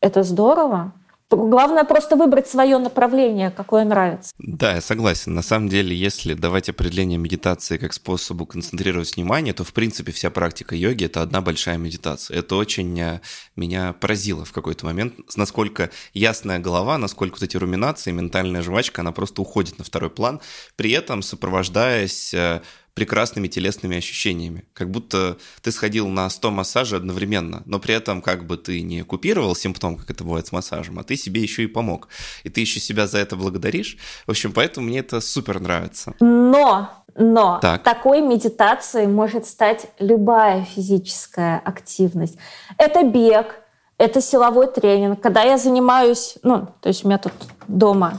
это 0.00 0.24
здорово. 0.24 0.92
Главное 1.30 1.84
просто 1.84 2.16
выбрать 2.16 2.48
свое 2.48 2.78
направление, 2.78 3.50
какое 3.50 3.84
нравится. 3.84 4.32
Да, 4.38 4.74
я 4.74 4.80
согласен. 4.80 5.34
На 5.34 5.42
самом 5.42 5.68
деле, 5.68 5.94
если 5.94 6.32
давать 6.32 6.70
определение 6.70 7.18
медитации 7.18 7.76
как 7.76 7.92
способу 7.92 8.46
концентрировать 8.46 9.14
внимание, 9.14 9.52
то, 9.52 9.62
в 9.62 9.74
принципе, 9.74 10.12
вся 10.12 10.30
практика 10.30 10.74
йоги— 10.74 11.04
это 11.06 11.20
одна 11.20 11.42
большая 11.42 11.76
медитация. 11.76 12.38
Это 12.38 12.56
очень 12.56 12.98
э, 12.98 13.20
меня 13.56 13.92
поразило 13.92 14.46
в 14.46 14.52
какой-то 14.52 14.86
момент, 14.86 15.14
насколько 15.36 15.90
ясная 16.14 16.60
голова, 16.60 16.96
насколько 16.96 17.34
вот 17.34 17.42
эти 17.42 17.58
руминации, 17.58 18.10
ментальная 18.10 18.62
жвачка, 18.62 19.02
она 19.02 19.12
просто 19.12 19.42
уходит 19.42 19.78
на 19.78 19.84
второй 19.84 20.08
план, 20.08 20.40
при 20.76 20.92
этом 20.92 21.20
сопровождаясь 21.20 22.32
э, 22.32 22.62
прекрасными 22.98 23.46
телесными 23.46 23.96
ощущениями. 23.96 24.64
Как 24.72 24.90
будто 24.90 25.36
ты 25.62 25.70
сходил 25.70 26.08
на 26.08 26.28
100 26.28 26.50
массажей 26.50 26.98
одновременно, 26.98 27.62
но 27.64 27.78
при 27.78 27.94
этом 27.94 28.20
как 28.20 28.44
бы 28.44 28.56
ты 28.56 28.80
не 28.80 29.02
купировал 29.02 29.54
симптом, 29.54 29.94
как 29.94 30.10
это 30.10 30.24
бывает 30.24 30.48
с 30.48 30.52
массажем, 30.52 30.98
а 30.98 31.04
ты 31.04 31.16
себе 31.16 31.40
еще 31.40 31.62
и 31.62 31.68
помог. 31.68 32.08
И 32.42 32.48
ты 32.48 32.60
еще 32.60 32.80
себя 32.80 33.06
за 33.06 33.18
это 33.18 33.36
благодаришь. 33.36 33.98
В 34.26 34.32
общем, 34.32 34.52
поэтому 34.52 34.88
мне 34.88 34.98
это 34.98 35.20
супер 35.20 35.60
нравится. 35.60 36.14
Но 36.18 36.90
но 37.14 37.60
так. 37.62 37.84
такой 37.84 38.20
медитацией 38.20 39.06
может 39.06 39.46
стать 39.46 39.86
любая 40.00 40.64
физическая 40.64 41.62
активность. 41.64 42.36
Это 42.78 43.04
бег, 43.04 43.60
это 43.96 44.20
силовой 44.20 44.66
тренинг. 44.66 45.20
Когда 45.20 45.42
я 45.42 45.56
занимаюсь, 45.56 46.38
ну, 46.42 46.66
то 46.80 46.88
есть 46.88 47.04
у 47.04 47.08
меня 47.08 47.18
тут 47.18 47.32
дома 47.68 48.18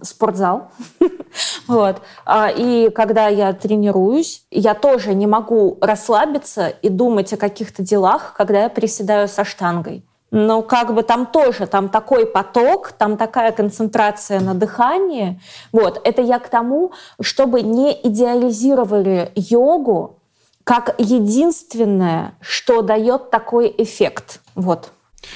спортзал. 0.00 0.70
вот. 1.66 2.02
А, 2.24 2.48
и 2.48 2.90
когда 2.90 3.28
я 3.28 3.52
тренируюсь, 3.52 4.44
я 4.50 4.74
тоже 4.74 5.14
не 5.14 5.26
могу 5.26 5.78
расслабиться 5.80 6.68
и 6.68 6.88
думать 6.88 7.32
о 7.32 7.36
каких-то 7.36 7.82
делах, 7.82 8.34
когда 8.36 8.62
я 8.64 8.68
приседаю 8.68 9.28
со 9.28 9.44
штангой. 9.44 10.04
Но 10.30 10.62
как 10.62 10.92
бы 10.94 11.04
там 11.04 11.26
тоже, 11.26 11.66
там 11.68 11.88
такой 11.88 12.26
поток, 12.26 12.92
там 12.92 13.16
такая 13.16 13.52
концентрация 13.52 14.40
на 14.40 14.54
дыхании. 14.54 15.40
Вот, 15.70 16.00
это 16.02 16.22
я 16.22 16.40
к 16.40 16.48
тому, 16.48 16.92
чтобы 17.20 17.62
не 17.62 17.92
идеализировали 18.02 19.30
йогу 19.36 20.18
как 20.64 20.94
единственное, 20.98 22.36
что 22.40 22.82
дает 22.82 23.30
такой 23.30 23.72
эффект. 23.78 24.40
Вот. 24.54 24.92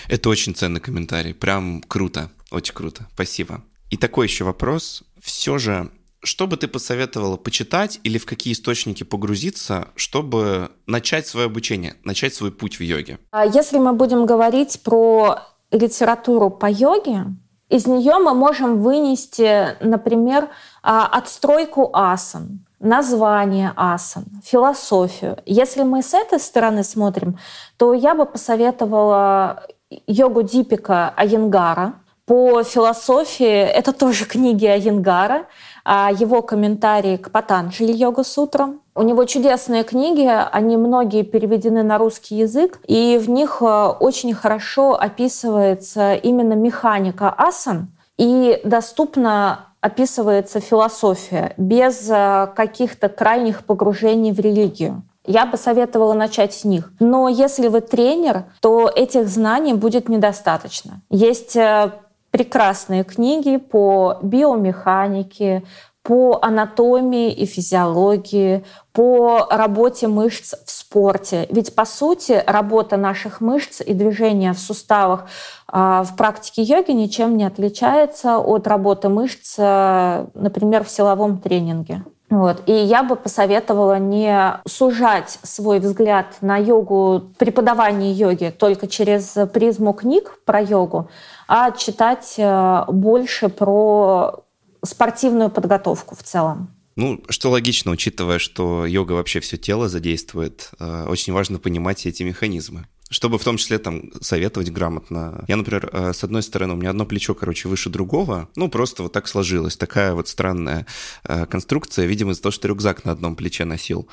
Это 0.09 0.31
очень 0.31 0.55
ценный 0.55 0.81
комментарий. 0.81 1.35
Прям 1.35 1.83
круто. 1.83 2.31
Очень 2.51 2.74
круто. 2.74 3.07
Спасибо. 3.14 3.62
И 3.91 3.97
такой 3.97 4.26
еще 4.26 4.45
вопрос. 4.45 5.05
Все 5.22 5.59
же, 5.59 5.91
что 6.23 6.47
бы 6.47 6.57
ты 6.57 6.69
посоветовала 6.69 7.37
почитать 7.37 8.01
или 8.05 8.19
в 8.19 8.27
какие 8.27 8.53
источники 8.53 9.05
погрузиться, 9.05 9.89
чтобы 9.95 10.71
начать 10.87 11.27
свое 11.27 11.47
обучение, 11.47 11.95
начать 12.05 12.35
свой 12.35 12.51
путь 12.51 12.79
в 12.79 12.83
йоге? 12.83 13.19
А 13.31 13.47
если 13.47 13.79
мы 13.79 13.93
будем 13.93 14.27
говорить 14.27 14.81
про 14.83 15.41
литературу 15.71 16.51
по 16.51 16.66
йоге, 16.66 17.27
из 17.69 17.87
нее 17.87 18.19
мы 18.19 18.35
можем 18.35 18.81
вынести, 18.83 19.77
например, 19.85 20.49
а, 20.83 21.07
отстройку 21.07 21.91
асан, 21.93 22.64
название 22.81 23.73
асан, 23.77 24.25
философию. 24.43 25.39
Если 25.45 25.83
мы 25.83 26.03
с 26.03 26.14
этой 26.14 26.41
стороны 26.41 26.83
смотрим, 26.83 27.39
то 27.77 27.93
я 27.93 28.14
бы 28.14 28.25
посоветовала 28.25 29.66
йогу 30.07 30.43
Дипика 30.43 31.12
Айенгара, 31.16 31.95
по 32.29 32.62
философии 32.62 33.47
это 33.47 33.95
тоже 33.95 34.27
книги 34.27 34.66
Айенгара, 34.66 35.47
его 35.89 36.43
комментарии 36.43 37.16
к 37.16 37.30
Патанджали 37.30 37.93
йога 37.93 38.24
сутрам. 38.24 38.80
У 38.95 39.03
него 39.03 39.24
чудесные 39.24 39.84
книги, 39.84 40.28
они 40.28 40.76
многие 40.76 41.22
переведены 41.22 41.82
на 41.82 41.99
русский 41.99 42.36
язык, 42.36 42.80
и 42.86 43.16
в 43.22 43.30
них 43.30 43.59
э, 43.61 43.64
очень 43.64 44.34
хорошо 44.34 44.95
описывается 44.95 46.14
именно 46.14 46.55
механика 46.55 47.30
асан, 47.30 47.93
и 48.16 48.61
доступно 48.64 49.66
описывается 49.80 50.61
философия 50.61 51.55
без 51.57 52.11
э, 52.11 52.49
каких-то 52.57 53.09
крайних 53.09 53.64
погружений 53.64 54.32
в 54.32 54.41
религию. 54.41 55.03
Я 55.24 55.47
бы 55.47 55.57
советовала 55.57 56.14
начать 56.14 56.55
с 56.55 56.64
них. 56.64 56.91
Но 57.01 57.28
если 57.28 57.68
вы 57.68 57.82
тренер, 57.82 58.45
то 58.61 58.89
этих 58.89 59.28
знаний 59.28 59.74
будет 59.74 60.09
недостаточно. 60.09 61.03
Есть 61.11 61.55
э, 61.55 61.93
прекрасные 62.39 63.03
книги 63.03 63.57
по 63.57 64.18
биомеханике, 64.22 65.64
по 66.05 66.39
анатомии 66.41 67.32
и 67.32 67.47
физиологии, 67.47 68.64
по 68.93 69.49
работе 69.51 70.07
мышц 70.07 70.55
в 70.64 70.70
спорте. 70.70 71.49
Ведь, 71.51 71.74
по 71.74 71.84
сути, 71.84 72.41
работа 72.47 72.97
наших 72.97 73.41
мышц 73.41 73.80
и 73.80 73.93
движения 73.93 74.53
в 74.53 74.59
суставах 74.61 75.26
а, 75.66 76.05
в 76.05 76.14
практике 76.14 76.62
йоги 76.62 76.93
ничем 76.93 77.36
не 77.36 77.45
отличается 77.45 78.39
от 78.39 78.68
работы 78.68 79.09
мышц, 79.09 79.57
а, 79.59 80.28
например, 80.34 80.84
в 80.84 80.91
силовом 80.91 81.41
тренинге. 81.41 82.05
Вот. 82.31 82.62
И 82.66 82.72
я 82.72 83.03
бы 83.03 83.16
посоветовала 83.16 83.99
не 83.99 84.61
сужать 84.66 85.39
свой 85.43 85.81
взгляд 85.81 86.37
на 86.43 86.59
йогу, 86.59 87.33
преподавание 87.39 88.12
йоги 88.12 88.55
только 88.57 88.87
через 88.87 89.35
призму 89.53 89.95
книг 89.95 90.39
про 90.45 90.61
йогу, 90.61 91.11
а 91.47 91.70
читать 91.70 92.35
э, 92.37 92.85
больше 92.89 93.49
про 93.49 94.45
спортивную 94.85 95.51
подготовку 95.51 96.14
в 96.14 96.22
целом. 96.22 96.74
Ну, 96.97 97.22
что 97.31 97.51
логично, 97.51 97.93
учитывая, 97.93 98.39
что 98.39 98.85
йога 98.85 99.12
вообще 99.12 99.41
все 99.41 99.57
тело 99.57 99.89
задействует, 99.89 100.70
э, 100.79 101.07
очень 101.09 101.33
важно 101.33 101.59
понимать 101.59 102.05
эти 102.05 102.24
механизмы. 102.24 102.87
Чтобы 103.09 103.39
в 103.39 103.45
том 103.45 103.57
числе 103.57 103.79
там 103.79 104.11
советовать 104.21 104.71
грамотно. 104.71 105.45
Я, 105.49 105.57
например, 105.57 105.89
э, 105.93 106.13
с 106.13 106.25
одной 106.25 106.43
стороны, 106.43 106.75
у 106.75 106.77
меня 106.77 106.91
одно 106.91 107.07
плечо, 107.07 107.35
короче, 107.35 107.69
выше 107.69 107.91
другого, 107.91 108.49
ну, 108.57 108.69
просто 108.69 109.03
вот 109.03 109.13
так 109.13 109.29
сложилось. 109.29 109.77
Такая 109.77 110.15
вот 110.15 110.29
странная 110.29 110.87
э, 111.25 111.47
конструкция, 111.47 112.07
видимо, 112.07 112.33
из-за 112.33 112.43
того, 112.43 112.53
что 112.53 112.69
рюкзак 112.69 113.05
на 113.05 113.13
одном 113.13 113.37
плече 113.37 113.65
носил. 113.65 114.09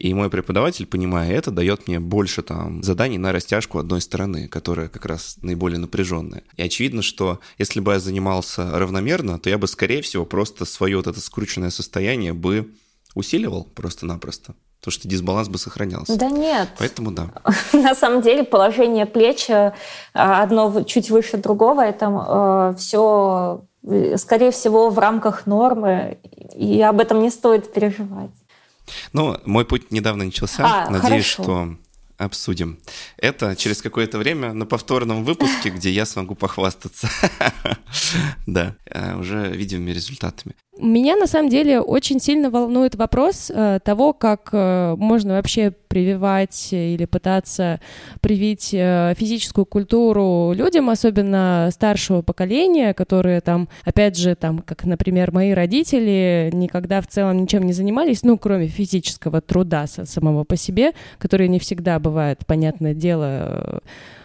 И 0.00 0.14
мой 0.14 0.30
преподаватель, 0.30 0.86
понимая 0.86 1.30
это, 1.30 1.50
дает 1.50 1.86
мне 1.86 2.00
больше 2.00 2.42
там 2.42 2.82
заданий 2.82 3.18
на 3.18 3.32
растяжку 3.32 3.78
одной 3.78 4.00
стороны, 4.00 4.48
которая 4.48 4.88
как 4.88 5.04
раз 5.04 5.36
наиболее 5.42 5.78
напряженная. 5.78 6.42
И 6.56 6.62
очевидно, 6.62 7.02
что 7.02 7.38
если 7.58 7.80
бы 7.80 7.92
я 7.92 8.00
занимался 8.00 8.78
равномерно, 8.78 9.38
то 9.38 9.50
я 9.50 9.58
бы, 9.58 9.66
скорее 9.66 10.00
всего, 10.00 10.24
просто 10.24 10.64
свое 10.64 10.96
вот 10.96 11.06
это 11.06 11.20
скрученное 11.20 11.68
состояние 11.68 12.32
бы 12.32 12.72
усиливал 13.14 13.64
просто-напросто. 13.64 14.54
То, 14.80 14.90
что 14.90 15.08
дисбаланс 15.08 15.48
бы 15.48 15.58
сохранялся. 15.58 16.16
Да 16.16 16.30
нет. 16.30 16.68
Поэтому 16.78 17.10
да. 17.10 17.30
На 17.72 17.94
самом 17.94 18.22
деле 18.22 18.44
положение 18.44 19.04
плеч 19.06 19.50
э, 19.50 19.72
одно 20.12 20.82
чуть 20.84 21.10
выше 21.10 21.36
другого, 21.36 21.82
это 21.82 22.06
э, 22.06 22.78
все, 22.78 23.64
э, 23.82 24.16
скорее 24.16 24.50
всего, 24.50 24.88
в 24.88 24.98
рамках 24.98 25.46
нормы, 25.46 26.18
и 26.54 26.80
об 26.80 27.00
этом 27.00 27.20
не 27.20 27.30
стоит 27.30 27.72
переживать. 27.72 28.30
Ну, 29.12 29.36
мой 29.44 29.64
путь 29.64 29.92
недавно 29.92 30.24
начался. 30.24 30.64
А, 30.64 30.90
Надеюсь, 30.90 31.34
хорошо. 31.34 31.42
что 31.42 31.68
обсудим. 32.20 32.78
Это 33.16 33.56
через 33.56 33.80
какое-то 33.82 34.18
время 34.18 34.52
на 34.52 34.66
повторном 34.66 35.24
выпуске, 35.24 35.70
где 35.74 35.90
я 35.90 36.06
смогу 36.06 36.34
похвастаться. 36.34 37.08
Да, 38.46 38.76
э, 38.86 39.16
уже 39.16 39.50
видимыми 39.50 39.90
результатами. 39.90 40.54
Меня 40.80 41.16
на 41.16 41.26
самом 41.26 41.50
деле 41.50 41.80
очень 41.80 42.20
сильно 42.20 42.48
волнует 42.48 42.94
вопрос 42.94 43.50
э, 43.54 43.80
того, 43.84 44.14
как 44.14 44.48
э, 44.52 44.94
можно 44.96 45.34
вообще 45.34 45.72
прививать 45.88 46.68
или 46.72 47.04
пытаться 47.04 47.80
привить 48.22 48.70
э, 48.72 49.12
физическую 49.18 49.66
культуру 49.66 50.52
людям, 50.54 50.88
особенно 50.88 51.68
старшего 51.70 52.22
поколения, 52.22 52.94
которые 52.94 53.42
там, 53.42 53.68
опять 53.84 54.16
же, 54.16 54.34
там, 54.34 54.60
как, 54.60 54.84
например, 54.84 55.32
мои 55.32 55.52
родители, 55.52 56.48
никогда 56.52 57.02
в 57.02 57.08
целом 57.08 57.42
ничем 57.42 57.64
не 57.64 57.74
занимались, 57.74 58.22
ну, 58.22 58.38
кроме 58.38 58.68
физического 58.68 59.42
труда 59.42 59.86
самого 59.86 60.44
по 60.44 60.56
себе, 60.56 60.92
который 61.18 61.48
не 61.48 61.58
всегда 61.58 61.98
бывает, 61.98 62.46
понятное 62.46 62.94
дело, 62.94 63.82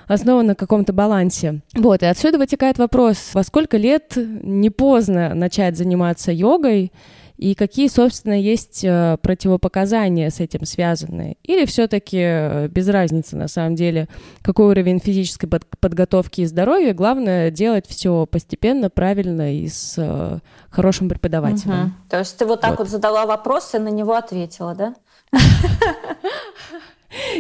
основан 0.08 0.48
на 0.48 0.56
каком-то 0.56 0.94
балансе. 0.94 1.62
Вот, 1.74 2.04
и 2.04 2.06
отсюда 2.06 2.38
вытекает 2.38 2.78
вопрос, 2.78 3.32
во 3.34 3.44
сколько 3.44 3.78
лет 3.78 4.14
не 4.16 4.70
поздно 4.70 5.34
начать 5.34 5.78
заниматься 5.78 6.32
йогой, 6.32 6.92
и 7.38 7.54
какие, 7.54 7.90
собственно, 7.90 8.40
есть 8.40 8.84
э, 8.84 9.18
противопоказания 9.22 10.30
с 10.30 10.40
этим 10.40 10.66
связанные? 10.66 11.36
Или 11.44 11.66
все-таки 11.66 12.20
э, 12.22 12.68
без 12.70 12.88
разницы, 12.88 13.36
на 13.36 13.50
самом 13.50 13.76
деле, 13.76 14.08
какой 14.42 14.68
уровень 14.68 15.00
физической 15.00 15.48
подготовки 15.48 16.42
и 16.42 16.46
здоровья, 16.46 16.94
главное 16.94 17.52
делать 17.52 17.88
все 17.88 18.26
постепенно, 18.26 18.90
правильно 18.90 19.54
и 19.54 19.68
с 19.68 19.96
э, 19.98 20.40
хорошим 20.70 21.10
преподавателем. 21.10 21.84
Угу. 21.84 21.92
То 22.10 22.20
есть 22.20 22.38
ты 22.38 22.46
вот 22.46 22.62
так 22.62 22.72
вот, 22.72 22.80
вот 22.80 22.90
задала 22.90 23.26
вопрос 23.26 23.76
и 23.76 23.80
на 23.80 23.90
него 23.90 24.14
ответила, 24.14 24.74
да? 24.74 24.96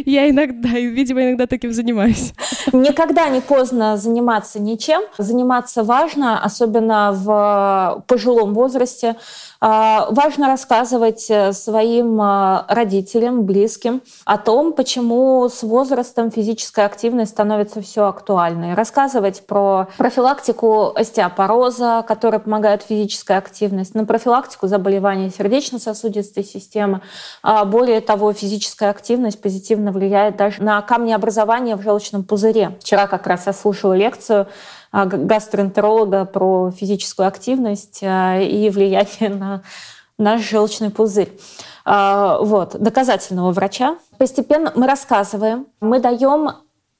Я 0.05 0.29
иногда, 0.29 0.69
видимо, 0.69 1.23
иногда 1.23 1.47
таким 1.47 1.73
занимаюсь. 1.73 2.33
Никогда 2.71 3.29
не 3.29 3.41
поздно 3.41 3.97
заниматься 3.97 4.59
ничем. 4.59 5.01
Заниматься 5.17 5.83
важно, 5.83 6.43
особенно 6.43 7.11
в 7.11 8.03
пожилом 8.07 8.53
возрасте. 8.53 9.15
А, 9.67 10.05
важно 10.11 10.45
рассказывать 10.45 11.25
э, 11.27 11.51
своим 11.51 12.21
а, 12.21 12.67
родителям, 12.69 13.45
близким 13.45 14.03
о 14.23 14.37
том, 14.37 14.73
почему 14.73 15.49
с 15.49 15.63
возрастом 15.63 16.29
физическая 16.29 16.85
активность 16.85 17.31
становится 17.31 17.81
все 17.81 18.05
актуальной. 18.05 18.75
Рассказывать 18.75 19.43
про 19.47 19.87
профилактику 19.97 20.91
остеопороза, 20.95 22.05
которая 22.07 22.39
помогает 22.39 22.83
физическая 22.83 23.39
активность, 23.39 23.95
на 23.95 24.05
профилактику 24.05 24.67
заболеваний 24.67 25.31
сердечно-сосудистой 25.35 26.43
системы. 26.43 27.01
А, 27.41 27.65
более 27.65 28.01
того, 28.01 28.33
физическая 28.33 28.91
активность 28.91 29.41
позитивно 29.41 29.91
влияет 29.91 30.37
даже 30.37 30.61
на 30.61 30.79
камнеобразование 30.83 31.75
в 31.75 31.81
желчном 31.81 32.23
пузыре. 32.23 32.77
Вчера 32.81 33.07
как 33.07 33.25
раз 33.25 33.47
я 33.47 33.53
слушала 33.53 33.93
лекцию 33.93 34.45
гастроэнтеролога 35.03 36.25
про 36.25 36.71
физическую 36.71 37.27
активность 37.27 37.99
а, 38.03 38.39
и 38.39 38.69
влияние 38.69 39.29
на 39.29 39.61
наш 40.17 40.41
желчный 40.41 40.89
пузырь. 40.89 41.37
А, 41.83 42.39
вот, 42.39 42.79
доказательного 42.79 43.51
врача. 43.51 43.97
Постепенно 44.17 44.71
мы 44.75 44.87
рассказываем, 44.87 45.67
мы 45.81 45.99
даем 45.99 46.51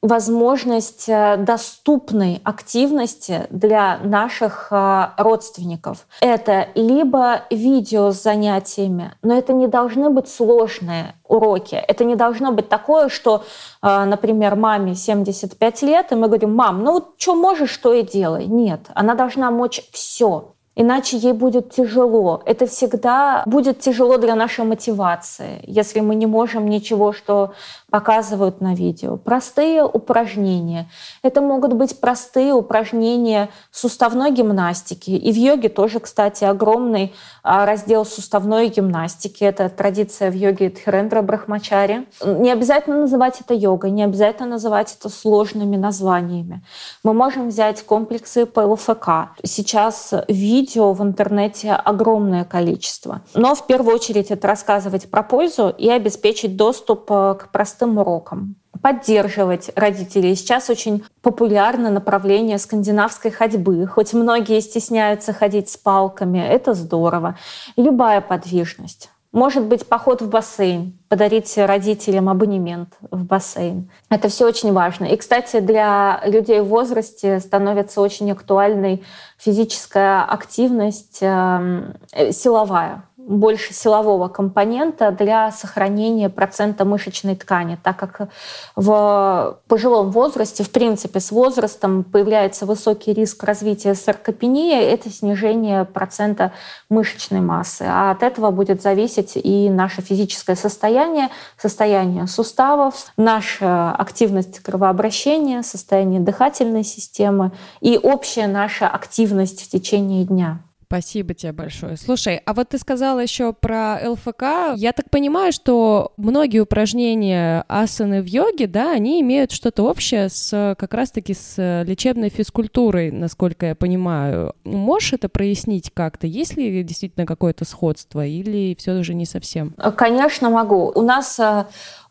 возможность 0.05 1.09
э, 1.09 1.37
доступной 1.37 2.41
активности 2.43 3.47
для 3.49 3.97
наших 4.03 4.67
э, 4.71 5.07
родственников. 5.17 6.07
Это 6.21 6.67
либо 6.75 7.41
видео 7.49 8.11
с 8.11 8.21
занятиями, 8.21 9.13
но 9.21 9.37
это 9.37 9.53
не 9.53 9.67
должны 9.67 10.09
быть 10.09 10.29
сложные 10.29 11.15
уроки. 11.27 11.75
Это 11.75 12.05
не 12.05 12.15
должно 12.15 12.51
быть 12.51 12.69
такое, 12.69 13.09
что, 13.09 13.43
э, 13.81 14.05
например, 14.05 14.55
маме 14.55 14.95
75 14.95 15.81
лет, 15.81 16.11
и 16.11 16.15
мы 16.15 16.27
говорим, 16.27 16.55
мам, 16.55 16.83
ну 16.83 17.03
что 17.17 17.35
можешь, 17.35 17.75
то 17.77 17.93
и 17.93 18.03
делай. 18.03 18.45
Нет, 18.45 18.81
она 18.93 19.15
должна 19.15 19.49
мочь 19.51 19.81
все 19.91 20.54
иначе 20.75 21.17
ей 21.17 21.33
будет 21.33 21.71
тяжело. 21.71 22.41
Это 22.45 22.67
всегда 22.67 23.43
будет 23.45 23.79
тяжело 23.79 24.17
для 24.17 24.35
нашей 24.35 24.65
мотивации, 24.65 25.61
если 25.63 26.01
мы 26.01 26.15
не 26.15 26.25
можем 26.25 26.67
ничего, 26.67 27.13
что 27.13 27.53
показывают 27.89 28.59
на 28.61 28.75
видео. 28.75 29.15
Простые 29.15 29.83
упражнения. 29.83 30.89
Это 31.23 31.41
могут 31.41 31.73
быть 31.73 31.99
простые 31.99 32.53
упражнения 32.53 33.49
суставной 33.71 34.31
гимнастики. 34.31 35.11
И 35.11 35.31
в 35.31 35.35
йоге 35.35 35.69
тоже, 35.69 35.99
кстати, 35.99 36.43
огромный 36.43 37.13
а, 37.41 37.65
раздел 37.65 38.05
суставной 38.05 38.67
гимнастики. 38.67 39.43
Это 39.43 39.69
традиция 39.69 40.29
в 40.29 40.33
йоге 40.33 40.69
Дхирендра 40.69 41.21
Брахмачари. 41.21 42.07
Не 42.23 42.51
обязательно 42.51 43.01
называть 43.01 43.39
это 43.39 43.53
йогой, 43.53 43.91
не 43.91 44.03
обязательно 44.03 44.49
называть 44.49 44.95
это 44.99 45.09
сложными 45.09 45.77
названиями. 45.77 46.63
Мы 47.03 47.13
можем 47.13 47.47
взять 47.47 47.81
комплексы 47.83 48.45
по 48.45 48.61
ЛФК. 48.61 49.29
Сейчас 49.43 50.13
видео 50.27 50.64
в 50.73 51.01
интернете 51.01 51.73
огромное 51.73 52.45
количество. 52.45 53.21
Но 53.33 53.55
в 53.55 53.67
первую 53.67 53.95
очередь 53.95 54.31
это 54.31 54.47
рассказывать 54.47 55.09
про 55.09 55.23
пользу 55.23 55.69
и 55.69 55.89
обеспечить 55.89 56.55
доступ 56.57 57.09
э, 57.11 57.35
к 57.39 57.51
простым 57.51 57.97
урокам 57.97 58.55
поддерживать 58.81 59.71
родителей. 59.75 60.35
Сейчас 60.35 60.69
очень 60.69 61.03
популярно 61.23 61.89
направление 61.89 62.59
скандинавской 62.59 63.31
ходьбы. 63.31 63.87
Хоть 63.87 64.13
многие 64.13 64.59
стесняются 64.59 65.33
ходить 65.33 65.69
с 65.69 65.77
палками, 65.77 66.37
это 66.37 66.75
здорово. 66.75 67.35
Любая 67.77 68.21
подвижность. 68.21 69.09
Может 69.35 69.65
быть, 69.65 69.85
поход 69.85 70.21
в 70.21 70.29
бассейн, 70.29 70.97
подарить 71.09 71.57
родителям 71.57 72.29
абонемент 72.29 72.93
в 73.11 73.25
бассейн. 73.25 73.91
Это 74.09 74.29
все 74.29 74.47
очень 74.47 74.71
важно. 74.71 75.03
И, 75.07 75.17
кстати, 75.17 75.59
для 75.59 76.21
людей 76.25 76.61
в 76.61 76.67
возрасте 76.67 77.41
становится 77.41 77.99
очень 77.99 78.31
актуальной 78.31 79.03
физическая 79.37 80.23
активность 80.23 81.17
эм, 81.19 81.95
э, 82.13 82.31
силовая 82.31 83.03
больше 83.27 83.73
силового 83.73 84.27
компонента 84.27 85.11
для 85.11 85.51
сохранения 85.51 86.29
процента 86.29 86.85
мышечной 86.85 87.35
ткани, 87.35 87.77
так 87.81 87.97
как 87.97 88.29
в 88.75 89.59
пожилом 89.67 90.11
возрасте, 90.11 90.63
в 90.63 90.69
принципе, 90.69 91.19
с 91.19 91.31
возрастом 91.31 92.03
появляется 92.03 92.65
высокий 92.65 93.13
риск 93.13 93.43
развития 93.43 93.95
саркопении, 93.95 94.79
это 94.79 95.09
снижение 95.09 95.85
процента 95.85 96.51
мышечной 96.89 97.41
массы. 97.41 97.83
А 97.87 98.11
от 98.11 98.21
этого 98.21 98.51
будет 98.51 98.81
зависеть 98.81 99.31
и 99.35 99.69
наше 99.69 100.01
физическое 100.01 100.55
состояние, 100.55 101.29
состояние 101.57 102.27
суставов, 102.27 103.11
наша 103.17 103.91
активность 103.91 104.59
кровообращения, 104.59 105.63
состояние 105.63 106.19
дыхательной 106.19 106.83
системы 106.83 107.51
и 107.81 107.99
общая 108.01 108.47
наша 108.47 108.87
активность 108.87 109.63
в 109.63 109.69
течение 109.69 110.25
дня. 110.25 110.59
Спасибо 110.87 111.33
тебе 111.33 111.51
большое. 111.51 111.97
Слушай, 111.97 112.41
а 112.45 112.53
вот 112.53 112.69
ты 112.69 112.77
сказала 112.77 113.19
еще 113.19 113.53
про 113.53 113.99
ЛФК. 114.03 114.75
Я 114.75 114.91
так 114.93 115.09
понимаю, 115.09 115.51
что 115.51 116.13
многие 116.17 116.59
упражнения 116.59 117.65
асаны 117.67 118.21
в 118.21 118.25
йоге, 118.25 118.67
да, 118.67 118.91
они 118.91 119.21
имеют 119.21 119.51
что-то 119.51 119.83
общее 119.83 120.29
с 120.29 120.75
как 120.77 120.93
раз-таки 120.93 121.33
с 121.33 121.83
лечебной 121.83 122.29
физкультурой, 122.29 123.11
насколько 123.11 123.65
я 123.67 123.75
понимаю. 123.75 124.53
Можешь 124.63 125.13
это 125.13 125.27
прояснить 125.27 125.91
как-то? 125.91 126.27
Есть 126.27 126.55
ли 126.55 126.83
действительно 126.83 127.25
какое-то 127.25 127.65
сходство 127.65 128.25
или 128.25 128.75
все 128.77 129.01
же 129.03 129.15
не 129.15 129.25
совсем? 129.25 129.73
Конечно, 129.97 130.49
могу. 130.49 130.91
У 130.93 131.01
нас 131.01 131.39
э, 131.39 131.65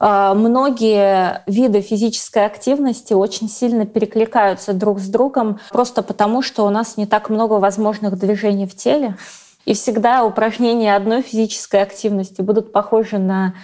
а, 0.07 0.35
многие 0.35 1.43
виды 1.47 1.81
физической 1.81 2.45
активности 2.45 3.15
очень 3.15 3.49
сильно 3.49 3.87
перекликаются 3.87 4.75
друг 4.75 4.99
с 4.99 5.09
другом, 5.09 5.61
просто 5.71 6.03
потому 6.03 6.43
что 6.43 6.67
у 6.67 6.71
нас 6.71 6.97
не 6.97 7.07
так 7.07 7.31
много 7.31 7.55
возможных 7.55 8.19
движений 8.19 8.67
в 8.67 8.74
теле. 8.77 9.17
И 9.65 9.75
всегда 9.75 10.25
упражнения 10.25 10.95
одной 10.95 11.23
физической 11.23 11.83
активности 11.83 12.43
будут 12.43 12.73
похожи 12.73 13.19
на 13.19 13.55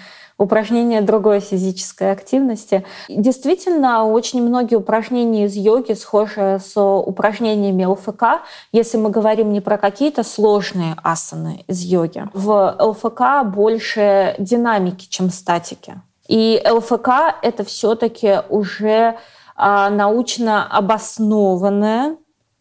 упражнения 0.41 1.03
другой 1.03 1.41
физической 1.41 2.11
активности. 2.13 2.85
Действительно, 3.09 4.07
очень 4.07 4.43
многие 4.43 4.77
упражнения 4.77 5.45
из 5.45 5.55
йоги 5.55 5.93
схожи 5.93 6.59
с 6.65 6.81
упражнениями 6.81 7.85
ЛФК, 7.85 8.43
если 8.73 8.97
мы 8.97 9.11
говорим 9.11 9.53
не 9.53 9.61
про 9.61 9.77
какие-то 9.77 10.23
сложные 10.23 10.97
асаны 11.03 11.65
из 11.69 11.83
йоги. 11.83 12.25
В 12.33 12.77
ЛФК 12.81 13.45
больше 13.45 14.35
динамики, 14.39 15.07
чем 15.11 15.29
статики. 15.29 16.01
И 16.27 16.63
ЛФК— 16.67 17.09
это 17.43 17.63
все 17.65 17.95
таки 17.95 18.39
уже 18.49 19.19
а, 19.57 19.91
научно 19.91 20.67
обоснованная 20.67 22.17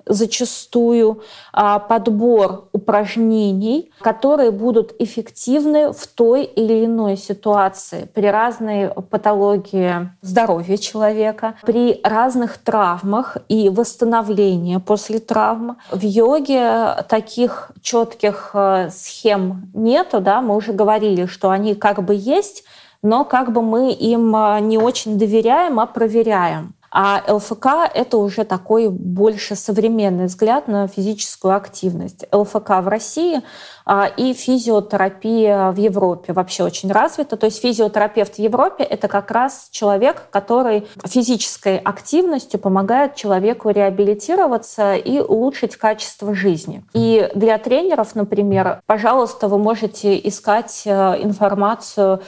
зачастую 0.10 1.22
а, 1.54 1.80
подбор 1.80 2.68
упражнений, 2.74 3.92
которые 4.02 4.52
будут 4.52 4.94
эффективны 5.00 5.94
в 5.94 6.08
той 6.08 6.44
или 6.44 6.86
иной 6.86 7.16
ситуации 7.16 8.10
при 8.14 8.28
разной 8.28 8.90
патологии 9.10 10.10
здоровья 10.22 10.78
человека, 10.78 11.56
при 11.62 12.02
разных 12.04 12.58
травмах 12.58 13.38
и 13.48 13.70
восстановлении 13.70 14.78
после 14.78 15.20
травм. 15.20 15.78
В 15.92 16.04
йоге 16.04 16.96
таких 17.08 17.72
четких 17.82 18.52
э, 18.54 18.90
схем 18.92 19.70
нету, 19.74 20.20
да, 20.20 20.42
мы 20.42 20.56
уже 20.56 20.74
говорили, 20.74 21.28
что 21.28 21.52
они 21.52 21.76
как 21.76 22.04
бы 22.04 22.16
есть, 22.16 22.64
но 23.02 23.24
как 23.24 23.54
бы 23.54 23.62
мы 23.62 23.92
им 23.92 24.36
э, 24.36 24.60
не 24.62 24.78
очень 24.78 25.18
доверяем, 25.18 25.80
а 25.80 25.86
проверяем. 25.86 26.74
А 26.92 27.22
ЛФК— 27.28 27.68
это 27.94 28.18
уже 28.18 28.44
такой 28.44 28.90
больше 28.90 29.56
современный 29.56 30.26
взгляд 30.26 30.68
на 30.68 30.88
физическую 30.88 31.56
активность. 31.56 32.26
ЛФК 32.32 32.70
в 32.82 32.88
России 32.88 33.42
а, 33.86 34.06
и 34.06 34.34
физиотерапия 34.34 35.72
в 35.72 35.78
Европе 35.78 36.34
вообще 36.34 36.64
очень 36.64 36.92
развита. 36.92 37.38
То 37.38 37.46
есть 37.46 37.62
физиотерапевт 37.62 38.36
в 38.36 38.40
Европе— 38.40 38.84
это 38.90 39.08
как 39.08 39.32
раз 39.32 39.68
человек, 39.72 40.28
который 40.32 40.88
физической 41.06 41.78
активностью 41.78 42.60
помогает 42.60 43.16
человеку 43.16 43.70
реабилитироваться 43.70 44.96
и 44.96 45.20
улучшить 45.20 45.76
качество 45.76 46.34
жизни. 46.34 46.84
И 46.94 47.30
для 47.36 47.58
тренеров, 47.58 48.16
например, 48.16 48.82
пожалуйста, 48.86 49.48
вы 49.48 49.58
можете 49.58 50.18
искать 50.28 50.84
э, 50.86 51.24
информацию 51.24 52.22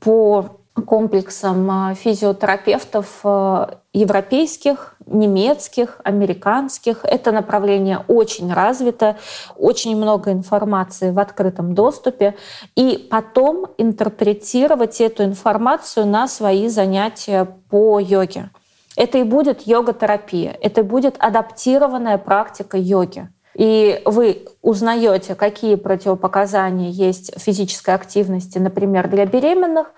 по 0.00 0.58
комплексом 0.82 1.70
а, 1.70 1.94
физиотерапевтов 1.94 3.20
а, 3.24 3.78
европейских, 3.92 4.96
немецких, 5.06 6.00
американских. 6.04 7.04
Это 7.04 7.32
направление 7.32 8.04
очень 8.08 8.52
развито, 8.52 9.16
очень 9.56 9.96
много 9.96 10.32
информации 10.32 11.10
в 11.10 11.18
открытом 11.18 11.74
доступе. 11.74 12.34
И 12.76 13.08
потом 13.10 13.66
интерпретировать 13.78 15.00
эту 15.00 15.24
информацию 15.24 16.06
на 16.06 16.28
свои 16.28 16.68
занятия 16.68 17.44
по 17.70 17.98
йоге. 17.98 18.50
Это 18.96 19.18
и 19.18 19.22
будет 19.22 19.66
йога-терапия, 19.66 20.56
это 20.60 20.82
будет 20.82 21.14
адаптированная 21.20 22.18
практика 22.18 22.76
йоги. 22.76 23.28
И 23.58 24.00
вы 24.04 24.46
узнаете, 24.62 25.34
какие 25.34 25.74
противопоказания 25.74 26.90
есть 26.90 27.32
физической 27.40 27.92
активности, 27.92 28.58
например, 28.58 29.08
для 29.08 29.26
беременных, 29.26 29.88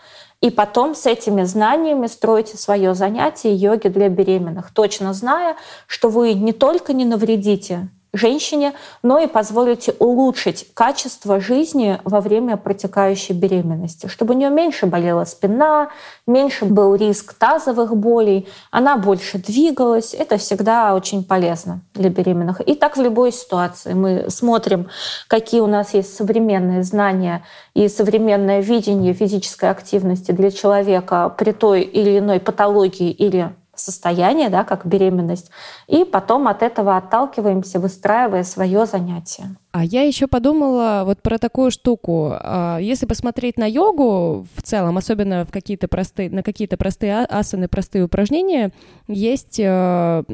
и 0.41 0.51
потом 0.51 0.95
с 0.95 1.05
этими 1.05 1.43
знаниями 1.43 2.07
строите 2.07 2.57
свое 2.57 2.95
занятие 2.95 3.55
йоги 3.55 3.89
для 3.89 4.09
беременных, 4.09 4.73
точно 4.73 5.13
зная, 5.13 5.57
что 5.87 6.09
вы 6.09 6.33
не 6.33 6.55
только 6.55 6.95
не 6.95 7.05
навредите 7.05 7.91
женщине, 8.13 8.75
но 9.03 9.19
и 9.19 9.27
позволите 9.27 9.95
улучшить 9.99 10.67
качество 10.75 11.41
жизни 11.41 12.01
во 12.05 12.21
время 12.21 12.57
протекающей 12.57 13.35
беременности, 13.35 14.09
чтобы 14.09 14.35
у 14.35 14.37
нее 14.37 14.51
меньше 14.51 14.87
болела 14.87 15.25
спина, 15.25 15.91
меньше 16.27 16.65
был 16.65 16.95
риск 16.95 17.35
тазовых 17.35 17.97
болей, 17.97 18.49
она 18.71 18.97
больше 18.97 19.39
двигалась. 19.39 20.15
Это 20.15 20.37
всегда 20.39 20.95
очень 20.95 21.25
полезно 21.25 21.81
для 21.95 22.11
беременных. 22.11 22.61
И 22.67 22.75
так 22.75 22.97
в 22.97 23.01
любой 23.01 23.33
ситуации. 23.33 23.93
Мы 23.93 24.27
смотрим, 24.29 24.89
какие 25.29 25.61
у 25.61 25.67
нас 25.67 25.95
есть 25.95 26.15
современные 26.15 26.83
знания 26.83 27.45
и 27.75 27.89
современное 27.89 28.61
видение 28.61 29.15
физической 29.15 29.71
активности 29.71 30.33
для 30.33 30.51
человека 30.51 31.33
при 31.37 31.53
той 31.53 31.83
или 31.83 32.19
иной 32.19 32.41
патологии 32.41 33.11
или 33.11 33.53
состояние, 33.81 34.49
да, 34.49 34.65
как 34.65 34.87
беременность, 34.87 35.51
и 35.87 36.05
потом 36.05 36.49
от 36.49 36.63
этого 36.63 36.97
отталкиваемся, 36.97 37.81
выстраивая 37.81 38.45
свое 38.45 38.87
занятие. 38.87 39.57
А 39.73 39.85
я 39.85 40.03
еще 40.03 40.27
подумала 40.27 41.03
вот 41.05 41.23
про 41.23 41.39
такую 41.39 41.71
штуку. 41.71 42.33
А, 42.33 42.79
если 42.79 43.07
посмотреть 43.07 43.57
на 43.57 43.67
йогу 43.67 44.45
в 44.57 44.63
целом, 44.63 44.99
особенно 44.99 45.45
в 45.45 45.53
какие-то 45.53 45.87
простые, 45.87 46.29
на 46.29 46.43
какие-то 46.43 46.77
простые 46.77 47.19
а, 47.21 47.27
асаны, 47.27 47.69
простые 47.69 48.05
упражнения, 48.05 48.73
есть 49.07 49.61
э, 49.61 50.25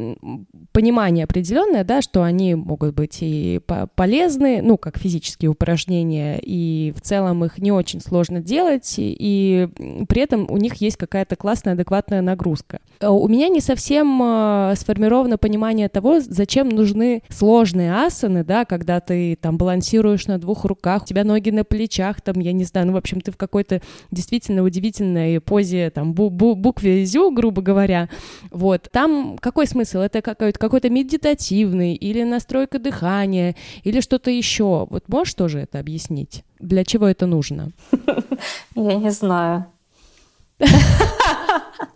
понимание 0.72 1.24
определенное, 1.24 1.84
да, 1.84 2.00
что 2.00 2.22
они 2.22 2.54
могут 2.54 2.94
быть 2.94 3.18
и 3.20 3.60
полезны, 3.94 4.62
ну, 4.62 4.78
как 4.78 4.96
физические 4.96 5.50
упражнения, 5.50 6.38
и 6.42 6.94
в 6.96 7.02
целом 7.02 7.44
их 7.44 7.58
не 7.58 7.72
очень 7.72 8.00
сложно 8.00 8.40
делать, 8.40 8.94
и 8.96 9.68
при 10.08 10.22
этом 10.22 10.46
у 10.50 10.56
них 10.56 10.76
есть 10.76 10.96
какая-то 10.96 11.36
классная, 11.36 11.74
адекватная 11.74 12.22
нагрузка. 12.22 12.80
А 13.00 13.10
у 13.10 13.28
меня 13.28 13.48
не 13.48 13.60
совсем 13.60 14.18
э, 14.22 14.74
сформировано 14.76 15.36
понимание 15.36 15.90
того, 15.90 16.20
зачем 16.20 16.70
нужны 16.70 17.22
сложные 17.28 17.94
асаны, 17.94 18.42
да, 18.42 18.64
когда 18.64 19.00
ты 19.00 19.25
там 19.34 19.58
балансируешь 19.58 20.26
на 20.26 20.38
двух 20.38 20.64
руках, 20.64 21.02
у 21.02 21.06
тебя 21.06 21.24
ноги 21.24 21.50
на 21.50 21.64
плечах, 21.64 22.20
там, 22.20 22.40
я 22.40 22.52
не 22.52 22.64
знаю, 22.64 22.86
ну, 22.86 22.92
в 22.92 22.96
общем, 22.96 23.20
ты 23.20 23.32
в 23.32 23.36
какой-то 23.36 23.82
действительно 24.10 24.62
удивительной 24.62 25.40
позе, 25.40 25.90
там, 25.90 26.14
бу 26.14 26.30
-бу 26.30 26.54
букве 26.54 27.04
зю, 27.04 27.30
грубо 27.30 27.62
говоря, 27.62 28.08
вот, 28.50 28.88
там 28.92 29.36
какой 29.40 29.66
смысл? 29.66 29.98
Это 29.98 30.22
какой-то 30.22 30.58
какой 30.58 30.80
медитативный 30.88 31.94
или 31.94 32.22
настройка 32.22 32.78
дыхания, 32.78 33.56
или 33.82 34.00
что-то 34.00 34.30
еще? 34.30 34.86
Вот 34.88 35.08
можешь 35.08 35.34
тоже 35.34 35.60
это 35.60 35.78
объяснить? 35.78 36.44
Для 36.60 36.84
чего 36.84 37.06
это 37.06 37.26
нужно? 37.26 37.72
Я 38.74 38.94
не 38.94 39.10
знаю. 39.10 39.66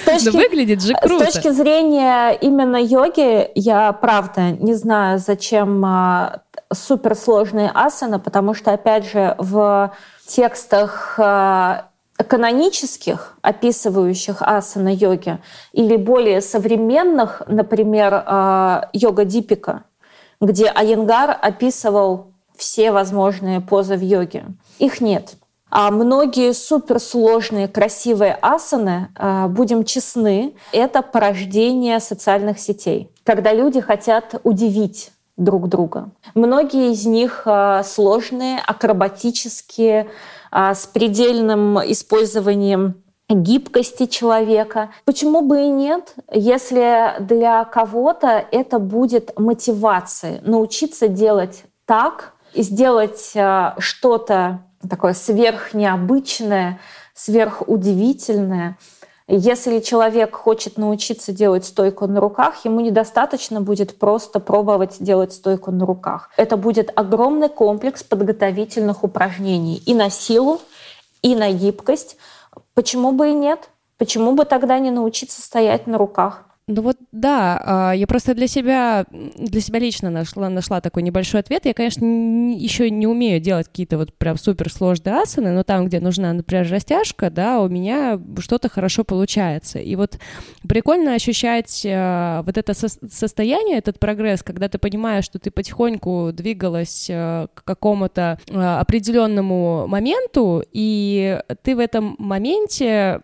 С 0.00 0.04
точки, 0.04 0.28
Но 0.28 0.38
выглядит 0.38 0.82
же 0.82 0.94
круто. 0.94 1.30
С 1.30 1.34
точки 1.34 1.50
зрения 1.50 2.30
именно 2.32 2.76
йоги, 2.76 3.50
я 3.54 3.92
правда 3.92 4.52
не 4.52 4.74
знаю, 4.74 5.18
зачем 5.18 5.84
а, 5.84 6.42
суперсложные 6.72 7.70
асаны, 7.74 8.18
потому 8.18 8.54
что, 8.54 8.72
опять 8.72 9.10
же, 9.10 9.34
в 9.38 9.92
текстах 10.26 11.14
а, 11.18 11.86
канонических, 12.16 13.36
описывающих 13.42 14.42
асаны 14.42 14.94
йоги, 14.94 15.38
или 15.72 15.96
более 15.96 16.40
современных, 16.40 17.42
например, 17.46 18.22
а, 18.26 18.88
йога 18.92 19.24
Дипика, 19.24 19.84
где 20.40 20.66
Айенгар 20.66 21.36
описывал 21.40 22.32
все 22.56 22.92
возможные 22.92 23.60
позы 23.60 23.96
в 23.96 24.02
йоге. 24.02 24.44
Их 24.78 25.00
нет. 25.00 25.34
А 25.70 25.90
многие 25.90 26.52
суперсложные, 26.52 27.68
красивые 27.68 28.36
асаны, 28.42 29.08
а, 29.14 29.46
будем 29.48 29.84
честны, 29.84 30.54
это 30.72 31.00
порождение 31.02 32.00
социальных 32.00 32.58
сетей, 32.58 33.10
когда 33.24 33.52
люди 33.52 33.80
хотят 33.80 34.40
удивить 34.42 35.12
друг 35.36 35.68
друга. 35.68 36.10
Многие 36.34 36.92
из 36.92 37.06
них 37.06 37.42
а, 37.46 37.82
сложные, 37.82 38.58
акробатические, 38.66 40.08
а, 40.50 40.74
с 40.74 40.86
предельным 40.86 41.78
использованием 41.78 43.02
гибкости 43.28 44.06
человека. 44.06 44.90
Почему 45.04 45.40
бы 45.42 45.62
и 45.62 45.68
нет, 45.68 46.14
если 46.32 47.14
для 47.20 47.64
кого-то 47.64 48.44
это 48.50 48.80
будет 48.80 49.38
мотивацией 49.38 50.40
научиться 50.42 51.06
делать 51.06 51.62
так, 51.86 52.34
сделать 52.54 53.32
что-то 53.78 54.64
такое 54.88 55.12
сверхнеобычное, 55.12 56.80
сверхудивительное. 57.14 58.78
Если 59.28 59.78
человек 59.78 60.34
хочет 60.34 60.76
научиться 60.76 61.32
делать 61.32 61.64
стойку 61.64 62.06
на 62.08 62.20
руках, 62.20 62.64
ему 62.64 62.80
недостаточно 62.80 63.60
будет 63.60 63.96
просто 63.96 64.40
пробовать 64.40 64.96
делать 64.98 65.32
стойку 65.32 65.70
на 65.70 65.86
руках. 65.86 66.30
Это 66.36 66.56
будет 66.56 66.90
огромный 66.96 67.48
комплекс 67.48 68.02
подготовительных 68.02 69.04
упражнений 69.04 69.80
и 69.86 69.94
на 69.94 70.10
силу, 70.10 70.60
и 71.22 71.36
на 71.36 71.52
гибкость. 71.52 72.16
Почему 72.74 73.12
бы 73.12 73.30
и 73.30 73.34
нет? 73.34 73.70
Почему 73.98 74.32
бы 74.32 74.44
тогда 74.44 74.78
не 74.80 74.90
научиться 74.90 75.40
стоять 75.40 75.86
на 75.86 75.96
руках? 75.96 76.49
Ну 76.70 76.82
вот 76.82 76.98
да, 77.10 77.60
а, 77.64 77.92
я 77.92 78.06
просто 78.06 78.32
для 78.32 78.46
себя, 78.46 79.04
для 79.10 79.60
себя 79.60 79.80
лично 79.80 80.08
нашла, 80.08 80.48
нашла 80.48 80.80
такой 80.80 81.02
небольшой 81.02 81.40
ответ. 81.40 81.66
Я, 81.66 81.74
конечно, 81.74 82.04
еще 82.04 82.90
не 82.90 83.08
умею 83.08 83.40
делать 83.40 83.66
какие-то 83.66 83.98
вот 83.98 84.14
прям 84.14 84.36
суперсложные 84.38 85.16
асаны, 85.16 85.50
но 85.50 85.64
там, 85.64 85.86
где 85.86 85.98
нужна, 85.98 86.32
например, 86.32 86.70
растяжка, 86.70 87.28
да, 87.28 87.60
у 87.60 87.68
меня 87.68 88.20
что-то 88.38 88.68
хорошо 88.68 89.02
получается. 89.02 89.80
И 89.80 89.96
вот 89.96 90.18
прикольно 90.68 91.14
ощущать 91.14 91.84
а, 91.84 92.42
вот 92.42 92.56
это 92.56 92.72
состояние, 92.72 93.78
этот 93.78 93.98
прогресс, 93.98 94.44
когда 94.44 94.68
ты 94.68 94.78
понимаешь, 94.78 95.24
что 95.24 95.40
ты 95.40 95.50
потихоньку 95.50 96.30
двигалась 96.32 97.08
а, 97.10 97.48
к 97.52 97.64
какому-то 97.64 98.38
определенному 98.48 99.88
моменту, 99.88 100.62
и 100.72 101.40
ты 101.62 101.74
в 101.74 101.80
этом 101.80 102.14
моменте, 102.18 103.22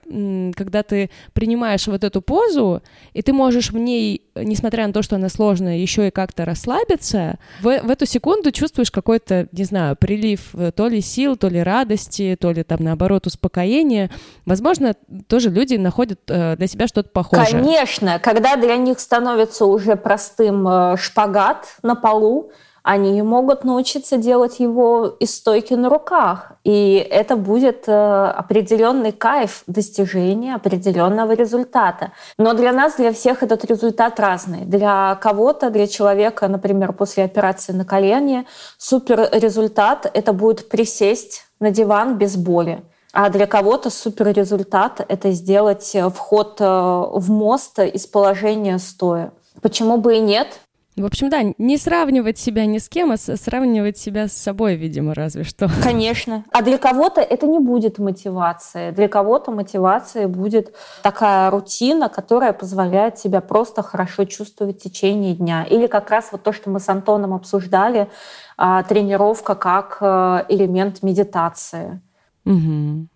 когда 0.56 0.82
ты 0.82 1.10
принимаешь 1.32 1.86
вот 1.86 2.02
эту 2.02 2.20
позу, 2.22 2.82
и 3.12 3.22
ты 3.22 3.35
можешь 3.36 3.70
в 3.70 3.78
ней, 3.78 4.22
несмотря 4.34 4.86
на 4.86 4.92
то, 4.92 5.02
что 5.02 5.16
она 5.16 5.28
сложная, 5.28 5.76
еще 5.76 6.08
и 6.08 6.10
как-то 6.10 6.44
расслабиться, 6.44 7.38
в, 7.60 7.64
в 7.64 7.90
эту 7.90 8.06
секунду 8.06 8.50
чувствуешь 8.50 8.90
какой-то, 8.90 9.46
не 9.52 9.64
знаю, 9.64 9.94
прилив 9.94 10.54
э, 10.54 10.72
то 10.74 10.88
ли 10.88 11.00
сил, 11.00 11.36
то 11.36 11.48
ли 11.48 11.62
радости, 11.62 12.36
то 12.40 12.50
ли 12.50 12.62
там 12.62 12.82
наоборот 12.82 13.26
успокоения. 13.26 14.10
Возможно, 14.46 14.94
тоже 15.28 15.50
люди 15.50 15.74
находят 15.74 16.20
э, 16.28 16.56
для 16.56 16.66
себя 16.66 16.88
что-то 16.88 17.10
похожее. 17.10 17.62
Конечно, 17.62 18.18
когда 18.18 18.56
для 18.56 18.76
них 18.76 18.98
становится 18.98 19.66
уже 19.66 19.96
простым 19.96 20.66
э, 20.66 20.96
шпагат 20.96 21.66
на 21.82 21.94
полу, 21.94 22.50
они 22.86 23.20
могут 23.20 23.64
научиться 23.64 24.16
делать 24.16 24.60
его 24.60 25.06
из 25.18 25.34
стойки 25.34 25.74
на 25.74 25.88
руках. 25.88 26.52
И 26.62 27.04
это 27.10 27.34
будет 27.34 27.88
э, 27.88 27.92
определенный 27.92 29.10
кайф 29.10 29.64
достижения 29.66 30.54
определенного 30.54 31.32
результата. 31.32 32.12
Но 32.38 32.54
для 32.54 32.70
нас, 32.70 32.94
для 32.94 33.12
всех 33.12 33.42
этот 33.42 33.64
результат 33.64 34.20
разный. 34.20 34.60
Для 34.60 35.18
кого-то, 35.20 35.70
для 35.70 35.88
человека, 35.88 36.46
например, 36.46 36.92
после 36.92 37.24
операции 37.24 37.72
на 37.72 37.84
колене, 37.84 38.46
супер 38.78 39.30
результат— 39.32 40.08
это 40.14 40.32
будет 40.32 40.68
присесть 40.68 41.42
на 41.58 41.72
диван 41.72 42.18
без 42.18 42.36
боли. 42.36 42.84
А 43.12 43.30
для 43.30 43.48
кого-то 43.48 43.90
супер 43.90 44.28
результат— 44.28 45.04
это 45.08 45.32
сделать 45.32 45.96
вход 46.14 46.60
э, 46.60 46.64
в 46.64 47.30
мост 47.32 47.80
из 47.80 48.06
положения 48.06 48.78
стоя. 48.78 49.32
Почему 49.60 49.96
бы 49.96 50.18
и 50.18 50.20
нет? 50.20 50.60
В 50.96 51.04
общем, 51.04 51.28
да, 51.28 51.42
не 51.58 51.76
сравнивать 51.76 52.38
себя 52.38 52.64
ни 52.64 52.78
с 52.78 52.88
кем, 52.88 53.12
а 53.12 53.18
сравнивать 53.18 53.98
себя 53.98 54.28
с 54.28 54.32
собой, 54.32 54.76
видимо, 54.76 55.12
разве 55.12 55.44
что. 55.44 55.68
Конечно. 55.82 56.44
А 56.52 56.62
для 56.62 56.78
кого-то 56.78 57.20
это 57.20 57.46
не 57.46 57.58
будет 57.58 57.98
мотивация. 57.98 58.92
Для 58.92 59.06
кого-то 59.06 59.50
мотивацией 59.50 60.26
будет 60.26 60.74
такая 61.02 61.50
рутина, 61.50 62.08
которая 62.08 62.54
позволяет 62.54 63.18
себя 63.18 63.42
просто 63.42 63.82
хорошо 63.82 64.24
чувствовать 64.24 64.80
в 64.80 64.82
течение 64.82 65.34
дня. 65.34 65.64
Или 65.64 65.86
как 65.86 66.10
раз 66.10 66.28
вот 66.32 66.42
то, 66.42 66.52
что 66.52 66.70
мы 66.70 66.80
с 66.80 66.88
Антоном 66.88 67.34
обсуждали, 67.34 68.08
а, 68.56 68.82
тренировка 68.82 69.54
как 69.54 69.98
э, 70.00 70.44
элемент 70.48 71.02
медитации. 71.02 72.00
Угу. 72.46 73.08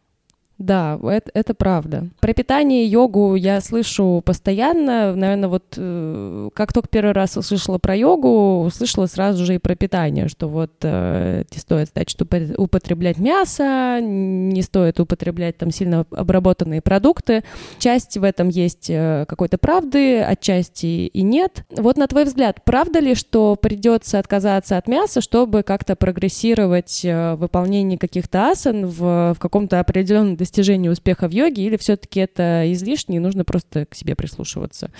Да, 0.61 1.01
это, 1.03 1.31
это 1.33 1.55
правда. 1.55 2.09
Про 2.21 2.35
питание 2.35 2.85
и 2.85 2.89
йогу 2.89 3.35
я 3.35 3.63
слышу 3.63 4.21
постоянно. 4.23 5.17
Наверное, 5.17 5.49
вот 5.49 5.65
э, 5.75 6.51
как 6.53 6.75
только 6.75 6.87
первый 6.87 7.13
раз 7.13 7.39
услышала 7.39 7.79
про 7.79 7.97
йогу, 7.97 8.65
услышала 8.65 9.07
сразу 9.07 9.47
же 9.47 9.55
и 9.55 9.59
про 9.59 9.75
питание, 9.75 10.29
что 10.29 10.49
вот 10.49 10.73
э, 10.83 11.45
не 11.51 11.59
стоит, 11.59 11.89
значит, 11.95 12.21
употреблять 12.59 13.17
мясо, 13.17 14.01
не 14.03 14.61
стоит 14.61 15.01
употреблять 15.01 15.57
там 15.57 15.71
сильно 15.71 16.05
обработанные 16.11 16.83
продукты. 16.83 17.43
Часть 17.79 18.19
в 18.19 18.23
этом 18.23 18.51
есть 18.51 18.91
э, 18.91 19.25
какой-то 19.27 19.57
правды, 19.57 20.21
отчасти 20.21 21.07
и 21.07 21.23
нет. 21.23 21.65
Вот 21.75 21.97
на 21.97 22.07
твой 22.07 22.25
взгляд, 22.25 22.63
правда 22.65 22.99
ли, 22.99 23.15
что 23.15 23.57
придется 23.57 24.19
отказаться 24.19 24.77
от 24.77 24.89
мяса, 24.89 25.23
чтобы 25.23 25.63
как-то 25.63 25.97
прогрессировать 25.97 27.01
в 27.03 27.37
выполнении 27.37 27.97
каких-то 27.97 28.51
асан 28.51 28.85
в, 28.85 29.33
в 29.33 29.39
каком-то 29.39 29.81
определенном 29.81 30.37
достижению 30.51 30.93
успеха 30.93 31.29
в 31.29 31.31
йоге, 31.31 31.63
или 31.63 31.77
все-таки 31.77 32.21
это 32.21 32.73
излишне, 32.73 33.17
и 33.17 33.21
нужно 33.21 33.45
просто 33.45 33.87
к 33.87 33.95
себе 33.95 34.17
прислушиваться? 34.17 34.91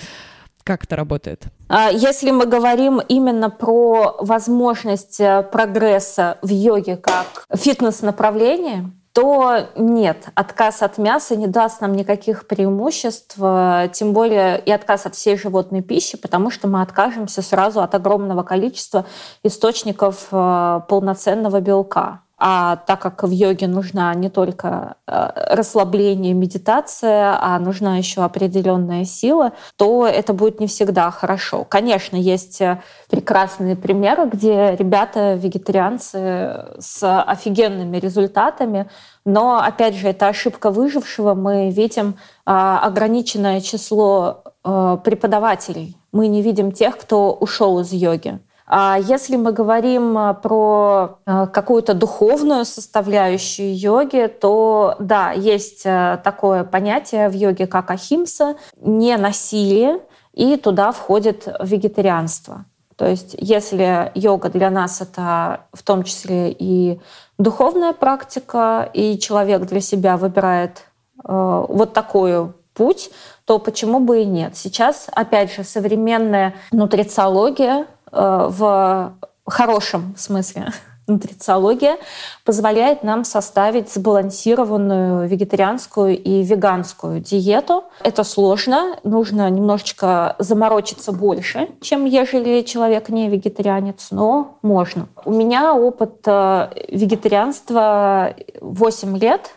Как 0.63 0.85
это 0.85 0.95
работает? 0.95 1.45
А, 1.69 1.91
если 1.91 2.31
мы 2.31 2.47
говорим 2.47 3.01
именно 3.01 3.51
про 3.51 4.17
возможность 4.21 5.19
э, 5.19 5.43
прогресса 5.43 6.39
в 6.43 6.49
йоге 6.51 6.97
как 6.97 7.47
фитнес-направление, 7.53 8.93
то 9.13 9.69
нет, 9.75 10.29
отказ 10.35 10.83
от 10.83 10.99
мяса 10.99 11.35
не 11.35 11.49
даст 11.49 11.81
нам 11.81 11.95
никаких 11.95 12.47
преимуществ, 12.47 13.37
э, 13.41 13.89
тем 13.93 14.13
более 14.13 14.61
и 14.61 14.71
отказ 14.71 15.07
от 15.07 15.15
всей 15.15 15.37
животной 15.37 15.83
пищи, 15.83 16.19
потому 16.19 16.51
что 16.51 16.69
мы 16.69 16.83
откажемся 16.83 17.43
сразу 17.43 17.81
от 17.81 17.95
огромного 17.95 18.43
количества 18.43 19.07
источников 19.43 20.29
э, 20.31 20.81
полноценного 20.89 21.61
белка. 21.61 22.21
А 22.43 22.77
так 22.77 23.03
как 23.03 23.23
в 23.23 23.31
йоге 23.31 23.67
нужна 23.67 24.15
не 24.15 24.31
только 24.31 24.95
э, 25.07 25.55
расслабление, 25.55 26.33
медитация, 26.33 27.37
а 27.39 27.59
нужна 27.59 27.99
еще 27.99 28.23
определенная 28.23 29.05
сила, 29.05 29.53
то 29.77 30.07
это 30.07 30.33
будет 30.33 30.59
не 30.59 30.67
всегда 30.67 31.11
хорошо. 31.11 31.65
Конечно, 31.65 32.17
есть 32.17 32.63
э, 32.63 32.81
прекрасные 33.11 33.77
примеры, 33.77 34.25
где 34.25 34.75
ребята 34.75 35.35
вегетарианцы 35.35 36.65
с 36.79 37.23
офигенными 37.23 37.99
результатами, 37.99 38.89
но 39.27 39.59
опять 39.59 39.95
же 39.95 40.09
это 40.09 40.29
ошибка 40.29 40.71
выжившего. 40.71 41.35
Мы 41.35 41.69
видим 41.71 42.17
э, 42.47 42.51
ограниченное 42.53 43.61
число 43.61 44.45
преподавателей. 44.63 45.97
Мы 46.13 46.29
не 46.29 46.43
видим 46.43 46.73
тех, 46.73 46.99
кто 46.99 47.33
ушел 47.33 47.81
из 47.81 47.93
йоги. 47.93 48.41
А 48.73 48.97
если 49.01 49.35
мы 49.35 49.53
говорим 49.53 50.17
а, 50.17 50.33
про 50.33 51.19
а, 51.27 51.49
какую-то 51.49 51.93
духовную 51.93 52.65
составляющую 52.65 53.77
йоги, 53.77 54.29
то 54.29 54.95
да, 55.01 55.33
есть 55.33 55.83
такое 55.83 56.63
понятие 56.63 57.29
в 57.29 57.33
йоге, 57.33 57.67
как 57.67 57.91
ахимса, 57.91 58.55
не 58.81 59.17
насилие, 59.17 59.99
и 60.35 60.57
туда 60.57 60.93
входит 60.93 61.49
вегетарианство. 61.61 62.65
То 62.95 63.09
есть 63.09 63.35
если 63.37 64.13
йога 64.15 64.51
для 64.51 64.71
нас 64.71 65.01
это 65.01 65.63
в 65.73 65.83
том 65.83 66.05
числе 66.05 66.53
и 66.53 67.01
духовная 67.39 67.93
практика, 67.93 68.89
и 68.95 69.19
человек 69.19 69.63
для 69.63 69.81
себя 69.81 70.17
выбирает 70.17 70.85
э, 71.25 71.65
вот 71.69 71.93
такой 71.93 72.53
путь, 72.75 73.11
то 73.47 73.59
почему 73.59 73.99
бы 73.99 74.23
и 74.23 74.27
нет? 74.27 74.57
Сейчас, 74.57 75.09
опять 75.13 75.53
же, 75.53 75.65
современная 75.65 76.55
нутрициология 76.71 77.81
Э, 77.81 78.00
в 78.13 79.15
хорошем 79.47 80.15
смысле 80.17 80.73
нутрициология 81.07 81.97
позволяет 82.45 83.03
нам 83.03 83.25
составить 83.25 83.93
сбалансированную 83.93 85.29
вегетарианскую 85.29 86.17
и 86.17 86.43
веганскую 86.43 87.21
диету. 87.21 87.85
Это 88.03 88.25
сложно, 88.25 88.97
нужно 89.05 89.51
немножечко 89.51 90.37
заморочиться 90.39 91.13
больше, 91.13 91.69
чем 91.81 92.05
ежели 92.05 92.63
человек 92.63 93.09
не 93.09 93.29
вегетарианец, 93.29 94.09
но 94.11 94.59
можно. 94.63 95.09
У 95.25 95.33
меня 95.33 95.75
опыт 95.75 96.23
э, 96.27 96.71
вегетарианства 96.89 98.35
8 98.61 99.19
лет, 99.19 99.51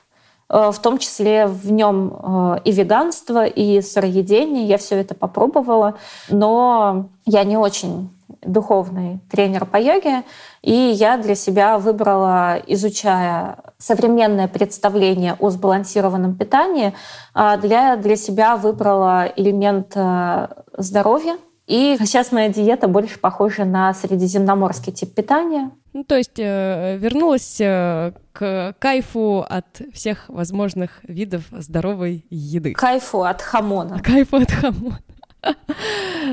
э, 0.50 0.72
в 0.72 0.80
том 0.80 0.98
числе 0.98 1.46
в 1.46 1.72
нем 1.72 2.60
и 2.64 2.72
веганство, 2.72 3.46
и 3.46 3.82
сыроедение. 3.82 4.66
Я 4.66 4.78
все 4.78 4.96
это 4.96 5.14
попробовала, 5.14 5.96
но 6.30 7.10
я 7.26 7.44
не 7.44 7.58
очень 7.58 8.10
духовный 8.46 9.20
тренер 9.30 9.66
по 9.66 9.78
йоге, 9.78 10.24
и 10.62 10.74
я 10.74 11.18
для 11.18 11.36
себя 11.36 11.78
выбрала, 11.78 12.58
изучая 12.68 13.58
современное 13.78 14.48
представление 14.48 15.36
о 15.40 15.50
сбалансированном 15.50 16.36
питании, 16.36 16.94
а, 17.34 17.58
для, 17.58 17.96
для 17.98 18.16
себя 18.16 18.56
выбрала 18.56 19.32
элемент 19.36 19.92
э, 19.96 20.48
здоровья. 20.78 21.38
И 21.68 21.96
сейчас 22.00 22.32
моя 22.32 22.50
диета 22.50 22.88
больше 22.88 23.20
похожа 23.20 23.64
на 23.64 23.94
средиземноморский 23.94 24.92
тип 24.92 25.14
питания. 25.14 25.72
Ну, 25.94 26.04
то 26.04 26.18
есть 26.18 26.38
э, 26.38 26.98
вернулась 26.98 27.62
э, 27.62 28.14
к 28.34 28.76
кайфу 28.80 29.46
от 29.48 29.82
всех 29.94 30.28
возможных 30.28 31.00
видов 31.04 31.44
здоровой 31.52 32.26
еды. 32.30 32.74
Кайфу 32.74 33.24
от 33.24 33.42
хамона. 33.42 34.00
Кайфу 34.04 34.38
от 34.38 34.52
хамона. 34.52 35.00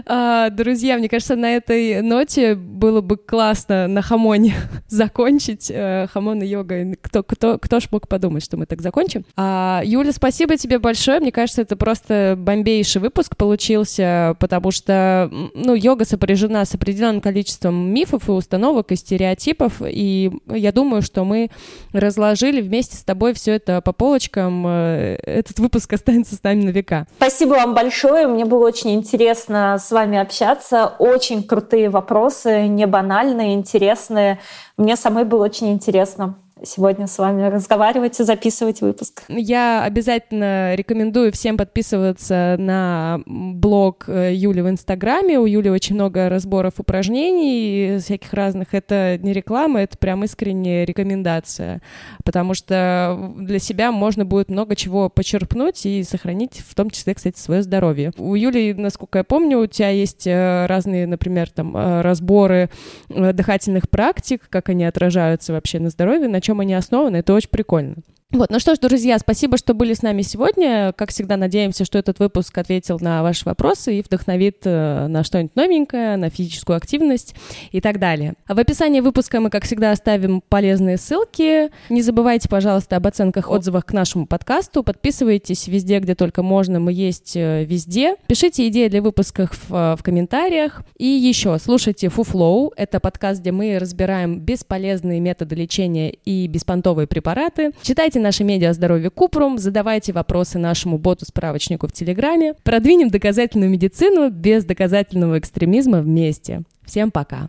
А, 0.06 0.50
друзья, 0.50 0.96
мне 0.96 1.08
кажется, 1.08 1.36
на 1.36 1.56
этой 1.56 2.00
ноте 2.00 2.54
было 2.54 3.00
бы 3.00 3.16
классно 3.16 3.88
на 3.88 4.02
хамоне 4.02 4.54
закончить. 4.88 5.70
Э, 5.70 6.06
хамон 6.12 6.42
и 6.42 6.46
йога. 6.46 6.94
Кто, 7.02 7.22
кто, 7.22 7.58
кто 7.58 7.80
ж 7.80 7.88
мог 7.90 8.08
подумать, 8.08 8.44
что 8.44 8.56
мы 8.56 8.66
так 8.66 8.80
закончим? 8.80 9.24
А, 9.36 9.82
Юля, 9.84 10.12
спасибо 10.12 10.56
тебе 10.56 10.78
большое. 10.78 11.20
Мне 11.20 11.32
кажется, 11.32 11.62
это 11.62 11.76
просто 11.76 12.34
бомбейший 12.38 13.00
выпуск 13.00 13.36
получился, 13.36 14.36
потому 14.38 14.70
что, 14.70 15.30
ну, 15.54 15.74
йога 15.74 16.04
сопряжена 16.04 16.64
с 16.64 16.74
определенным 16.74 17.20
количеством 17.20 17.92
мифов 17.92 18.28
и 18.28 18.32
установок, 18.32 18.92
и 18.92 18.96
стереотипов, 18.96 19.82
и 19.84 20.30
я 20.46 20.72
думаю, 20.72 21.02
что 21.02 21.24
мы 21.24 21.50
разложили 21.92 22.60
вместе 22.60 22.96
с 22.96 23.02
тобой 23.02 23.34
все 23.34 23.52
это 23.52 23.80
по 23.80 23.92
полочкам. 23.92 24.64
Э, 24.66 25.16
этот 25.24 25.58
выпуск 25.58 25.92
останется 25.92 26.36
с 26.36 26.42
нами 26.42 26.64
на 26.64 26.70
века. 26.70 27.06
Спасибо 27.16 27.54
вам 27.54 27.74
большое. 27.74 28.26
Мне 28.26 28.44
было 28.44 28.66
очень 28.66 28.99
интересно 29.00 29.78
с 29.78 29.90
вами 29.90 30.18
общаться. 30.18 30.92
Очень 30.98 31.42
крутые 31.42 31.88
вопросы, 31.88 32.66
не 32.66 32.86
банальные, 32.86 33.54
интересные. 33.54 34.38
Мне 34.76 34.96
самой 34.96 35.24
было 35.24 35.44
очень 35.44 35.72
интересно 35.72 36.36
сегодня 36.64 37.06
с 37.06 37.18
вами 37.18 37.42
разговаривать 37.48 38.18
и 38.20 38.24
записывать 38.24 38.80
выпуск. 38.80 39.22
Я 39.28 39.82
обязательно 39.84 40.74
рекомендую 40.74 41.32
всем 41.32 41.56
подписываться 41.56 42.56
на 42.58 43.20
блог 43.26 44.04
э, 44.08 44.34
Юли 44.34 44.60
в 44.62 44.68
Инстаграме. 44.68 45.38
У 45.38 45.46
Юли 45.46 45.70
очень 45.70 45.94
много 45.94 46.28
разборов 46.28 46.74
упражнений 46.78 47.98
всяких 47.98 48.32
разных. 48.32 48.74
Это 48.74 49.18
не 49.18 49.32
реклама, 49.32 49.80
это 49.82 49.96
прям 49.98 50.24
искренняя 50.24 50.84
рекомендация, 50.84 51.80
потому 52.24 52.54
что 52.54 53.32
для 53.38 53.58
себя 53.58 53.92
можно 53.92 54.24
будет 54.24 54.50
много 54.50 54.76
чего 54.76 55.08
почерпнуть 55.08 55.86
и 55.86 56.02
сохранить, 56.02 56.62
в 56.66 56.74
том 56.74 56.90
числе, 56.90 57.14
кстати, 57.14 57.38
свое 57.38 57.62
здоровье. 57.62 58.12
У 58.18 58.34
Юли, 58.34 58.74
насколько 58.74 59.18
я 59.18 59.24
помню, 59.24 59.58
у 59.60 59.66
тебя 59.66 59.90
есть 59.90 60.26
э, 60.26 60.66
разные, 60.66 61.06
например, 61.06 61.50
там 61.50 61.76
э, 61.76 62.02
разборы 62.02 62.70
дыхательных 63.08 63.88
практик, 63.88 64.42
как 64.48 64.68
они 64.68 64.84
отражаются 64.84 65.52
вообще 65.52 65.78
на 65.78 65.90
здоровье, 65.90 66.28
на 66.28 66.40
чем 66.40 66.49
они 66.58 66.74
основаны, 66.74 67.18
это 67.18 67.32
очень 67.32 67.50
прикольно. 67.50 67.96
Вот, 68.32 68.48
ну 68.48 68.60
что 68.60 68.76
ж, 68.76 68.78
друзья, 68.78 69.18
спасибо, 69.18 69.56
что 69.56 69.74
были 69.74 69.92
с 69.92 70.02
нами 70.02 70.22
сегодня. 70.22 70.92
Как 70.96 71.10
всегда, 71.10 71.36
надеемся, 71.36 71.84
что 71.84 71.98
этот 71.98 72.20
выпуск 72.20 72.56
ответил 72.56 72.98
на 73.00 73.24
ваши 73.24 73.44
вопросы 73.44 73.98
и 73.98 74.02
вдохновит 74.02 74.58
э, 74.62 75.08
на 75.08 75.24
что-нибудь 75.24 75.56
новенькое, 75.56 76.16
на 76.16 76.30
физическую 76.30 76.76
активность 76.76 77.34
и 77.72 77.80
так 77.80 77.98
далее. 77.98 78.34
А 78.46 78.54
в 78.54 78.60
описании 78.60 79.00
выпуска 79.00 79.40
мы, 79.40 79.50
как 79.50 79.64
всегда, 79.64 79.90
оставим 79.90 80.44
полезные 80.48 80.96
ссылки. 80.96 81.72
Не 81.88 82.02
забывайте, 82.02 82.48
пожалуйста, 82.48 82.94
об 82.94 83.08
оценках, 83.08 83.50
отзывах 83.50 83.84
к 83.84 83.92
нашему 83.92 84.26
подкасту. 84.26 84.84
Подписывайтесь 84.84 85.66
везде, 85.66 85.98
где 85.98 86.14
только 86.14 86.44
можно. 86.44 86.78
Мы 86.78 86.92
есть 86.92 87.32
э, 87.34 87.64
везде. 87.64 88.14
Пишите 88.28 88.68
идеи 88.68 88.86
для 88.86 89.02
выпусков 89.02 89.58
в, 89.68 89.74
э, 89.74 89.96
в 89.96 90.04
комментариях. 90.04 90.82
И 90.96 91.06
еще, 91.06 91.58
слушайте 91.58 92.06
FuFlow. 92.06 92.70
Это 92.76 93.00
подкаст, 93.00 93.40
где 93.40 93.50
мы 93.50 93.76
разбираем 93.80 94.38
бесполезные 94.38 95.18
методы 95.18 95.56
лечения 95.56 96.10
и 96.10 96.46
беспонтовые 96.46 97.08
препараты. 97.08 97.72
Читайте 97.82 98.19
наши 98.20 98.44
медиа 98.44 98.72
здоровье 98.72 99.10
Купрум, 99.10 99.58
задавайте 99.58 100.12
вопросы 100.12 100.58
нашему 100.58 100.98
боту-справочнику 100.98 101.88
в 101.88 101.92
Телеграме. 101.92 102.54
Продвинем 102.62 103.08
доказательную 103.08 103.70
медицину 103.70 104.30
без 104.30 104.64
доказательного 104.64 105.38
экстремизма 105.38 106.00
вместе. 106.00 106.62
Всем 106.84 107.10
пока! 107.10 107.48